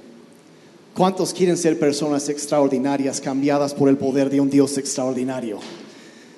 ¿Cuántos 0.95 1.33
quieren 1.33 1.57
ser 1.57 1.79
personas 1.79 2.29
extraordinarias, 2.29 3.21
cambiadas 3.21 3.73
por 3.73 3.89
el 3.89 3.97
poder 3.97 4.29
de 4.29 4.41
un 4.41 4.51
Dios 4.51 4.77
extraordinario? 4.77 5.59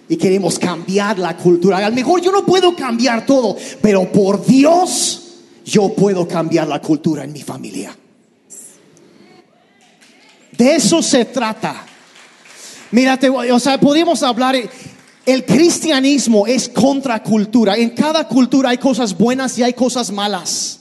Y 0.09 0.17
queremos 0.17 0.59
cambiar 0.59 1.19
la 1.19 1.37
cultura. 1.37 1.79
A 1.79 1.89
lo 1.89 1.95
mejor 1.95 2.21
yo 2.21 2.31
no 2.31 2.45
puedo 2.45 2.77
cambiar 2.77 3.27
todo, 3.27 3.57
pero 3.83 4.11
por 4.13 4.45
Dios 4.47 5.23
yo 5.65 5.93
puedo 5.95 6.29
cambiar 6.29 6.69
la 6.69 6.81
cultura 6.81 7.25
en 7.25 7.33
mi 7.33 7.43
familia. 7.43 7.97
De 10.57 10.77
eso 10.77 11.03
se 11.03 11.25
trata. 11.25 11.85
Mira, 12.93 13.19
te 13.19 13.29
voy- 13.29 13.51
o 13.51 13.59
sea, 13.59 13.81
podemos 13.81 14.23
hablar. 14.23 14.55
El 15.27 15.45
cristianismo 15.45 16.47
es 16.47 16.69
contracultura. 16.69 17.77
En 17.77 17.91
cada 17.91 18.29
cultura 18.29 18.69
hay 18.71 18.79
cosas 18.79 19.17
buenas 19.17 19.59
y 19.59 19.65
hay 19.65 19.73
cosas 19.73 20.13
malas. 20.13 20.81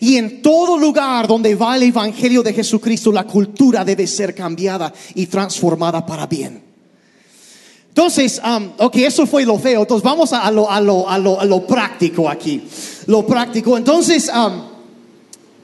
Y 0.00 0.16
en 0.16 0.42
todo 0.42 0.76
lugar 0.78 1.26
donde 1.26 1.54
va 1.54 1.76
el 1.76 1.84
Evangelio 1.84 2.42
de 2.42 2.52
Jesucristo, 2.52 3.10
la 3.12 3.24
cultura 3.24 3.84
debe 3.84 4.06
ser 4.06 4.34
cambiada 4.34 4.92
y 5.14 5.26
transformada 5.26 6.04
para 6.04 6.26
bien. 6.26 6.62
Entonces, 7.88 8.40
um, 8.44 8.70
ok, 8.78 8.96
eso 8.96 9.26
fue 9.26 9.44
lo 9.44 9.58
feo. 9.58 9.82
Entonces 9.82 10.04
vamos 10.04 10.32
a, 10.32 10.42
a 10.46 10.50
lo, 10.50 10.70
a 10.70 10.80
lo- 10.80 11.08
a 11.08 11.18
lo- 11.18 11.66
práctico 11.66 12.28
aquí. 12.28 12.62
Lo 13.06 13.26
práctico. 13.26 13.76
Entonces, 13.76 14.30
um, 14.34 14.62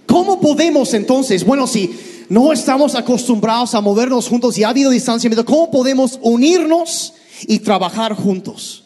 ¿cómo 0.07 0.41
podemos 0.41 0.93
entonces, 0.95 1.45
bueno, 1.45 1.67
si 1.67 1.97
no 2.29 2.53
estamos 2.53 2.97
acostumbrados 2.97 3.75
a 3.75 3.81
movernos 3.81 4.29
juntos 4.29 4.59
y 4.59 4.65
ha 4.65 4.71
habido 4.71 4.91
distanciamiento, 4.91 5.45
¿cómo 5.45 5.71
podemos 5.71 6.19
unirnos 6.21 7.13
y 7.47 7.61
trabajar 7.61 8.15
juntos? 8.15 8.83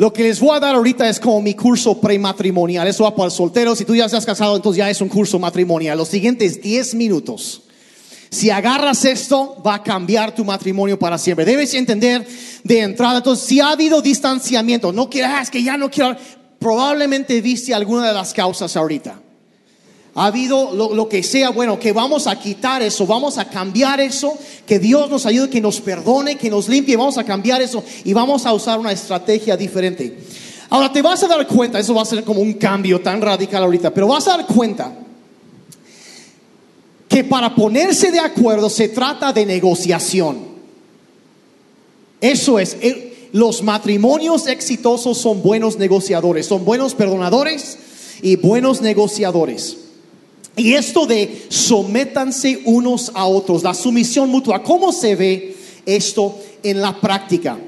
Lo 0.00 0.14
que 0.14 0.22
les 0.22 0.40
voy 0.40 0.56
a 0.56 0.60
dar 0.60 0.76
ahorita 0.76 1.06
es 1.10 1.20
como 1.20 1.42
mi 1.42 1.52
curso 1.52 2.00
prematrimonial. 2.00 2.88
Eso 2.88 3.04
va 3.04 3.14
para 3.14 3.28
solteros. 3.28 3.76
Si 3.76 3.84
tú 3.84 3.94
ya 3.94 4.06
estás 4.06 4.24
casado, 4.24 4.56
entonces 4.56 4.78
ya 4.78 4.88
es 4.88 5.02
un 5.02 5.10
curso 5.10 5.38
matrimonial. 5.38 5.98
Los 5.98 6.08
siguientes 6.08 6.62
10 6.62 6.94
minutos. 6.94 7.64
Si 8.30 8.48
agarras 8.48 9.04
esto, 9.04 9.62
va 9.62 9.74
a 9.74 9.82
cambiar 9.82 10.34
tu 10.34 10.42
matrimonio 10.42 10.98
para 10.98 11.18
siempre. 11.18 11.44
Debes 11.44 11.74
entender 11.74 12.26
de 12.64 12.80
entrada. 12.80 13.18
Entonces, 13.18 13.46
si 13.46 13.60
ha 13.60 13.72
habido 13.72 14.00
distanciamiento, 14.00 14.90
no 14.90 15.10
quieras 15.10 15.50
que 15.50 15.62
ya 15.62 15.76
no 15.76 15.90
quiero. 15.90 16.16
Probablemente 16.58 17.38
viste 17.42 17.74
alguna 17.74 18.08
de 18.08 18.14
las 18.14 18.32
causas 18.32 18.74
ahorita. 18.78 19.20
Ha 20.20 20.26
habido 20.26 20.72
lo, 20.74 21.08
que 21.08 21.22
sea, 21.22 21.48
bueno, 21.48 21.78
que 21.78 21.94
vamos 21.94 22.26
a 22.26 22.38
quitar 22.38 22.82
eso, 22.82 23.06
vamos 23.06 23.38
a 23.38 23.46
cambiar 23.46 24.00
eso, 24.00 24.36
que 24.66 24.78
Dios 24.78 25.08
nos 25.08 25.24
ayude, 25.24 25.48
que 25.48 25.62
nos 25.62 25.80
perdone, 25.80 26.36
que 26.36 26.50
nos 26.50 26.68
limpie, 26.68 26.94
vamos 26.94 27.16
a 27.16 27.24
cambiar 27.24 27.62
eso 27.62 27.82
y 28.04 28.12
vamos 28.12 28.44
a 28.44 28.52
usar 28.52 28.78
una 28.78 28.92
estrategia 28.92 29.56
diferente. 29.56 30.18
Ahora 30.68 30.92
te 30.92 31.00
vas 31.00 31.22
a 31.22 31.26
dar 31.26 31.46
cuenta, 31.46 31.78
eso 31.78 31.94
va 31.94 32.02
a 32.02 32.04
ser 32.04 32.22
como 32.22 32.42
un 32.42 32.52
cambio 32.52 33.00
tan 33.00 33.22
radical 33.22 33.62
ahorita, 33.62 33.94
pero 33.94 34.08
vas 34.08 34.28
a 34.28 34.36
dar 34.36 34.46
cuenta 34.46 34.92
que 37.08 37.24
para 37.24 37.54
ponerse 37.54 38.10
de 38.10 38.20
acuerdo 38.20 38.68
se 38.68 38.90
trata 38.90 39.32
de 39.32 39.46
negociación. 39.46 40.48
Eso 42.20 42.58
es, 42.58 42.76
los 43.32 43.62
matrimonios 43.62 44.48
exitosos 44.48 45.16
son 45.16 45.42
buenos 45.42 45.78
negociadores, 45.78 46.44
son 46.44 46.66
buenos 46.66 46.94
perdonadores 46.94 47.78
y 48.20 48.36
buenos 48.36 48.82
negociadores. 48.82 49.79
Y 50.60 50.74
esto 50.74 51.06
de 51.06 51.46
sométanse 51.48 52.60
unos 52.66 53.10
a 53.14 53.24
otros, 53.24 53.62
la 53.62 53.72
sumisión 53.72 54.28
mutua, 54.28 54.62
¿cómo 54.62 54.92
se 54.92 55.16
ve 55.16 55.56
esto 55.86 56.38
en 56.62 56.82
la 56.82 57.00
práctica? 57.00 57.58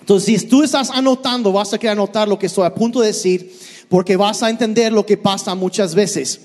Entonces, 0.00 0.42
si 0.42 0.46
tú 0.46 0.62
estás 0.62 0.90
anotando, 0.90 1.50
vas 1.50 1.72
a 1.72 1.78
querer 1.78 1.92
anotar 1.92 2.28
lo 2.28 2.38
que 2.38 2.44
estoy 2.44 2.66
a 2.66 2.74
punto 2.74 3.00
de 3.00 3.06
decir, 3.06 3.58
porque 3.88 4.18
vas 4.18 4.42
a 4.42 4.50
entender 4.50 4.92
lo 4.92 5.06
que 5.06 5.16
pasa 5.16 5.54
muchas 5.54 5.94
veces. 5.94 6.42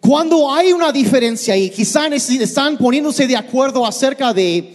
Cuando 0.00 0.52
hay 0.52 0.72
una 0.72 0.90
diferencia 0.90 1.56
y 1.56 1.70
quizás 1.70 2.28
están 2.28 2.78
poniéndose 2.78 3.28
de 3.28 3.36
acuerdo 3.36 3.86
acerca 3.86 4.34
de 4.34 4.74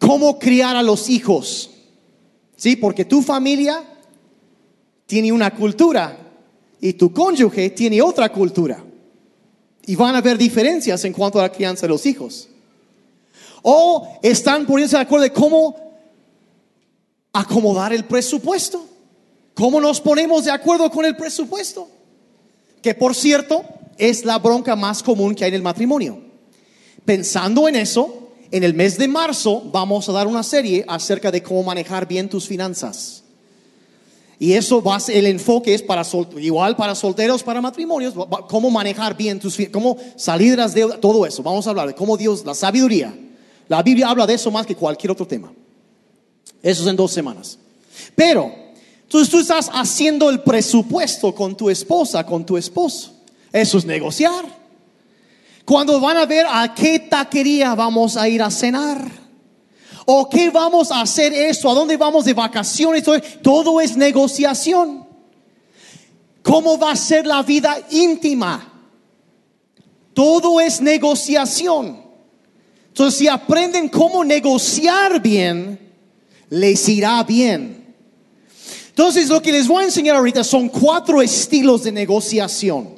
cómo 0.00 0.36
criar 0.36 0.74
a 0.74 0.82
los 0.82 1.08
hijos, 1.08 1.70
¿sí? 2.56 2.74
Porque 2.74 3.04
tu 3.04 3.22
familia 3.22 3.84
tiene 5.06 5.30
una 5.30 5.54
cultura 5.54 6.27
y 6.80 6.92
tu 6.92 7.12
cónyuge 7.12 7.70
tiene 7.70 8.00
otra 8.02 8.30
cultura. 8.30 8.84
Y 9.86 9.96
van 9.96 10.14
a 10.14 10.18
haber 10.18 10.36
diferencias 10.36 11.04
en 11.04 11.12
cuanto 11.12 11.38
a 11.38 11.42
la 11.42 11.52
crianza 11.52 11.82
de 11.82 11.88
los 11.88 12.04
hijos. 12.06 12.48
O 13.62 14.18
están 14.22 14.66
poniéndose 14.66 14.96
de 14.96 15.02
acuerdo 15.02 15.24
de 15.24 15.32
cómo 15.32 15.76
acomodar 17.32 17.92
el 17.92 18.04
presupuesto. 18.04 18.84
¿Cómo 19.54 19.80
nos 19.80 20.00
ponemos 20.00 20.44
de 20.44 20.50
acuerdo 20.50 20.90
con 20.90 21.04
el 21.04 21.16
presupuesto? 21.16 21.88
Que 22.82 22.94
por 22.94 23.14
cierto 23.14 23.64
es 23.96 24.24
la 24.24 24.38
bronca 24.38 24.76
más 24.76 25.02
común 25.02 25.34
que 25.34 25.44
hay 25.44 25.48
en 25.48 25.56
el 25.56 25.62
matrimonio. 25.62 26.20
Pensando 27.04 27.66
en 27.66 27.76
eso, 27.76 28.30
en 28.50 28.62
el 28.62 28.74
mes 28.74 28.98
de 28.98 29.08
marzo 29.08 29.62
vamos 29.72 30.08
a 30.08 30.12
dar 30.12 30.26
una 30.26 30.42
serie 30.42 30.84
acerca 30.86 31.30
de 31.30 31.42
cómo 31.42 31.62
manejar 31.64 32.06
bien 32.06 32.28
tus 32.28 32.46
finanzas. 32.46 33.24
Y 34.40 34.52
eso 34.52 34.80
va 34.80 34.98
el 35.08 35.26
enfoque 35.26 35.74
es 35.74 35.82
para 35.82 36.06
igual 36.38 36.76
para 36.76 36.94
solteros, 36.94 37.42
para 37.42 37.60
matrimonios, 37.60 38.14
cómo 38.48 38.70
manejar 38.70 39.16
bien 39.16 39.40
tus 39.40 39.58
cómo 39.72 39.96
salir 40.16 40.52
de 40.52 40.56
las 40.58 40.74
deudas, 40.74 41.00
todo 41.00 41.26
eso. 41.26 41.42
Vamos 41.42 41.66
a 41.66 41.70
hablar 41.70 41.88
de 41.88 41.94
cómo 41.94 42.16
Dios, 42.16 42.44
la 42.44 42.54
sabiduría. 42.54 43.12
La 43.66 43.82
Biblia 43.82 44.08
habla 44.08 44.26
de 44.26 44.34
eso 44.34 44.50
más 44.50 44.64
que 44.64 44.76
cualquier 44.76 45.10
otro 45.10 45.26
tema. 45.26 45.52
Eso 46.62 46.82
es 46.82 46.88
en 46.88 46.96
dos 46.96 47.10
semanas. 47.10 47.58
Pero, 48.14 48.52
entonces 49.02 49.28
tú 49.28 49.40
estás 49.40 49.70
haciendo 49.72 50.30
el 50.30 50.40
presupuesto 50.40 51.34
con 51.34 51.56
tu 51.56 51.68
esposa, 51.68 52.24
con 52.24 52.46
tu 52.46 52.56
esposo. 52.56 53.12
Eso 53.52 53.78
es 53.78 53.84
negociar. 53.84 54.44
Cuando 55.64 56.00
van 56.00 56.16
a 56.16 56.26
ver 56.26 56.46
a 56.48 56.74
qué 56.74 57.00
taquería 57.00 57.74
vamos 57.74 58.16
a 58.16 58.28
ir 58.28 58.40
a 58.40 58.50
cenar 58.50 59.27
¿O 60.10 60.26
qué 60.26 60.48
vamos 60.48 60.90
a 60.90 61.02
hacer 61.02 61.34
esto? 61.34 61.70
¿A 61.70 61.74
dónde 61.74 61.98
vamos 61.98 62.24
de 62.24 62.32
vacaciones? 62.32 63.04
Todo 63.42 63.78
es 63.78 63.94
negociación. 63.94 65.06
¿Cómo 66.42 66.78
va 66.78 66.92
a 66.92 66.96
ser 66.96 67.26
la 67.26 67.42
vida 67.42 67.76
íntima? 67.90 68.72
Todo 70.14 70.60
es 70.60 70.80
negociación. 70.80 72.02
Entonces, 72.86 73.18
si 73.18 73.28
aprenden 73.28 73.90
cómo 73.90 74.24
negociar 74.24 75.20
bien, 75.20 75.78
les 76.48 76.88
irá 76.88 77.22
bien. 77.22 77.94
Entonces, 78.88 79.28
lo 79.28 79.42
que 79.42 79.52
les 79.52 79.68
voy 79.68 79.82
a 79.82 79.88
enseñar 79.88 80.16
ahorita 80.16 80.42
son 80.42 80.70
cuatro 80.70 81.20
estilos 81.20 81.82
de 81.82 81.92
negociación. 81.92 82.97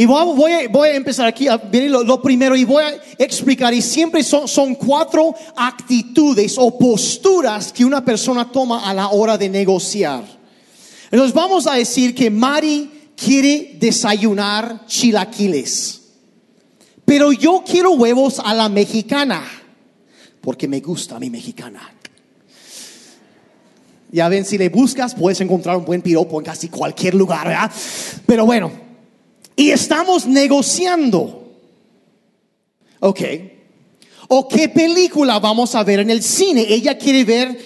Y 0.00 0.06
voy 0.06 0.52
a, 0.52 0.68
voy 0.68 0.90
a 0.90 0.94
empezar 0.94 1.26
aquí 1.26 1.48
a 1.48 1.56
ver 1.56 1.90
lo, 1.90 2.22
primero 2.22 2.54
y 2.54 2.62
voy 2.62 2.84
a 2.84 3.02
explicar. 3.18 3.74
Y 3.74 3.82
siempre 3.82 4.22
son, 4.22 4.46
son 4.46 4.76
cuatro 4.76 5.34
actitudes 5.56 6.54
o 6.56 6.78
posturas 6.78 7.72
que 7.72 7.84
una 7.84 8.04
persona 8.04 8.48
toma 8.48 8.88
a 8.88 8.94
la 8.94 9.08
hora 9.08 9.36
de 9.36 9.48
negociar. 9.48 10.22
Entonces 11.10 11.34
vamos 11.34 11.66
a 11.66 11.74
decir 11.74 12.14
que 12.14 12.30
Mari 12.30 13.10
quiere 13.16 13.74
desayunar 13.80 14.86
chilaquiles. 14.86 16.00
Pero 17.04 17.32
yo 17.32 17.64
quiero 17.66 17.90
huevos 17.90 18.38
a 18.38 18.54
la 18.54 18.68
mexicana. 18.68 19.42
Porque 20.40 20.68
me 20.68 20.78
gusta 20.78 21.18
mi 21.18 21.28
mexicana. 21.28 21.92
Ya 24.12 24.28
ven, 24.28 24.44
si 24.44 24.58
le 24.58 24.68
buscas, 24.68 25.16
puedes 25.16 25.40
encontrar 25.40 25.76
un 25.76 25.84
buen 25.84 26.02
piropo 26.02 26.38
en 26.38 26.44
casi 26.44 26.68
cualquier 26.68 27.16
lugar, 27.16 27.48
¿verdad? 27.48 27.72
Pero 28.26 28.46
bueno, 28.46 28.87
y 29.58 29.72
estamos 29.72 30.24
negociando. 30.24 31.52
Ok. 33.00 33.20
¿O 34.28 34.46
qué 34.46 34.68
película 34.68 35.40
vamos 35.40 35.74
a 35.74 35.82
ver 35.82 35.98
en 35.98 36.10
el 36.10 36.22
cine? 36.22 36.64
Ella 36.68 36.96
quiere 36.96 37.24
ver 37.24 37.58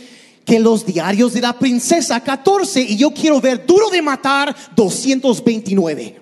que 0.42 0.58
los 0.58 0.86
diarios 0.86 1.34
de 1.34 1.42
la 1.42 1.58
princesa 1.58 2.20
14 2.20 2.80
y 2.80 2.96
yo 2.96 3.10
quiero 3.10 3.42
ver 3.42 3.66
Duro 3.66 3.90
de 3.90 4.00
Matar 4.00 4.56
229. 4.74 6.20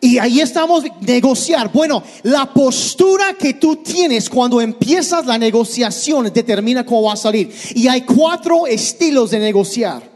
Y 0.00 0.18
ahí 0.18 0.40
estamos 0.40 0.84
negociar. 1.00 1.72
Bueno, 1.72 2.04
la 2.22 2.52
postura 2.54 3.34
que 3.34 3.54
tú 3.54 3.76
tienes 3.76 4.30
cuando 4.30 4.60
empiezas 4.60 5.26
la 5.26 5.36
negociación 5.36 6.30
determina 6.32 6.86
cómo 6.86 7.02
va 7.08 7.14
a 7.14 7.16
salir. 7.16 7.52
Y 7.74 7.88
hay 7.88 8.02
cuatro 8.02 8.68
estilos 8.68 9.32
de 9.32 9.40
negociar. 9.40 10.08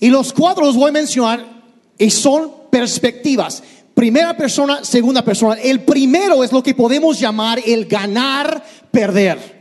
Y 0.00 0.08
los 0.08 0.32
cuatro 0.32 0.64
los 0.64 0.76
voy 0.76 0.88
a 0.88 0.92
mencionar 0.92 1.57
y 1.98 2.10
son 2.10 2.52
perspectivas. 2.70 3.62
Primera 3.94 4.36
persona, 4.36 4.84
segunda 4.84 5.22
persona. 5.24 5.54
El 5.60 5.80
primero 5.80 6.44
es 6.44 6.52
lo 6.52 6.62
que 6.62 6.74
podemos 6.74 7.18
llamar 7.18 7.60
el 7.66 7.86
ganar, 7.86 8.64
perder. 8.90 9.58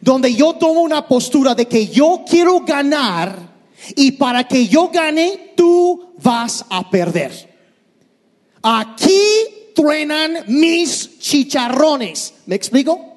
Donde 0.00 0.34
yo 0.34 0.54
tomo 0.54 0.80
una 0.80 1.08
postura 1.08 1.54
de 1.54 1.66
que 1.66 1.88
yo 1.88 2.24
quiero 2.28 2.60
ganar 2.60 3.36
y 3.96 4.12
para 4.12 4.46
que 4.46 4.68
yo 4.68 4.88
gane, 4.88 5.52
tú 5.56 6.14
vas 6.22 6.64
a 6.70 6.88
perder. 6.88 7.32
Aquí 8.62 9.20
truenan 9.74 10.44
mis 10.46 11.18
chicharrones. 11.18 12.34
¿Me 12.46 12.54
explico? 12.54 13.13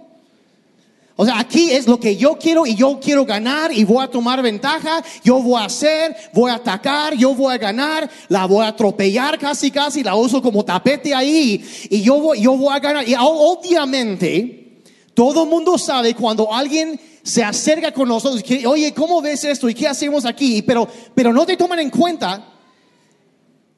O 1.20 1.26
sea, 1.26 1.40
aquí 1.40 1.72
es 1.72 1.88
lo 1.88 2.00
que 2.00 2.16
yo 2.16 2.38
quiero 2.38 2.68
y 2.68 2.76
yo 2.76 3.00
quiero 3.02 3.26
ganar 3.26 3.74
y 3.74 3.84
voy 3.84 4.04
a 4.04 4.08
tomar 4.08 4.40
ventaja, 4.44 5.04
yo 5.24 5.42
voy 5.42 5.60
a 5.60 5.66
hacer, 5.66 6.16
voy 6.32 6.52
a 6.52 6.56
atacar, 6.56 7.16
yo 7.16 7.34
voy 7.34 7.56
a 7.56 7.58
ganar, 7.58 8.08
la 8.30 8.46
voy 8.46 8.64
a 8.64 8.68
atropellar 8.68 9.40
casi 9.40 9.72
casi, 9.72 10.04
la 10.04 10.14
uso 10.14 10.44
como 10.44 10.64
tapete 10.64 11.16
ahí 11.16 11.66
y 11.90 12.04
yo 12.04 12.22
voy, 12.22 12.40
yo 12.40 12.56
voy 12.56 12.72
a 12.72 12.80
ganar. 12.80 13.10
Y 13.10 13.16
obviamente, 13.20 14.84
todo 15.16 15.46
el 15.46 15.50
mundo 15.50 15.76
sabe 15.80 16.14
cuando 16.14 16.54
alguien 16.54 17.00
se 17.24 17.44
acerca 17.44 17.92
con 17.92 18.08
nosotros, 18.08 18.44
que, 18.44 18.68
oye, 18.68 18.94
¿cómo 18.94 19.20
ves 19.20 19.44
esto? 19.44 19.68
¿Y 19.68 19.74
qué 19.74 19.88
hacemos 19.88 20.24
aquí? 20.24 20.62
Pero, 20.62 20.88
pero 21.16 21.34
no 21.34 21.48
te 21.48 21.58
toman 21.58 21.80
en 21.80 21.90
cuenta, 21.90 22.48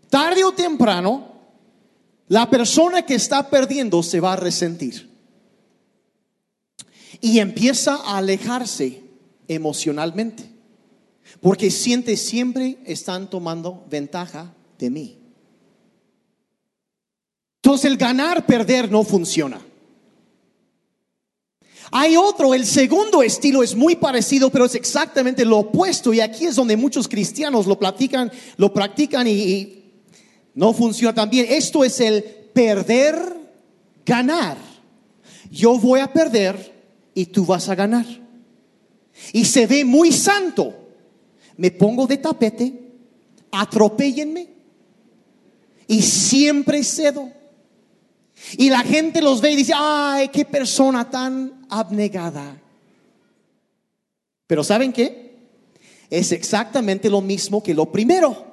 tarde 0.10 0.44
o 0.44 0.52
temprano, 0.52 1.26
la 2.28 2.50
persona 2.50 3.02
que 3.04 3.16
está 3.16 3.50
perdiendo 3.50 4.04
se 4.04 4.20
va 4.20 4.34
a 4.34 4.36
resentir 4.36 5.09
y 7.22 7.40
empieza 7.40 7.96
a 7.96 8.18
alejarse 8.18 9.04
emocionalmente. 9.48 10.50
Porque 11.42 11.70
siente 11.70 12.18
siempre 12.18 12.80
están 12.86 13.30
tomando 13.30 13.86
ventaja 13.90 14.54
de 14.78 14.90
mí. 14.90 15.18
Entonces 17.62 17.92
el 17.92 17.98
ganar, 17.98 18.46
perder 18.46 18.92
no 18.92 19.04
funciona. 19.04 19.62
Hay 21.92 22.16
otro, 22.16 22.54
el 22.54 22.66
segundo 22.66 23.24
estilo 23.24 23.64
es 23.64 23.76
muy 23.76 23.96
parecido, 23.96 24.50
pero 24.50 24.66
es 24.66 24.76
exactamente 24.76 25.44
lo 25.44 25.58
opuesto. 25.58 26.14
Y 26.14 26.22
aquí 26.22 26.46
es 26.46 26.56
donde 26.56 26.78
muchos 26.78 27.08
cristianos 27.08 27.66
lo 27.66 27.80
platican, 27.80 28.32
lo 28.58 28.74
practican 28.74 29.28
y, 29.28 29.76
No 30.54 30.74
funciona 30.74 31.14
tan 31.14 31.30
bien. 31.30 31.48
Esto 31.50 31.84
es 31.84 32.00
el 32.00 32.24
perder, 32.24 33.16
ganar. 34.06 34.58
Yo 35.50 35.78
voy 35.78 36.00
a 36.00 36.12
perder 36.12 36.79
y 37.14 37.26
tú 37.28 37.46
vas 37.46 37.70
a 37.70 37.76
ganar. 37.76 38.06
Y 39.34 39.46
se 39.46 39.68
ve 39.68 39.84
muy 39.86 40.12
santo. 40.12 40.76
Me 41.58 41.72
pongo 41.72 42.08
de 42.08 42.18
tapete, 42.18 42.74
atropéllenme 43.52 44.48
y 45.88 46.02
siempre 46.02 46.84
cedo. 46.84 47.32
Y 48.58 48.70
la 48.70 48.80
gente 48.80 49.22
los 49.22 49.42
ve 49.42 49.52
y 49.52 49.56
dice, 49.58 49.74
ay, 49.76 50.30
qué 50.30 50.46
persona 50.46 51.10
tan 51.10 51.66
abnegada. 51.70 52.62
Pero 54.48 54.64
¿saben 54.64 54.94
qué? 54.94 55.38
Es 56.10 56.32
exactamente 56.32 57.10
lo 57.10 57.22
mismo 57.22 57.62
que 57.62 57.74
lo 57.74 57.92
primero. 57.92 58.48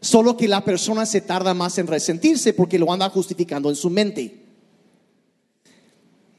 Solo 0.00 0.36
que 0.36 0.46
la 0.46 0.64
persona 0.64 1.06
se 1.06 1.20
tarda 1.20 1.54
más 1.54 1.78
en 1.78 1.86
resentirse 1.86 2.52
porque 2.52 2.78
lo 2.78 2.92
anda 2.92 3.08
justificando 3.08 3.68
en 3.68 3.76
su 3.76 3.90
mente. 3.90 4.47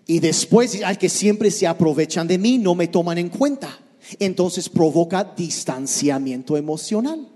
Y 0.09 0.19
después, 0.19 0.81
al 0.81 0.97
que 0.97 1.07
siempre 1.07 1.51
se 1.51 1.67
aprovechan 1.67 2.27
de 2.27 2.39
mí, 2.39 2.57
no 2.57 2.73
me 2.73 2.87
toman 2.87 3.19
en 3.19 3.29
cuenta. 3.29 3.79
Entonces 4.17 4.67
provoca 4.67 5.23
distanciamiento 5.23 6.57
emocional. 6.57 7.29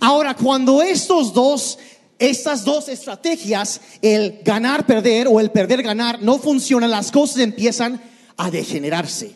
Ahora, 0.00 0.36
cuando 0.36 0.82
estos 0.82 1.32
dos, 1.32 1.78
estas 2.18 2.62
dos 2.62 2.90
estrategias, 2.90 3.80
el 4.02 4.40
ganar, 4.44 4.84
perder 4.84 5.28
o 5.28 5.40
el 5.40 5.50
perder, 5.50 5.82
ganar, 5.82 6.20
no 6.20 6.38
funcionan, 6.38 6.90
las 6.90 7.10
cosas 7.10 7.38
empiezan 7.38 7.98
a 8.36 8.50
degenerarse. 8.50 9.34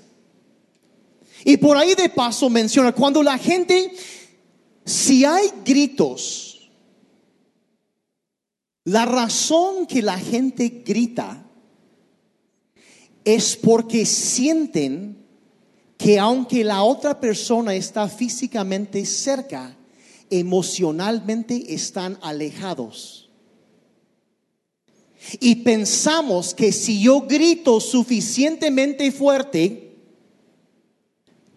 Y 1.43 1.57
por 1.57 1.79
ahí 1.79 1.95
de 1.95 2.11
paso 2.11 2.51
menciona, 2.51 2.93
cuando 2.93 3.23
la 3.23 3.39
gente 3.39 3.93
si 4.85 5.25
hay 5.25 5.51
gritos, 5.65 6.71
la 8.85 9.07
razón 9.07 9.87
que 9.87 10.03
la 10.03 10.19
gente 10.19 10.83
grita 10.85 11.45
es 13.27 13.57
porque 13.57 14.07
sienten 14.07 15.19
que 15.99 16.17
aunque 16.17 16.63
la 16.63 16.85
otra 16.85 17.19
persona 17.19 17.75
está 17.75 18.09
físicamente 18.09 19.05
cerca, 19.05 19.77
emocionalmente 20.31 21.75
están 21.75 22.19
alejados. 22.23 23.29
Y 25.41 25.57
pensamos 25.57 26.55
que 26.55 26.71
si 26.71 27.03
yo 27.03 27.23
grito 27.23 27.81
suficientemente 27.81 29.11
fuerte, 29.11 29.97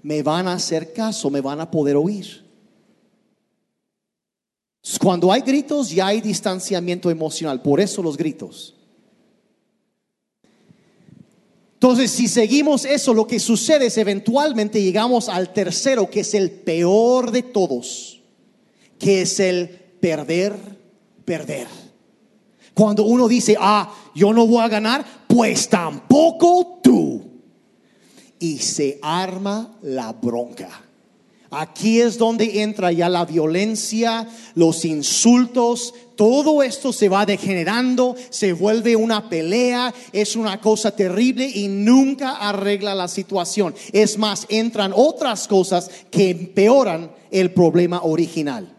me 0.02 0.24
van 0.24 0.48
a 0.48 0.54
hacer 0.54 0.92
caso, 0.92 1.30
me 1.30 1.40
van 1.40 1.62
a 1.62 1.70
poder 1.70 1.96
oír. 1.98 2.50
Cuando 5.00 5.32
hay 5.32 5.42
gritos 5.42 5.92
ya 5.92 6.08
hay 6.08 6.20
distanciamiento 6.20 7.12
emocional, 7.12 7.62
por 7.62 7.80
eso 7.80 8.02
los 8.02 8.18
gritos. 8.18 8.79
Entonces, 11.82 12.12
si 12.12 12.28
seguimos 12.28 12.84
eso, 12.84 13.14
lo 13.14 13.26
que 13.26 13.40
sucede 13.40 13.86
es 13.86 13.98
eventualmente 13.98 14.84
llegamos 14.84 15.30
al 15.30 15.54
tercero, 15.54 16.10
que 16.10 16.20
es 16.20 16.34
el 16.34 16.52
peor 16.52 17.32
de 17.32 17.42
todos, 17.42 18.22
que 18.98 19.22
es 19.22 19.40
el 19.40 19.70
perder, 20.02 20.58
perder. 21.24 21.68
Cuando 22.74 23.06
uno 23.06 23.30
dice, 23.30 23.56
ah, 23.58 23.96
yo 24.14 24.34
no 24.34 24.46
voy 24.46 24.62
a 24.62 24.68
ganar, 24.68 25.06
pues 25.26 25.70
tampoco 25.70 26.82
tú. 26.84 27.24
Y 28.40 28.58
se 28.58 29.00
arma 29.02 29.78
la 29.82 30.12
bronca. 30.12 30.84
Aquí 31.52 32.00
es 32.00 32.18
donde 32.18 32.62
entra 32.62 32.92
ya 32.92 33.10
la 33.10 33.26
violencia, 33.26 34.28
los 34.54 34.86
insultos, 34.86 35.96
todo 36.16 36.62
esto 36.62 36.94
se 36.94 37.10
va 37.10 37.26
degenerando, 37.26 38.16
se 38.30 38.54
vuelve 38.54 38.96
una 38.96 39.30
pelea, 39.30 39.94
es 40.12 40.36
una 40.36 40.62
cosa 40.62 40.96
terrible 40.96 41.50
y 41.50 41.68
nunca 41.68 42.36
arregla 42.36 42.94
la 42.94 43.08
situación. 43.08 43.74
Es 43.92 44.18
más, 44.18 44.46
entran 44.50 44.94
otras 44.96 45.48
cosas 45.48 45.90
que 46.12 46.30
empeoran 46.30 47.12
el 47.32 47.52
problema 47.52 48.02
original. 48.04 48.79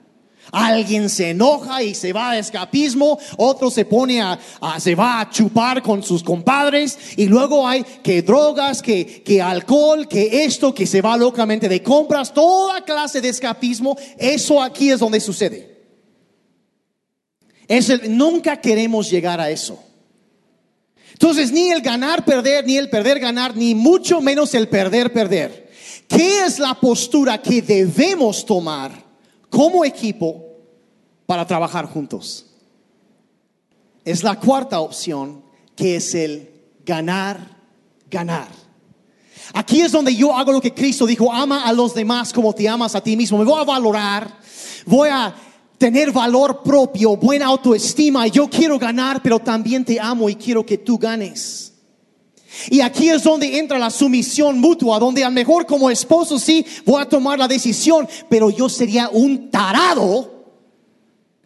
Alguien 0.52 1.08
se 1.08 1.30
enoja 1.30 1.82
y 1.82 1.94
se 1.94 2.12
va 2.12 2.30
a 2.30 2.38
escapismo, 2.38 3.18
otro 3.36 3.70
se 3.70 3.84
pone 3.84 4.20
a, 4.20 4.38
se 4.78 4.94
va 4.94 5.20
a 5.20 5.30
chupar 5.30 5.82
con 5.82 6.02
sus 6.02 6.22
compadres 6.22 6.98
y 7.16 7.26
luego 7.26 7.66
hay 7.66 7.84
que 8.02 8.22
drogas, 8.22 8.82
que, 8.82 9.22
que 9.22 9.40
alcohol, 9.40 10.08
que 10.08 10.44
esto, 10.44 10.74
que 10.74 10.86
se 10.86 11.02
va 11.02 11.16
locamente 11.16 11.68
de 11.68 11.82
compras, 11.82 12.32
toda 12.32 12.84
clase 12.84 13.20
de 13.20 13.28
escapismo. 13.28 13.96
Eso 14.18 14.62
aquí 14.62 14.90
es 14.90 15.00
donde 15.00 15.20
sucede. 15.20 15.70
Es 17.68 18.08
nunca 18.08 18.60
queremos 18.60 19.08
llegar 19.08 19.40
a 19.40 19.50
eso. 19.50 19.78
Entonces, 21.12 21.52
ni 21.52 21.70
el 21.70 21.82
ganar, 21.82 22.24
perder, 22.24 22.66
ni 22.66 22.76
el 22.78 22.88
perder, 22.88 23.20
ganar, 23.20 23.54
ni 23.56 23.74
mucho 23.74 24.20
menos 24.20 24.54
el 24.54 24.68
perder, 24.68 25.12
perder. 25.12 25.70
¿Qué 26.08 26.40
es 26.44 26.58
la 26.58 26.74
postura 26.74 27.40
que 27.40 27.62
debemos 27.62 28.44
tomar? 28.44 29.09
Como 29.50 29.84
equipo 29.84 30.44
para 31.26 31.46
trabajar 31.46 31.86
juntos. 31.86 32.46
Es 34.04 34.22
la 34.22 34.38
cuarta 34.40 34.80
opción 34.80 35.42
que 35.76 35.96
es 35.96 36.14
el 36.14 36.50
ganar, 36.86 37.38
ganar. 38.10 38.48
Aquí 39.52 39.80
es 39.80 39.92
donde 39.92 40.14
yo 40.14 40.34
hago 40.36 40.52
lo 40.52 40.60
que 40.60 40.72
Cristo 40.72 41.06
dijo, 41.06 41.32
ama 41.32 41.64
a 41.64 41.72
los 41.72 41.94
demás 41.94 42.32
como 42.32 42.54
te 42.54 42.68
amas 42.68 42.94
a 42.94 43.00
ti 43.00 43.16
mismo. 43.16 43.38
Me 43.38 43.44
voy 43.44 43.60
a 43.60 43.64
valorar, 43.64 44.38
voy 44.86 45.08
a 45.08 45.34
tener 45.76 46.12
valor 46.12 46.62
propio, 46.62 47.16
buena 47.16 47.46
autoestima. 47.46 48.26
Yo 48.26 48.48
quiero 48.48 48.78
ganar, 48.78 49.22
pero 49.22 49.38
también 49.38 49.84
te 49.84 49.98
amo 49.98 50.28
y 50.28 50.36
quiero 50.36 50.64
que 50.64 50.78
tú 50.78 50.98
ganes. 50.98 51.69
Y 52.68 52.80
aquí 52.80 53.08
es 53.08 53.22
donde 53.22 53.58
entra 53.58 53.78
la 53.78 53.90
sumisión 53.90 54.58
mutua, 54.58 54.98
donde 54.98 55.22
a 55.22 55.28
lo 55.28 55.34
mejor 55.34 55.66
como 55.66 55.90
esposo 55.90 56.38
sí 56.38 56.64
voy 56.84 57.00
a 57.00 57.08
tomar 57.08 57.38
la 57.38 57.48
decisión, 57.48 58.08
pero 58.28 58.50
yo 58.50 58.68
sería 58.68 59.08
un 59.08 59.50
tarado 59.50 60.40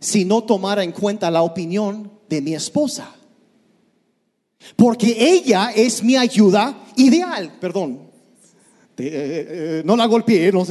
si 0.01 0.25
no 0.25 0.43
tomara 0.45 0.83
en 0.83 0.93
cuenta 0.93 1.31
la 1.31 1.43
opinión 1.43 2.11
de 2.29 2.41
mi 2.41 2.55
esposa. 2.55 3.15
Porque 4.77 5.17
ella 5.19 5.73
es 5.75 6.03
mi 6.03 6.17
ayuda 6.17 6.85
ideal, 6.97 7.53
perdón. 7.61 8.01
Eh, 8.97 9.49
eh, 9.51 9.83
no 9.85 9.97
la 9.97 10.07
golpeé, 10.07 10.53
no, 10.53 10.65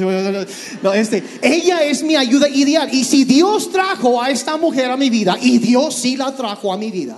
no, 0.81 0.93
este, 0.93 1.21
ella 1.41 1.83
es 1.83 2.03
mi 2.03 2.15
ayuda 2.15 2.47
ideal. 2.47 2.89
Y 2.91 3.03
si 3.03 3.25
Dios 3.25 3.69
trajo 3.71 4.21
a 4.21 4.29
esta 4.29 4.55
mujer 4.55 4.89
a 4.89 4.97
mi 4.97 5.09
vida, 5.09 5.37
y 5.41 5.57
Dios 5.57 5.95
sí 5.95 6.15
la 6.15 6.33
trajo 6.33 6.71
a 6.71 6.77
mi 6.77 6.89
vida, 6.89 7.17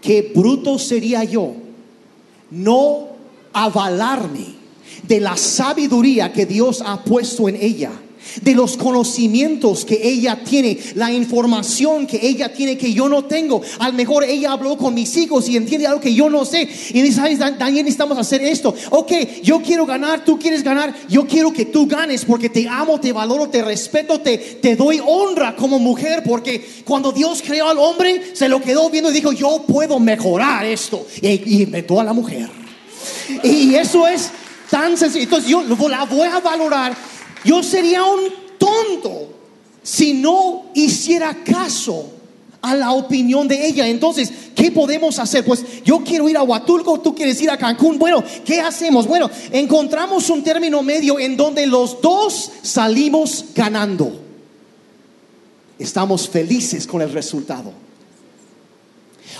qué 0.00 0.32
bruto 0.34 0.78
sería 0.78 1.24
yo 1.24 1.54
no 2.50 3.08
avalarme 3.52 4.60
de 5.02 5.20
la 5.20 5.36
sabiduría 5.36 6.32
que 6.32 6.46
Dios 6.46 6.82
ha 6.84 7.02
puesto 7.04 7.48
en 7.48 7.56
ella 7.56 7.90
de 8.42 8.54
los 8.54 8.76
conocimientos 8.76 9.84
que 9.84 10.00
ella 10.02 10.42
tiene, 10.44 10.78
la 10.94 11.12
información 11.12 12.06
que 12.06 12.18
ella 12.22 12.52
tiene 12.52 12.76
que 12.76 12.92
yo 12.92 13.08
no 13.08 13.24
tengo. 13.24 13.62
A 13.78 13.88
lo 13.88 13.94
mejor 13.94 14.24
ella 14.24 14.52
habló 14.52 14.76
con 14.76 14.94
mis 14.94 15.16
hijos 15.16 15.48
y 15.48 15.56
entiende 15.56 15.86
algo 15.86 16.00
que 16.00 16.14
yo 16.14 16.30
no 16.30 16.44
sé. 16.44 16.68
Y 16.90 17.02
dice, 17.02 17.16
¿sabes, 17.16 17.38
Daniel, 17.38 17.84
necesitamos 17.84 18.18
hacer 18.18 18.42
esto. 18.42 18.74
Ok, 18.90 19.12
yo 19.42 19.60
quiero 19.60 19.86
ganar, 19.86 20.24
tú 20.24 20.38
quieres 20.38 20.62
ganar, 20.62 20.94
yo 21.08 21.26
quiero 21.26 21.52
que 21.52 21.66
tú 21.66 21.86
ganes 21.86 22.24
porque 22.24 22.48
te 22.48 22.68
amo, 22.68 23.00
te 23.00 23.12
valoro, 23.12 23.48
te 23.48 23.62
respeto, 23.62 24.20
te, 24.20 24.38
te 24.38 24.76
doy 24.76 25.00
honra 25.04 25.56
como 25.56 25.78
mujer. 25.78 26.22
Porque 26.24 26.82
cuando 26.84 27.12
Dios 27.12 27.42
creó 27.44 27.68
al 27.68 27.78
hombre, 27.78 28.34
se 28.34 28.48
lo 28.48 28.60
quedó 28.60 28.90
viendo 28.90 29.10
y 29.10 29.14
dijo, 29.14 29.32
yo 29.32 29.64
puedo 29.66 29.98
mejorar 29.98 30.64
esto. 30.66 31.06
Y, 31.20 31.62
inventó 31.62 32.00
a 32.00 32.04
la 32.04 32.12
mujer. 32.12 32.48
Y 33.42 33.74
eso 33.74 34.06
es 34.06 34.30
tan 34.70 34.96
sencillo. 34.96 35.24
Entonces 35.24 35.50
yo 35.50 35.62
la 35.88 36.04
voy 36.04 36.28
a 36.28 36.40
valorar 36.40 37.09
yo 37.44 37.62
sería 37.62 38.04
un 38.04 38.20
tonto 38.58 39.28
si 39.82 40.12
no 40.14 40.66
hiciera 40.74 41.42
caso 41.44 42.10
a 42.62 42.74
la 42.74 42.92
opinión 42.92 43.48
de 43.48 43.66
ella. 43.66 43.88
Entonces, 43.88 44.30
¿qué 44.54 44.70
podemos 44.70 45.18
hacer? 45.18 45.44
Pues 45.44 45.82
yo 45.82 46.04
quiero 46.04 46.28
ir 46.28 46.36
a 46.36 46.42
Huatulco, 46.42 47.00
tú 47.00 47.14
quieres 47.14 47.40
ir 47.40 47.50
a 47.50 47.56
Cancún. 47.56 47.98
Bueno, 47.98 48.22
¿qué 48.44 48.60
hacemos? 48.60 49.06
Bueno, 49.06 49.30
encontramos 49.50 50.28
un 50.30 50.42
término 50.42 50.82
medio 50.82 51.18
en 51.18 51.36
donde 51.36 51.66
los 51.66 52.00
dos 52.00 52.50
salimos 52.62 53.46
ganando. 53.54 54.20
Estamos 55.78 56.28
felices 56.28 56.86
con 56.86 57.00
el 57.00 57.10
resultado. 57.10 57.72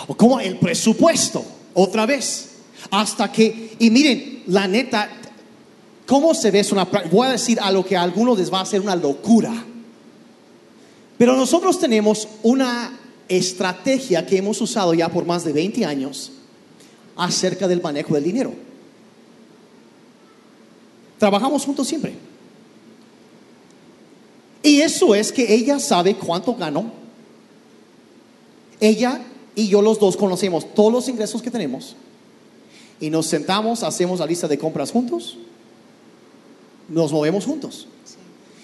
O 0.07 0.15
como 0.15 0.41
el 0.41 0.59
presupuesto, 0.59 1.45
otra 1.75 2.07
vez. 2.07 2.47
Hasta 2.91 3.31
que, 3.31 3.77
y 3.79 3.91
miren, 3.91 4.45
la 4.47 4.67
neta, 4.67 5.20
¿Cómo 6.11 6.35
se 6.35 6.51
ve? 6.51 6.67
una 6.73 6.83
Voy 7.09 7.29
a 7.29 7.31
decir 7.31 7.61
a 7.61 7.71
lo 7.71 7.85
que 7.85 7.97
a 7.97 8.03
algunos 8.03 8.37
les 8.37 8.53
va 8.53 8.61
a 8.61 8.67
ser 8.67 8.81
una 8.81 8.97
locura. 8.97 9.65
Pero 11.17 11.37
nosotros 11.37 11.79
tenemos 11.79 12.27
una 12.43 12.99
estrategia 13.29 14.27
que 14.27 14.39
hemos 14.39 14.61
usado 14.61 14.93
ya 14.93 15.09
por 15.09 15.25
más 15.25 15.45
de 15.45 15.53
20 15.53 15.85
años 15.85 16.33
acerca 17.15 17.69
del 17.69 17.81
manejo 17.81 18.15
del 18.15 18.25
dinero. 18.25 18.53
Trabajamos 21.17 21.65
juntos 21.65 21.87
siempre. 21.87 22.15
Y 24.65 24.81
eso 24.81 25.15
es 25.15 25.31
que 25.31 25.55
ella 25.55 25.79
sabe 25.79 26.17
cuánto 26.17 26.57
ganó. 26.57 26.91
Ella 28.81 29.23
y 29.55 29.69
yo 29.69 29.81
los 29.81 30.01
dos 30.01 30.17
conocemos 30.17 30.75
todos 30.75 30.93
los 30.93 31.09
ingresos 31.09 31.41
que 31.41 31.53
tenemos. 31.53 31.95
Y 32.99 33.11
nos 33.11 33.27
sentamos, 33.27 33.85
hacemos 33.85 34.19
la 34.19 34.27
lista 34.27 34.49
de 34.49 34.59
compras 34.59 34.91
juntos. 34.91 35.39
Nos 36.91 37.13
movemos 37.13 37.47
juntos. 37.47 37.87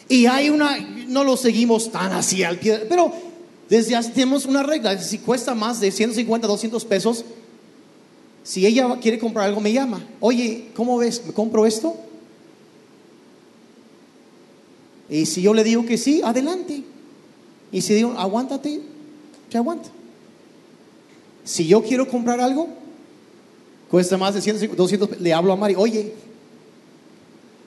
Y 0.09 0.27
hay 0.27 0.51
una, 0.51 0.77
no 1.09 1.25
lo 1.25 1.37
seguimos 1.37 1.91
tan 1.91 2.13
así 2.13 2.43
al 2.43 2.59
pie, 2.59 2.85
pero 2.89 3.13
desde 3.69 3.97
hace 3.97 4.11
tenemos 4.11 4.45
una 4.45 4.63
regla. 4.63 4.99
Si 4.99 5.19
cuesta 5.19 5.55
más 5.55 5.81
de 5.81 5.91
150, 5.91 6.47
200 6.47 6.85
pesos, 6.85 7.25
si 8.45 8.67
ella 8.67 8.99
quiere 9.01 9.19
comprar 9.19 9.47
algo, 9.47 9.61
me 9.61 9.73
llama. 9.73 10.05
Oye, 10.21 10.69
¿cómo 10.77 10.99
ves? 10.99 11.23
¿Me 11.27 11.33
compro 11.33 11.67
esto? 11.67 11.97
Y 15.09 15.27
si 15.27 15.43
yo 15.43 15.55
le 15.55 15.65
digo 15.65 15.85
que 15.85 15.99
sí, 15.99 16.21
adelante. 16.23 16.83
Y 17.73 17.81
si 17.81 17.95
digo, 17.95 18.13
aguántate, 18.13 18.81
se 19.51 19.59
aguanta. 19.59 19.89
Si 21.45 21.67
yo 21.67 21.83
quiero 21.83 22.09
comprar 22.09 22.41
algo, 22.41 22.69
cuesta 23.91 24.17
más 24.17 24.35
de 24.35 24.43
100, 24.43 24.77
200, 24.77 25.21
le 25.21 25.33
hablo 25.33 25.53
a 25.53 25.57
Mari, 25.57 25.75
oye, 25.77 26.13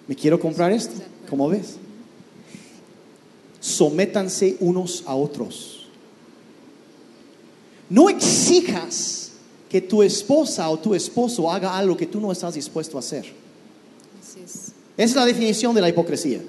me 0.10 0.16
quiero 0.16 0.40
comprar 0.40 0.72
esto, 0.72 1.04
¿cómo 1.30 1.48
ves? 1.50 1.76
Sométanse 3.60 4.58
unos 4.60 5.04
a 5.06 5.14
otros. 5.14 5.86
No 7.92 8.10
exijas 8.10 9.34
que 9.70 9.82
tu 9.82 10.02
esposa 10.02 10.68
o 10.68 10.80
tu 10.80 10.96
esposo 10.96 11.52
haga 11.52 11.78
algo 11.78 11.96
que 11.96 12.08
tú 12.08 12.20
no 12.20 12.32
estás 12.32 12.56
dispuesto 12.56 12.98
a 12.98 13.02
hacer. 13.02 13.32
Así 14.20 14.40
es. 14.44 14.72
Esa 14.98 15.12
es 15.12 15.16
la 15.16 15.26
definición 15.28 15.76
de 15.76 15.82
la 15.82 15.90
hipocresía. 15.90 16.42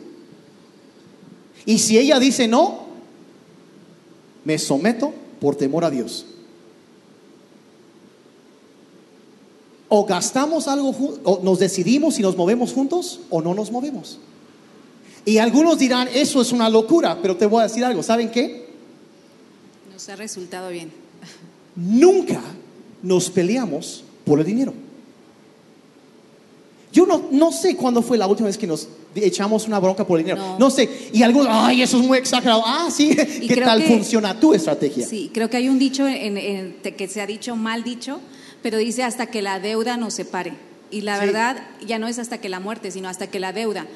Y 1.66 1.80
si 1.80 1.98
ella 1.98 2.18
dice 2.18 2.48
no, 2.48 2.86
me 4.42 4.56
someto 4.56 5.12
por 5.38 5.54
temor 5.54 5.84
a 5.84 5.90
Dios. 5.90 6.24
O 9.93 10.07
gastamos 10.07 10.68
algo, 10.68 10.95
o 11.24 11.41
nos 11.43 11.59
decidimos 11.59 12.14
si 12.14 12.22
nos 12.22 12.36
movemos 12.36 12.72
juntos 12.72 13.20
o 13.28 13.43
no 13.43 13.53
nos 13.55 13.70
movemos. 13.72 14.18
Y 15.24 15.38
algunos 15.38 15.78
dirán, 15.78 16.09
eso 16.14 16.41
es 16.41 16.53
una 16.53 16.70
locura, 16.70 17.18
pero 17.20 17.36
te 17.36 17.45
voy 17.45 17.61
a 17.61 17.64
decir 17.64 17.84
algo, 17.84 18.03
¿saben 18.03 18.30
qué? 18.30 18.70
Nos 19.93 20.09
ha 20.09 20.16
resultado 20.16 20.70
bien. 20.70 20.91
Nunca 21.76 22.41
nos 23.03 23.28
peleamos 23.30 24.05
por 24.24 24.38
el 24.41 24.47
dinero. 24.47 24.72
Yo 26.93 27.07
no, 27.07 27.28
no 27.30 27.53
sé 27.53 27.76
cuándo 27.76 28.03
fue 28.03 28.18
la 28.18 28.26
última 28.26 28.47
vez 28.49 28.59
que 28.59 28.66
nos 28.66 28.88
echamos 29.14 29.66
una 29.66 29.78
bronca 29.78 30.05
por 30.07 30.18
el 30.18 30.24
dinero. 30.24 30.43
No, 30.43 30.59
No. 30.59 30.70
sé. 30.70 30.88
Y 31.12 31.22
algunos, 31.22 31.49
ay, 31.51 31.82
eso 31.82 32.01
es 32.01 32.07
muy 32.07 32.18
exagerado. 32.18 32.62
Ah, 32.64 32.88
sí. 32.93 33.11
Y 33.43 33.47
¿Qué 33.49 33.57
tal 33.57 33.80
que- 33.82 33.88
funciona 33.88 34.38
tu 34.38 34.55
estrategia? 34.55 35.07
Sí, 35.07 35.30
creo 35.32 35.49
que 35.51 35.57
hay 35.57 35.68
un 35.68 35.78
dicho 35.78 36.07
en- 36.09 36.36
en- 36.36 36.76
te- 36.82 36.95
que 36.97 37.07
se 37.09 37.20
ha 37.20 37.26
dicho 37.26 37.55
mal 37.55 37.84
dicho, 37.84 38.18
pero 38.62 38.78
dice 38.78 39.02
hasta 39.02 39.26
que 39.26 39.42
la 39.42 39.61
deuda 39.61 39.96
nos 39.96 40.14
separe. 40.14 40.54
Y 40.90 41.02
la 41.02 41.18
Sí. 41.20 41.26
verdad 41.26 41.56
ya 41.86 41.98
no 41.98 42.08
es 42.08 42.18
hasta 42.18 42.38
que 42.38 42.48
la 42.48 42.61
muerte, 42.61 42.90
sino 42.90 43.08
hasta 43.08 43.28
que 43.28 43.38
la 43.40 43.52
deuda. 43.52 43.86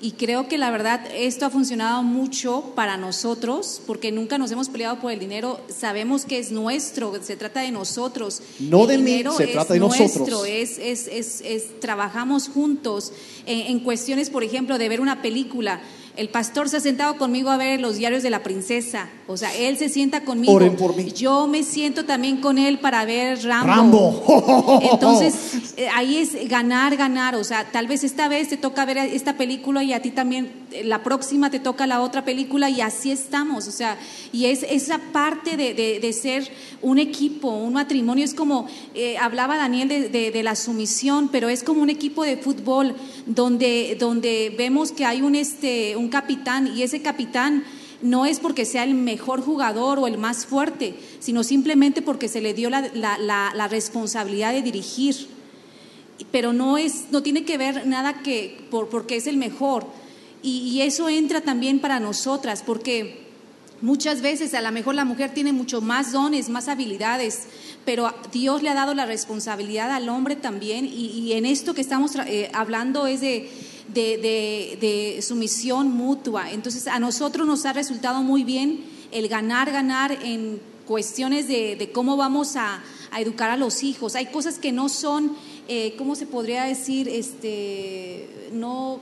Y 0.00 0.12
creo 0.12 0.48
que 0.48 0.58
la 0.58 0.70
verdad 0.70 1.00
esto 1.14 1.46
ha 1.46 1.50
funcionado 1.50 2.02
mucho 2.02 2.72
para 2.74 2.96
nosotros, 2.96 3.80
porque 3.86 4.12
nunca 4.12 4.36
nos 4.38 4.50
hemos 4.50 4.68
peleado 4.68 4.98
por 5.00 5.10
el 5.12 5.18
dinero. 5.18 5.60
Sabemos 5.74 6.26
que 6.26 6.38
es 6.38 6.50
nuestro, 6.52 7.18
se 7.22 7.36
trata 7.36 7.60
de 7.60 7.70
nosotros. 7.70 8.42
No 8.60 8.82
El 8.82 8.88
de 8.88 8.98
mí, 8.98 9.04
dinero 9.04 9.32
se 9.36 9.44
es 9.44 9.52
trata 9.52 9.72
de 9.72 9.80
nuestro, 9.80 10.04
nosotros. 10.20 10.46
Es, 10.46 10.78
es, 10.78 11.06
es, 11.06 11.40
es- 11.40 11.80
trabajamos 11.80 12.48
juntos 12.48 13.12
en, 13.46 13.60
en 13.68 13.80
cuestiones, 13.80 14.28
por 14.30 14.44
ejemplo, 14.44 14.76
de 14.78 14.88
ver 14.88 15.00
una 15.00 15.22
película. 15.22 15.80
El 16.16 16.28
pastor 16.28 16.68
se 16.68 16.76
ha 16.76 16.80
sentado 16.80 17.16
conmigo 17.18 17.50
a 17.50 17.56
ver 17.56 17.80
los 17.80 17.96
diarios 17.96 18.22
de 18.22 18.30
la 18.30 18.42
princesa. 18.44 19.08
O 19.26 19.36
sea, 19.36 19.52
él 19.56 19.76
se 19.78 19.88
sienta 19.88 20.24
conmigo. 20.24 20.52
Oren 20.52 20.76
por 20.76 20.94
mí. 20.96 21.10
Yo 21.12 21.48
me 21.48 21.64
siento 21.64 22.04
también 22.04 22.36
con 22.36 22.56
él 22.56 22.78
para 22.78 23.04
ver 23.04 23.42
Rambo. 23.42 24.22
Rambo. 24.26 24.80
Entonces, 24.92 25.74
eh, 25.76 25.88
ahí 25.92 26.18
es 26.18 26.48
ganar, 26.48 26.96
ganar. 26.96 27.34
O 27.34 27.42
sea, 27.42 27.64
tal 27.72 27.88
vez 27.88 28.04
esta 28.04 28.28
vez 28.28 28.48
te 28.48 28.56
toca 28.56 28.84
ver 28.84 28.98
esta 28.98 29.36
película 29.36 29.82
y 29.82 29.92
a 29.92 30.02
ti 30.02 30.10
también 30.12 30.52
eh, 30.70 30.84
la 30.84 31.02
próxima 31.02 31.50
te 31.50 31.58
toca 31.58 31.86
la 31.88 32.00
otra 32.00 32.24
película 32.24 32.70
y 32.70 32.80
así 32.80 33.10
estamos. 33.10 33.66
O 33.66 33.72
sea, 33.72 33.98
y 34.32 34.46
es 34.46 34.62
esa 34.62 34.98
parte 35.12 35.56
de, 35.56 35.74
de- 35.74 35.98
de 36.00 36.12
ser 36.12 36.48
un 36.80 36.98
equipo, 36.98 37.48
un 37.48 37.72
matrimonio. 37.72 38.24
Es 38.24 38.34
como, 38.34 38.68
eh, 38.94 39.16
hablaba 39.18 39.56
Daniel 39.56 39.88
de, 39.88 40.08
de- 40.10 40.30
de 40.30 40.42
la 40.44 40.54
sumisión, 40.54 41.28
pero 41.32 41.48
es 41.48 41.64
como 41.64 41.82
un 41.82 41.90
equipo 41.90 42.22
de 42.22 42.36
fútbol 42.36 42.94
donde, 43.26 43.96
donde 43.98 44.54
vemos 44.56 44.92
que 44.92 45.04
hay 45.04 45.22
un, 45.22 45.34
este, 45.34 45.96
un 45.96 46.03
capitán 46.08 46.76
y 46.76 46.82
ese 46.82 47.02
capitán 47.02 47.64
no 48.04 48.26
es 48.26 48.38
porque 48.38 48.66
sea 48.66 48.84
el 48.84 48.94
mejor 48.94 49.40
jugador 49.40 49.98
o 49.98 50.06
el 50.06 50.18
más 50.18 50.44
fuerte, 50.44 50.94
sino 51.20 51.42
simplemente 51.42 52.02
porque 52.02 52.28
se 52.28 52.42
le 52.42 52.52
dio 52.52 52.68
la, 52.68 53.68
responsabilidad 53.70 54.52
de 54.52 54.62
dirigir. 54.62 55.26
Pero 56.30 56.52
no, 56.52 56.76
es, 56.76 57.06
no 57.10 57.22
tiene 57.22 57.44
que 57.44 57.56
ver 57.56 57.86
nada 57.86 58.22
que 58.22 58.66
por, 58.70 58.88
porque 58.90 59.16
es 59.16 59.26
el 59.26 59.38
mejor. 59.38 59.86
Y, 60.42 60.82
eso 60.82 61.08
entra 61.08 61.40
también 61.40 61.78
para 61.78 61.98
nosotras, 61.98 62.62
porque 62.62 63.24
muchas 63.80 64.20
veces 64.20 64.52
a 64.52 64.60
lo 64.60 64.70
mejor 64.70 64.94
la 64.94 65.06
mujer 65.06 65.32
tiene 65.32 65.54
mucho 65.54 65.80
más 65.80 66.12
dones, 66.12 66.50
más 66.50 66.68
habilidades, 66.68 67.44
pero 67.86 68.12
Dios 68.30 68.62
le 68.62 68.68
ha 68.68 68.74
dado 68.74 68.92
la 68.92 69.06
responsabilidad 69.06 69.90
al 69.90 70.10
hombre 70.10 70.36
también. 70.36 70.84
Y, 70.84 71.32
en 71.32 71.46
esto 71.46 71.72
que 71.72 71.80
estamos 71.80 72.12
eh, 72.26 72.50
hablando 72.52 73.06
es 73.06 73.22
de, 73.22 73.48
de, 73.92 74.18
de- 74.18 74.78
de 74.80 75.22
sumisión 75.22 75.90
mutua. 75.90 76.50
Entonces 76.52 76.86
a 76.86 76.98
nosotros 76.98 77.46
nos 77.46 77.64
ha 77.66 77.72
resultado 77.72 78.22
muy 78.22 78.44
bien 78.44 78.84
el 79.12 79.28
ganar, 79.28 79.70
ganar 79.70 80.12
en 80.22 80.60
cuestiones 80.86 81.48
de, 81.48 81.76
de 81.76 81.92
cómo 81.92 82.16
vamos 82.16 82.56
a, 82.56 82.82
educar 83.18 83.50
a 83.50 83.56
los 83.56 83.82
hijos. 83.84 84.16
Hay 84.16 84.26
cosas 84.26 84.58
que 84.58 84.72
no 84.72 84.88
son, 84.88 85.36
eh, 85.68 85.94
¿cómo 85.96 86.16
se 86.16 86.26
podría 86.26 86.64
decir? 86.64 87.08
Este, 87.08 88.28
no, 88.52 88.98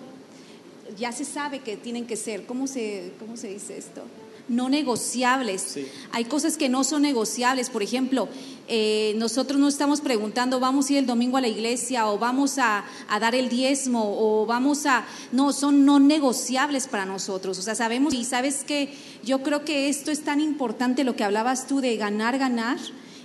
ya 0.99 1.13
se 1.13 1.25
sabe 1.25 1.61
que 1.61 1.77
tienen 1.79 2.07
que 2.07 2.17
ser, 2.17 2.45
¿cómo 2.45 2.67
se, 2.67 3.13
cómo 3.19 3.37
se 3.39 3.49
dice 3.49 3.79
esto? 3.79 4.03
No 4.49 4.69
negociables. 4.69 5.63
Sí. 5.63 5.87
Hay 6.11 6.25
cosas 6.25 6.57
que 6.57 6.69
no 6.69 6.85
son 6.85 7.03
negociables. 7.03 7.71
Por 7.71 7.83
ejemplo, 7.83 8.29
eh, 8.69 9.15
nosotros 9.17 9.61
no 9.61 9.69
estamos 9.69 10.01
preguntando, 10.01 10.61
vamos 10.61 10.89
a 10.89 10.93
ir 10.93 10.99
el 10.99 11.07
domingo 11.07 11.37
a 11.37 11.41
la 11.41 11.49
iglesia 11.49 12.09
o 12.09 12.19
vamos 12.19 12.59
a, 12.59 12.85
a 13.09 13.21
dar 13.21 13.35
el 13.35 13.49
diezmo 13.49 14.17
o 14.19 14.47
vamos 14.47 14.87
a... 14.87 15.05
No, 15.31 15.53
son 15.53 15.85
no 15.85 15.99
negociables 15.99 16.87
para 16.87 17.05
nosotros. 17.05 17.59
O 17.59 17.63
sea, 17.63 17.75
sabemos 17.75 18.15
y 18.15 18.25
sabes 18.25 18.65
que 18.65 18.95
yo 19.25 19.43
creo 19.43 19.65
que 19.65 19.89
esto 19.89 20.11
es 20.11 20.23
tan 20.23 20.41
importante 20.41 21.05
lo 21.05 21.17
que 21.17 21.25
hablabas 21.25 21.67
tú 21.67 21.81
de 21.81 21.97
ganar, 21.97 22.39
ganar. 22.39 22.79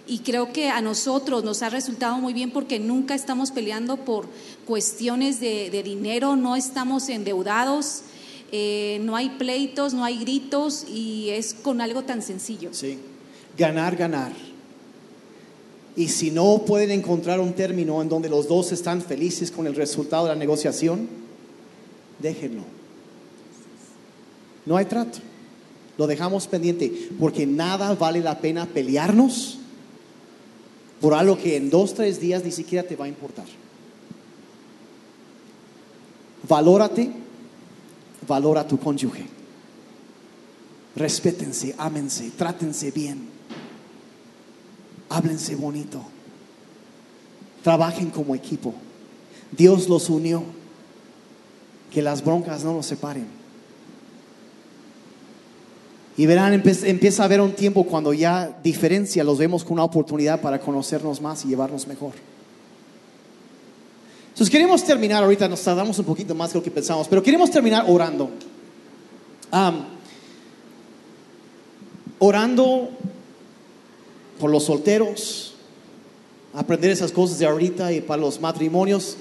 Y 0.09 0.19
creo 0.19 0.53
que 0.53 0.69
a 0.69 0.81
nosotros 0.81 1.43
nos 1.43 1.61
ha 1.63 1.69
resultado 1.69 2.17
muy 2.17 2.33
bien 2.33 2.51
porque 2.51 2.79
nunca 2.79 3.13
estamos 3.13 3.51
peleando 3.51 3.97
por 3.97 4.27
cuestiones 4.65 5.41
de, 5.41 5.69
de 5.69 5.83
dinero, 5.83 6.37
no 6.37 6.55
estamos 6.55 7.09
endeudados, 7.09 8.03
eh, 8.51 8.99
no 9.03 9.15
hay 9.15 9.31
pleitos, 9.31 9.93
no 9.93 10.03
hay 10.03 10.19
gritos 10.19 10.85
y 10.87 11.29
es 11.29 11.53
con 11.53 11.81
algo 11.81 12.03
tan 12.03 12.21
sencillo. 12.21 12.69
Sí. 12.73 12.97
Ganar, 13.57 13.95
ganar. 13.95 14.31
Y 15.95 16.09
si 16.09 16.29
no 16.29 16.63
pueden 16.65 16.91
encontrar 16.91 17.39
un 17.39 17.53
término 17.53 18.01
en 18.01 18.09
donde 18.09 18.29
los 18.29 18.47
dos 18.47 18.71
están 18.71 19.01
felices 19.01 19.51
con 19.51 19.65
el 19.65 19.75
resultado 19.75 20.25
de 20.25 20.29
la 20.29 20.35
negociación, 20.35 21.07
déjenlo. 22.19 22.63
No 24.65 24.77
hay 24.77 24.85
trato. 24.85 25.19
Lo 25.97 26.05
dejamos 26.05 26.47
pendiente 26.47 27.09
porque 27.19 27.47
nada 27.47 27.95
vale 27.95 28.19
la 28.19 28.39
pena 28.39 28.67
pelearnos 28.67 29.57
por 31.01 31.13
algo 31.13 31.37
que 31.37 31.57
en 31.57 31.69
dos, 31.69 31.95
tres 31.95 32.19
días 32.19 32.43
ni 32.43 32.51
siquiera 32.51 32.87
te 32.87 32.95
va 32.95 33.05
a 33.05 33.07
importar. 33.07 33.45
Valórate, 36.47 37.11
valora 38.27 38.61
a 38.61 38.67
tu 38.67 38.77
cónyuge. 38.77 39.25
Respétense, 40.95 41.75
ámense, 41.77 42.31
trátense 42.31 42.91
bien. 42.91 43.29
Háblense 45.09 45.55
bonito. 45.55 46.01
Trabajen 47.63 48.09
como 48.09 48.35
equipo. 48.35 48.73
Dios 49.51 49.87
los 49.87 50.09
unió. 50.09 50.43
Que 51.91 52.01
las 52.01 52.23
broncas 52.23 52.63
no 52.63 52.73
los 52.73 52.85
separen. 52.85 53.27
Y 56.17 56.25
verán, 56.25 56.53
empieza 56.53 57.21
a 57.21 57.25
haber 57.25 57.41
un 57.41 57.53
tiempo 57.53 57.85
cuando 57.85 58.11
ya 58.11 58.59
diferencia 58.63 59.23
los 59.23 59.37
vemos 59.37 59.63
con 59.63 59.73
una 59.73 59.83
oportunidad 59.83 60.41
para 60.41 60.59
conocernos 60.59 61.21
más 61.21 61.45
y 61.45 61.49
llevarnos 61.49 61.87
mejor. 61.87 62.13
Entonces 64.37 64.51
queremos 64.51 64.83
terminar, 64.83 65.23
ahorita 65.23 65.47
nos 65.47 65.63
tardamos 65.63 65.97
un 65.97 66.05
poquito 66.05 66.35
más 66.35 66.53
de 66.53 66.59
lo 66.59 66.63
que 66.63 66.69
pensamos, 66.69 67.07
pero 67.07 67.23
queremos 67.23 67.49
terminar 67.49 67.85
orando. 67.87 68.29
Orando 72.19 72.89
por 74.39 74.51
los 74.51 74.65
solteros, 74.65 75.55
aprender 76.53 76.91
esas 76.91 77.11
cosas 77.11 77.39
de 77.39 77.47
ahorita 77.47 77.91
y 77.91 78.01
para 78.01 78.21
los 78.21 78.39
matrimonios. 78.39 79.17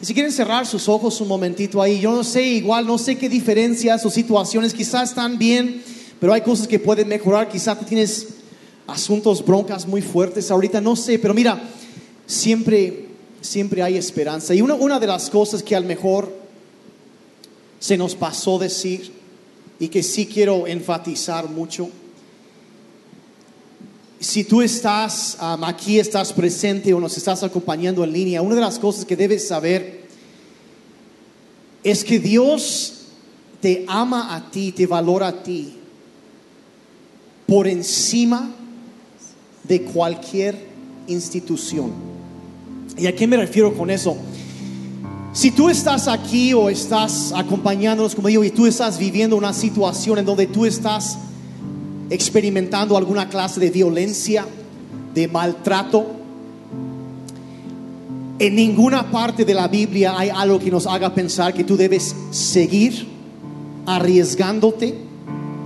Y 0.00 0.06
si 0.06 0.14
quieren 0.14 0.32
cerrar 0.32 0.66
sus 0.66 0.88
ojos 0.88 1.20
un 1.20 1.28
momentito 1.28 1.82
ahí, 1.82 2.00
yo 2.00 2.12
no 2.12 2.24
sé, 2.24 2.42
igual 2.42 2.86
no 2.86 2.96
sé 2.96 3.18
qué 3.18 3.28
diferencias 3.28 4.02
o 4.06 4.08
situaciones 4.08 4.72
quizás 4.72 5.10
están 5.10 5.36
bien, 5.36 5.82
pero 6.18 6.32
hay 6.32 6.40
cosas 6.40 6.66
que 6.66 6.78
pueden 6.78 7.06
mejorar, 7.06 7.50
quizás 7.50 7.78
tú 7.78 7.84
tienes 7.84 8.28
asuntos, 8.86 9.44
broncas 9.44 9.86
muy 9.86 10.00
fuertes 10.00 10.50
ahorita, 10.50 10.80
no 10.80 10.96
sé, 10.96 11.18
pero 11.18 11.34
mira, 11.34 11.62
siempre, 12.26 13.11
siempre 13.42 13.82
hay 13.82 13.96
esperanza. 13.96 14.54
Y 14.54 14.62
una, 14.62 14.74
una 14.74 14.98
de 14.98 15.06
las 15.06 15.28
cosas 15.28 15.62
que 15.62 15.76
a 15.76 15.80
lo 15.80 15.86
mejor 15.86 16.32
se 17.78 17.96
nos 17.96 18.14
pasó 18.14 18.58
decir 18.58 19.12
y 19.78 19.88
que 19.88 20.02
sí 20.02 20.26
quiero 20.26 20.66
enfatizar 20.66 21.48
mucho, 21.50 21.90
si 24.20 24.44
tú 24.44 24.62
estás 24.62 25.36
um, 25.40 25.64
aquí, 25.64 25.98
estás 25.98 26.32
presente 26.32 26.94
o 26.94 27.00
nos 27.00 27.16
estás 27.16 27.42
acompañando 27.42 28.04
en 28.04 28.12
línea, 28.12 28.40
una 28.40 28.54
de 28.54 28.60
las 28.60 28.78
cosas 28.78 29.04
que 29.04 29.16
debes 29.16 29.48
saber 29.48 30.02
es 31.82 32.04
que 32.04 32.20
Dios 32.20 33.06
te 33.60 33.84
ama 33.88 34.36
a 34.36 34.50
ti, 34.50 34.70
te 34.70 34.86
valora 34.86 35.26
a 35.28 35.42
ti 35.42 35.74
por 37.46 37.66
encima 37.66 38.54
de 39.64 39.82
cualquier 39.82 40.56
institución. 41.08 42.11
¿Y 42.96 43.06
a 43.06 43.16
qué 43.16 43.26
me 43.26 43.36
refiero 43.36 43.74
con 43.74 43.90
eso? 43.90 44.16
Si 45.32 45.50
tú 45.50 45.70
estás 45.70 46.08
aquí 46.08 46.52
o 46.52 46.68
estás 46.68 47.32
acompañándonos 47.34 48.14
como 48.14 48.28
digo 48.28 48.44
y 48.44 48.50
tú 48.50 48.66
estás 48.66 48.98
viviendo 48.98 49.36
una 49.36 49.54
situación 49.54 50.18
en 50.18 50.26
donde 50.26 50.46
tú 50.46 50.66
estás 50.66 51.16
experimentando 52.10 52.96
alguna 52.98 53.28
clase 53.28 53.58
de 53.58 53.70
violencia, 53.70 54.46
de 55.14 55.28
maltrato, 55.28 56.06
en 58.38 58.54
ninguna 58.54 59.10
parte 59.10 59.44
de 59.44 59.54
la 59.54 59.68
Biblia 59.68 60.18
hay 60.18 60.28
algo 60.28 60.58
que 60.58 60.70
nos 60.70 60.86
haga 60.86 61.14
pensar 61.14 61.54
que 61.54 61.64
tú 61.64 61.76
debes 61.76 62.14
seguir 62.30 63.06
arriesgándote 63.86 64.98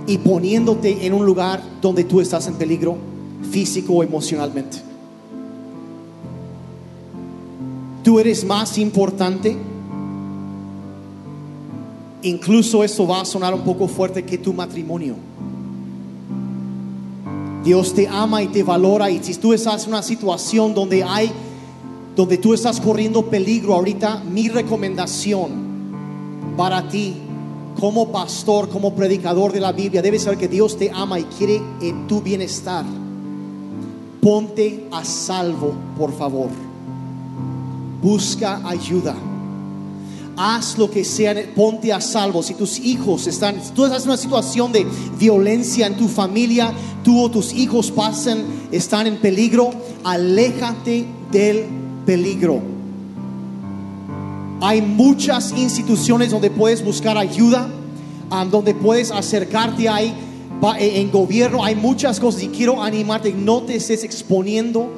y 0.05 0.17
poniéndote 0.19 1.05
en 1.05 1.13
un 1.13 1.25
lugar 1.25 1.61
donde 1.81 2.03
tú 2.05 2.21
estás 2.21 2.47
en 2.47 2.53
peligro 2.53 2.97
físico 3.51 3.93
o 3.93 4.03
emocionalmente. 4.03 4.86
Tú 8.07 8.21
eres 8.21 8.45
más 8.45 8.77
importante. 8.77 9.57
Incluso 12.21 12.81
eso 12.81 13.05
va 13.05 13.19
a 13.19 13.25
sonar 13.25 13.53
un 13.53 13.65
poco 13.65 13.89
fuerte 13.89 14.23
que 14.23 14.37
tu 14.37 14.53
matrimonio. 14.53 15.17
Dios 17.65 17.93
te 17.93 18.07
ama 18.07 18.41
y 18.41 18.47
te 18.47 18.63
valora 18.63 19.11
y 19.11 19.21
si 19.21 19.35
tú 19.35 19.51
estás 19.51 19.83
en 19.83 19.89
una 19.89 20.01
situación 20.01 20.73
donde 20.73 21.03
hay 21.03 21.29
donde 22.15 22.37
tú 22.37 22.53
estás 22.53 22.79
corriendo 22.79 23.25
peligro 23.25 23.73
ahorita, 23.73 24.23
mi 24.23 24.47
recomendación 24.47 25.51
para 26.55 26.87
ti 26.87 27.13
como 27.77 28.09
pastor, 28.13 28.69
como 28.69 28.95
predicador 28.95 29.51
de 29.51 29.59
la 29.59 29.73
Biblia, 29.73 30.01
debes 30.01 30.23
saber 30.23 30.39
que 30.39 30.47
Dios 30.47 30.77
te 30.77 30.89
ama 30.91 31.19
y 31.19 31.23
quiere 31.25 31.61
en 31.81 32.07
tu 32.07 32.21
bienestar. 32.21 32.85
Ponte 34.21 34.87
a 34.93 35.03
salvo, 35.03 35.73
por 35.97 36.17
favor. 36.17 36.66
Busca 38.07 38.61
ayuda. 38.63 39.13
Haz 40.37 40.77
lo 40.77 40.89
que 40.89 41.03
sea, 41.03 41.35
ponte 41.53 41.91
a 41.91 41.99
salvo. 41.99 42.41
Si 42.41 42.53
tus 42.53 42.79
hijos 42.79 43.27
están, 43.27 43.61
si 43.61 43.71
tú 43.71 43.83
estás 43.83 44.03
en 44.03 44.07
una 44.11 44.17
situación 44.17 44.71
de 44.71 44.87
violencia 45.19 45.87
en 45.87 45.97
tu 45.97 46.07
familia, 46.07 46.71
tú 47.03 47.21
o 47.21 47.29
tus 47.29 47.51
hijos 47.53 47.91
pasan, 47.91 48.45
están 48.71 49.07
en 49.07 49.17
peligro, 49.17 49.71
aléjate 50.05 51.05
del 51.33 51.65
peligro. 52.05 52.61
Hay 54.61 54.81
muchas 54.81 55.51
instituciones 55.57 56.31
donde 56.31 56.49
puedes 56.49 56.85
buscar 56.85 57.17
ayuda, 57.17 57.67
donde 58.49 58.73
puedes 58.73 59.11
acercarte 59.11 59.89
ahí 59.89 60.13
eh, 60.79 61.01
en 61.01 61.11
gobierno. 61.11 61.61
Hay 61.61 61.75
muchas 61.75 62.21
cosas 62.21 62.41
y 62.43 62.47
quiero 62.47 62.81
animarte, 62.81 63.33
no 63.33 63.63
te 63.63 63.75
estés 63.75 64.05
exponiendo 64.05 64.89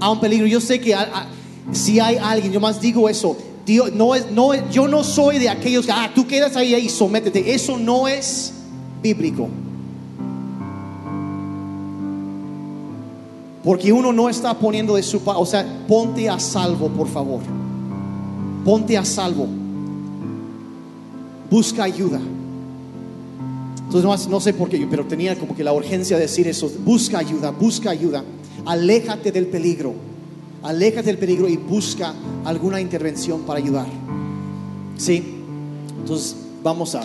a 0.00 0.10
un 0.10 0.20
peligro. 0.20 0.46
Yo 0.46 0.62
sé 0.62 0.80
que 0.80 0.94
a- 0.94 1.28
si 1.72 2.00
hay 2.00 2.16
alguien, 2.16 2.52
yo 2.52 2.60
más 2.60 2.80
digo 2.80 3.08
eso. 3.08 3.36
Dios, 3.64 3.92
no 3.92 4.14
es, 4.14 4.30
no 4.30 4.54
yo 4.70 4.86
no 4.86 5.02
soy 5.02 5.38
de 5.38 5.48
aquellos 5.48 5.86
que, 5.86 5.92
ah, 5.92 6.10
tú 6.14 6.26
quedas 6.26 6.56
ahí 6.56 6.74
y 6.74 6.88
sométete. 6.88 7.52
Eso 7.52 7.76
no 7.76 8.06
es 8.06 8.52
bíblico. 9.02 9.48
Porque 13.64 13.92
uno 13.92 14.12
no 14.12 14.28
está 14.28 14.54
poniendo 14.54 14.94
de 14.94 15.02
su 15.02 15.20
o 15.24 15.44
sea, 15.44 15.66
ponte 15.88 16.28
a 16.28 16.38
salvo, 16.38 16.88
por 16.88 17.08
favor. 17.08 17.40
Ponte 18.64 18.96
a 18.96 19.04
salvo. 19.04 19.48
Busca 21.50 21.82
ayuda. 21.82 22.20
Entonces, 23.86 24.28
no 24.28 24.40
sé 24.40 24.52
por 24.52 24.68
qué, 24.68 24.86
pero 24.88 25.04
tenía 25.04 25.36
como 25.36 25.56
que 25.56 25.64
la 25.64 25.72
urgencia 25.72 26.16
de 26.16 26.22
decir 26.22 26.46
eso. 26.46 26.70
Busca 26.84 27.18
ayuda, 27.18 27.50
busca 27.50 27.90
ayuda. 27.90 28.22
Aléjate 28.64 29.32
del 29.32 29.48
peligro. 29.48 30.05
Aléjate 30.66 31.06
del 31.06 31.18
peligro 31.18 31.48
y 31.48 31.56
busca 31.56 32.12
alguna 32.44 32.80
intervención 32.80 33.42
para 33.42 33.60
ayudar. 33.60 33.86
¿Sí? 34.96 35.22
Entonces, 36.00 36.36
vamos 36.60 36.96
a. 36.96 37.04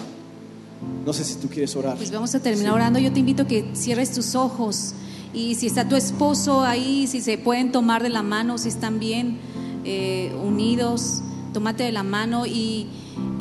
No 1.06 1.14
sé 1.14 1.24
si 1.24 1.36
tú 1.36 1.48
quieres 1.48 1.76
orar. 1.76 1.96
Pues 1.96 2.12
vamos 2.12 2.34
a 2.34 2.40
terminar 2.40 2.74
orando. 2.74 2.98
Yo 2.98 3.14
te 3.14 3.20
invito 3.20 3.44
a 3.44 3.48
que 3.48 3.70
cierres 3.76 4.14
tus 4.14 4.34
ojos 4.34 4.94
y 5.32 5.54
si 5.54 5.68
está 5.68 5.88
tu 5.88 5.96
esposo 5.96 6.62
ahí, 6.62 7.06
si 7.06 7.22
se 7.22 7.38
pueden 7.38 7.72
tomar 7.72 8.02
de 8.02 8.10
la 8.10 8.24
mano, 8.24 8.58
si 8.58 8.68
están 8.68 9.00
bien 9.00 9.38
eh, 9.86 10.36
unidos, 10.44 11.22
tómate 11.54 11.84
de 11.84 11.92
la 11.92 12.02
mano 12.02 12.48
y, 12.48 12.88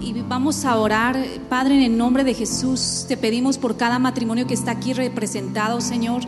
y 0.03 0.12
vamos 0.29 0.66
a 0.66 0.77
orar. 0.77 1.16
Padre, 1.49 1.77
en 1.77 1.93
el 1.93 1.97
nombre 1.97 2.25
de 2.25 2.35
Jesús, 2.35 3.07
te 3.09 3.16
pedimos 3.16 3.57
por 3.57 3.79
cada 3.79 3.99
matrimonio 3.99 4.47
que 4.47 4.53
está 4.53 4.73
aquí 4.73 4.93
representado, 4.93 5.81
Señor. 5.81 6.21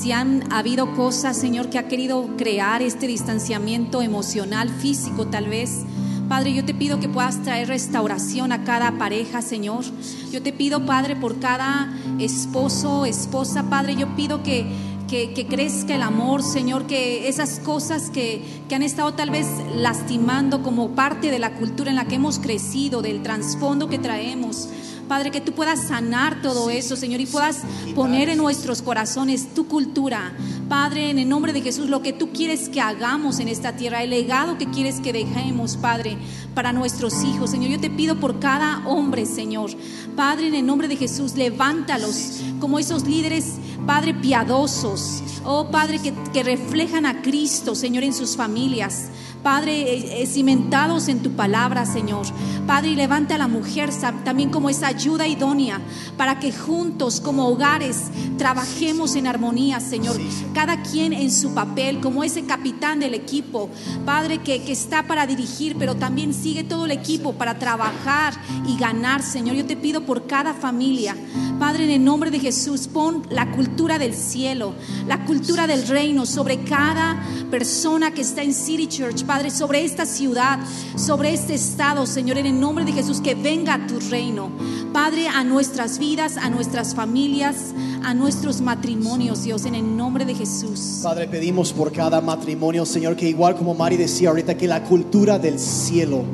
Si 0.00 0.12
han 0.12 0.50
habido 0.50 0.96
cosas, 0.96 1.36
Señor, 1.36 1.68
que 1.68 1.78
ha 1.78 1.86
querido 1.86 2.26
crear 2.38 2.80
este 2.80 3.06
distanciamiento 3.06 4.00
emocional, 4.00 4.70
físico 4.70 5.26
tal 5.26 5.48
vez. 5.48 5.82
Padre, 6.26 6.54
yo 6.54 6.64
te 6.64 6.72
pido 6.72 6.98
que 7.00 7.10
puedas 7.10 7.42
traer 7.42 7.68
restauración 7.68 8.50
a 8.50 8.64
cada 8.64 8.96
pareja, 8.96 9.42
Señor. 9.42 9.84
Yo 10.32 10.40
te 10.40 10.54
pido, 10.54 10.86
Padre, 10.86 11.16
por 11.16 11.38
cada 11.38 11.94
esposo, 12.18 13.04
esposa, 13.04 13.64
Padre, 13.68 13.94
yo 13.94 14.16
pido 14.16 14.42
que, 14.42 14.64
que, 15.06 15.34
que 15.34 15.46
crezca 15.46 15.96
el 15.96 16.02
amor, 16.02 16.42
Señor, 16.42 16.86
que 16.86 17.28
esas 17.28 17.60
cosas 17.60 18.08
que, 18.08 18.62
que 18.70 18.74
han 18.74 18.82
estado 18.82 19.12
tal 19.12 19.28
vez 19.28 19.48
lastimando 19.76 20.62
como 20.62 20.92
parte 20.92 21.30
de 21.30 21.38
la 21.38 21.52
cultura 21.56 21.90
en 21.90 21.96
la 21.96 22.06
que 22.06 22.14
hemos 22.14 22.38
crecido, 22.38 23.02
del 23.02 23.22
trasfondo 23.22 23.90
que 23.90 23.98
traemos. 23.98 24.70
Padre, 25.10 25.32
que 25.32 25.40
tú 25.40 25.50
puedas 25.54 25.88
sanar 25.88 26.40
todo 26.40 26.70
eso, 26.70 26.94
Señor, 26.94 27.20
y 27.20 27.26
puedas 27.26 27.62
poner 27.96 28.28
en 28.28 28.38
nuestros 28.38 28.80
corazones 28.80 29.52
tu 29.54 29.66
cultura. 29.66 30.32
Padre, 30.68 31.10
en 31.10 31.18
el 31.18 31.28
nombre 31.28 31.52
de 31.52 31.62
Jesús, 31.62 31.88
lo 31.88 32.00
que 32.00 32.12
tú 32.12 32.30
quieres 32.30 32.68
que 32.68 32.80
hagamos 32.80 33.40
en 33.40 33.48
esta 33.48 33.74
tierra, 33.74 34.04
el 34.04 34.10
legado 34.10 34.56
que 34.56 34.70
quieres 34.70 35.00
que 35.00 35.12
dejemos, 35.12 35.76
Padre, 35.76 36.16
para 36.54 36.72
nuestros 36.72 37.24
hijos. 37.24 37.50
Señor, 37.50 37.70
yo 37.72 37.80
te 37.80 37.90
pido 37.90 38.20
por 38.20 38.38
cada 38.38 38.86
hombre, 38.86 39.26
Señor. 39.26 39.72
Padre, 40.14 40.46
en 40.46 40.54
el 40.54 40.64
nombre 40.64 40.86
de 40.86 40.94
Jesús, 40.94 41.34
levántalos 41.34 42.42
como 42.60 42.78
esos 42.78 43.04
líderes, 43.04 43.56
Padre, 43.84 44.14
piadosos. 44.14 45.24
Oh, 45.44 45.72
Padre, 45.72 45.98
que, 45.98 46.14
que 46.32 46.44
reflejan 46.44 47.04
a 47.04 47.20
Cristo, 47.20 47.74
Señor, 47.74 48.04
en 48.04 48.14
sus 48.14 48.36
familias. 48.36 49.08
Padre, 49.42 49.94
eh, 49.94 50.22
eh, 50.22 50.26
cimentados 50.26 51.08
en 51.08 51.22
tu 51.22 51.30
palabra, 51.32 51.86
Señor. 51.86 52.26
Padre, 52.66 52.90
y 52.90 52.94
levanta 52.94 53.36
a 53.36 53.38
la 53.38 53.48
mujer 53.48 53.90
también 54.24 54.50
como 54.50 54.68
esa 54.68 54.88
ayuda 54.88 55.26
idónea 55.26 55.80
para 56.16 56.38
que 56.38 56.52
juntos, 56.52 57.20
como 57.20 57.48
hogares, 57.48 58.10
trabajemos 58.36 59.16
en 59.16 59.26
armonía, 59.26 59.80
Señor. 59.80 60.20
Cada 60.52 60.82
quien 60.82 61.12
en 61.12 61.30
su 61.30 61.54
papel, 61.54 62.00
como 62.00 62.22
ese 62.22 62.44
capitán 62.44 63.00
del 63.00 63.14
equipo, 63.14 63.70
Padre, 64.04 64.38
que, 64.38 64.62
que 64.62 64.72
está 64.72 65.06
para 65.06 65.26
dirigir, 65.26 65.76
pero 65.78 65.96
también 65.96 66.34
sigue 66.34 66.62
todo 66.62 66.84
el 66.84 66.90
equipo 66.90 67.32
para 67.32 67.58
trabajar 67.58 68.34
y 68.66 68.76
ganar, 68.76 69.22
Señor. 69.22 69.56
Yo 69.56 69.66
te 69.66 69.76
pido 69.76 70.02
por 70.02 70.26
cada 70.26 70.52
familia, 70.52 71.16
Padre, 71.60 71.84
en 71.84 71.90
el 71.90 72.02
nombre 72.02 72.30
de 72.30 72.40
Jesús, 72.40 72.88
pon 72.88 73.22
la 73.28 73.52
cultura 73.52 73.98
del 73.98 74.14
cielo, 74.14 74.72
la 75.06 75.26
cultura 75.26 75.66
del 75.66 75.86
reino 75.86 76.24
sobre 76.24 76.64
cada 76.64 77.22
persona 77.50 78.14
que 78.14 78.22
está 78.22 78.42
en 78.42 78.54
City 78.54 78.86
Church, 78.86 79.26
Padre, 79.26 79.50
sobre 79.50 79.84
esta 79.84 80.06
ciudad, 80.06 80.58
sobre 80.96 81.34
este 81.34 81.52
estado, 81.52 82.06
Señor, 82.06 82.38
en 82.38 82.46
el 82.46 82.58
nombre 82.58 82.86
de 82.86 82.92
Jesús, 82.92 83.20
que 83.20 83.34
venga 83.34 83.86
tu 83.86 84.00
reino. 84.08 84.50
Padre, 84.94 85.28
a 85.28 85.44
nuestras 85.44 85.98
vidas, 85.98 86.38
a 86.38 86.48
nuestras 86.48 86.94
familias, 86.94 87.74
a 88.02 88.14
nuestros 88.14 88.62
matrimonios, 88.62 89.42
Dios, 89.42 89.66
en 89.66 89.74
el 89.74 89.98
nombre 89.98 90.24
de 90.24 90.34
Jesús. 90.34 91.00
Padre, 91.02 91.28
pedimos 91.28 91.74
por 91.74 91.92
cada 91.92 92.22
matrimonio, 92.22 92.86
Señor, 92.86 93.16
que 93.16 93.28
igual 93.28 93.54
como 93.54 93.74
Mari 93.74 93.98
decía 93.98 94.30
ahorita, 94.30 94.56
que 94.56 94.66
la 94.66 94.82
cultura 94.82 95.38
del 95.38 95.58
cielo, 95.58 96.24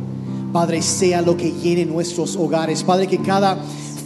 Padre, 0.52 0.82
sea 0.82 1.20
lo 1.20 1.36
que 1.36 1.50
llene 1.50 1.84
nuestros 1.84 2.36
hogares. 2.36 2.84
Padre, 2.84 3.08
que 3.08 3.18
cada 3.18 3.58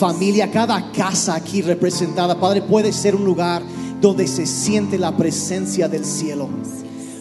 familia, 0.04 0.50
cada 0.50 0.90
casa 0.92 1.34
aquí 1.34 1.60
representada, 1.60 2.40
Padre, 2.40 2.62
puede 2.62 2.90
ser 2.90 3.14
un 3.14 3.24
lugar 3.26 3.62
donde 4.00 4.26
se 4.26 4.46
siente 4.46 4.96
la 4.98 5.14
presencia 5.14 5.88
del 5.88 6.06
cielo. 6.06 6.48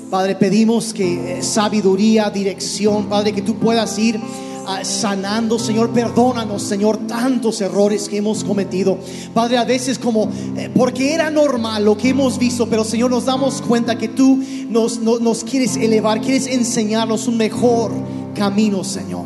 Padre, 0.10 0.36
pedimos 0.36 0.94
que 0.94 1.40
eh, 1.40 1.44
sabiduría, 1.44 2.30
dirección, 2.30 3.08
Padre, 3.10 3.34
que 3.34 3.42
tú 3.42 3.56
puedas 3.56 4.00
ir 4.00 4.18
ah, 4.66 4.80
sanando, 4.86 5.60
Señor, 5.60 5.90
perdónanos, 5.90 6.64
Señor, 6.64 6.96
tantos 7.06 7.60
errores 7.60 8.08
que 8.08 8.18
hemos 8.18 8.46
cometido. 8.46 8.98
Padre, 9.34 9.58
a 9.58 9.66
veces 9.66 10.00
como, 10.00 10.30
eh, 10.56 10.72
porque 10.74 11.14
era 11.14 11.30
normal 11.30 11.84
lo 11.84 11.98
que 11.98 12.10
hemos 12.10 12.40
visto, 12.40 12.68
pero 12.70 12.86
Señor, 12.86 13.12
nos 13.12 13.26
damos 13.26 13.62
cuenta 13.62 13.98
que 13.98 14.08
tú 14.08 14.40
nos, 14.70 15.00
no- 15.00 15.20
nos 15.20 15.44
quieres 15.44 15.76
elevar, 15.76 16.22
quieres 16.22 16.48
enseñarnos 16.48 17.28
un 17.28 17.36
mejor 17.36 17.92
camino, 18.34 18.86
Señor. 18.86 19.26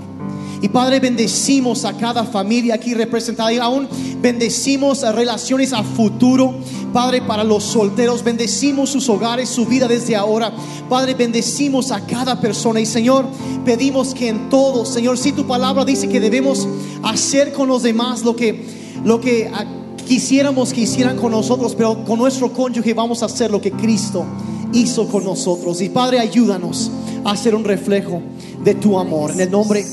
Y 0.64 0.70
Padre, 0.70 1.01
bendecimos 1.01 1.84
a 1.84 1.91
cada 1.91 2.24
familia 2.24 2.76
aquí 2.76 2.93
representada 2.93 3.51
y 3.51 3.57
aún 3.57 3.86
bendecimos 4.22 5.01
relaciones 5.01 5.74
a 5.74 5.84
futuro. 5.84 6.55
Padre, 6.93 7.22
para 7.22 7.43
los 7.43 7.66
solteros, 7.66 8.24
bendecimos 8.24 8.89
sus 8.89 9.09
hogares, 9.09 9.49
su 9.49 9.66
vida 9.66 9.89
desde 9.89 10.16
ahora. 10.16 10.53
Padre, 10.88 11.16
bendecimos 11.16 11.91
a 11.91 12.05
cada 12.05 12.39
persona. 12.39 12.80
Y 12.80 12.86
Señor, 12.86 13.26
pedimos 13.66 14.14
que 14.14 14.30
en 14.30 14.49
todo, 14.49 14.86
Señor, 14.86 15.18
si 15.18 15.34
tu 15.34 15.45
palabra 15.45 15.84
dice 15.84 16.07
que 16.07 16.22
debemos 16.22 16.66
hacer 17.03 17.51
con 17.51 17.68
los 17.68 17.84
demás 17.84 18.24
lo 18.24 18.34
que, 18.34 18.66
lo 19.03 19.20
que 19.20 19.51
ah, 19.53 19.66
quisiéramos 20.07 20.72
que 20.72 20.80
hicieran 20.80 21.18
con 21.18 21.34
nosotros, 21.34 21.76
pero 21.76 22.05
con 22.05 22.20
nuestro 22.20 22.53
cónyuge 22.53 22.93
vamos 22.93 23.22
a 23.22 23.26
hacer 23.26 23.51
lo 23.51 23.59
que 23.59 23.74
Cristo 23.74 24.24
hizo 24.72 25.09
con 25.09 25.26
nosotros. 25.26 25.82
Y 25.82 25.89
Padre, 25.89 26.22
ayúdanos 26.22 26.89
a 27.26 27.36
ser 27.36 27.53
un 27.53 27.66
reflejo 27.66 28.22
de 28.64 28.76
tu 28.76 28.97
amor. 28.97 29.32
En 29.32 29.41
el 29.41 29.51
nombre 29.51 29.86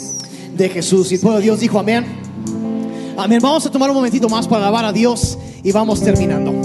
de 0.61 0.69
Jesús. 0.69 1.11
Y 1.11 1.19
de 1.19 1.41
Dios 1.41 1.61
dijo 1.61 1.79
amén. 1.79 2.05
Amén. 3.17 3.41
Vamos 3.43 3.67
a 3.67 3.71
tomar 3.71 3.91
un 3.91 3.97
momentito 3.97 4.29
más 4.29 4.47
para 4.47 4.63
alabar 4.63 4.85
a 4.85 4.93
Dios 4.93 5.39
y 5.63 5.73
vamos 5.73 6.01
terminando. 6.03 6.60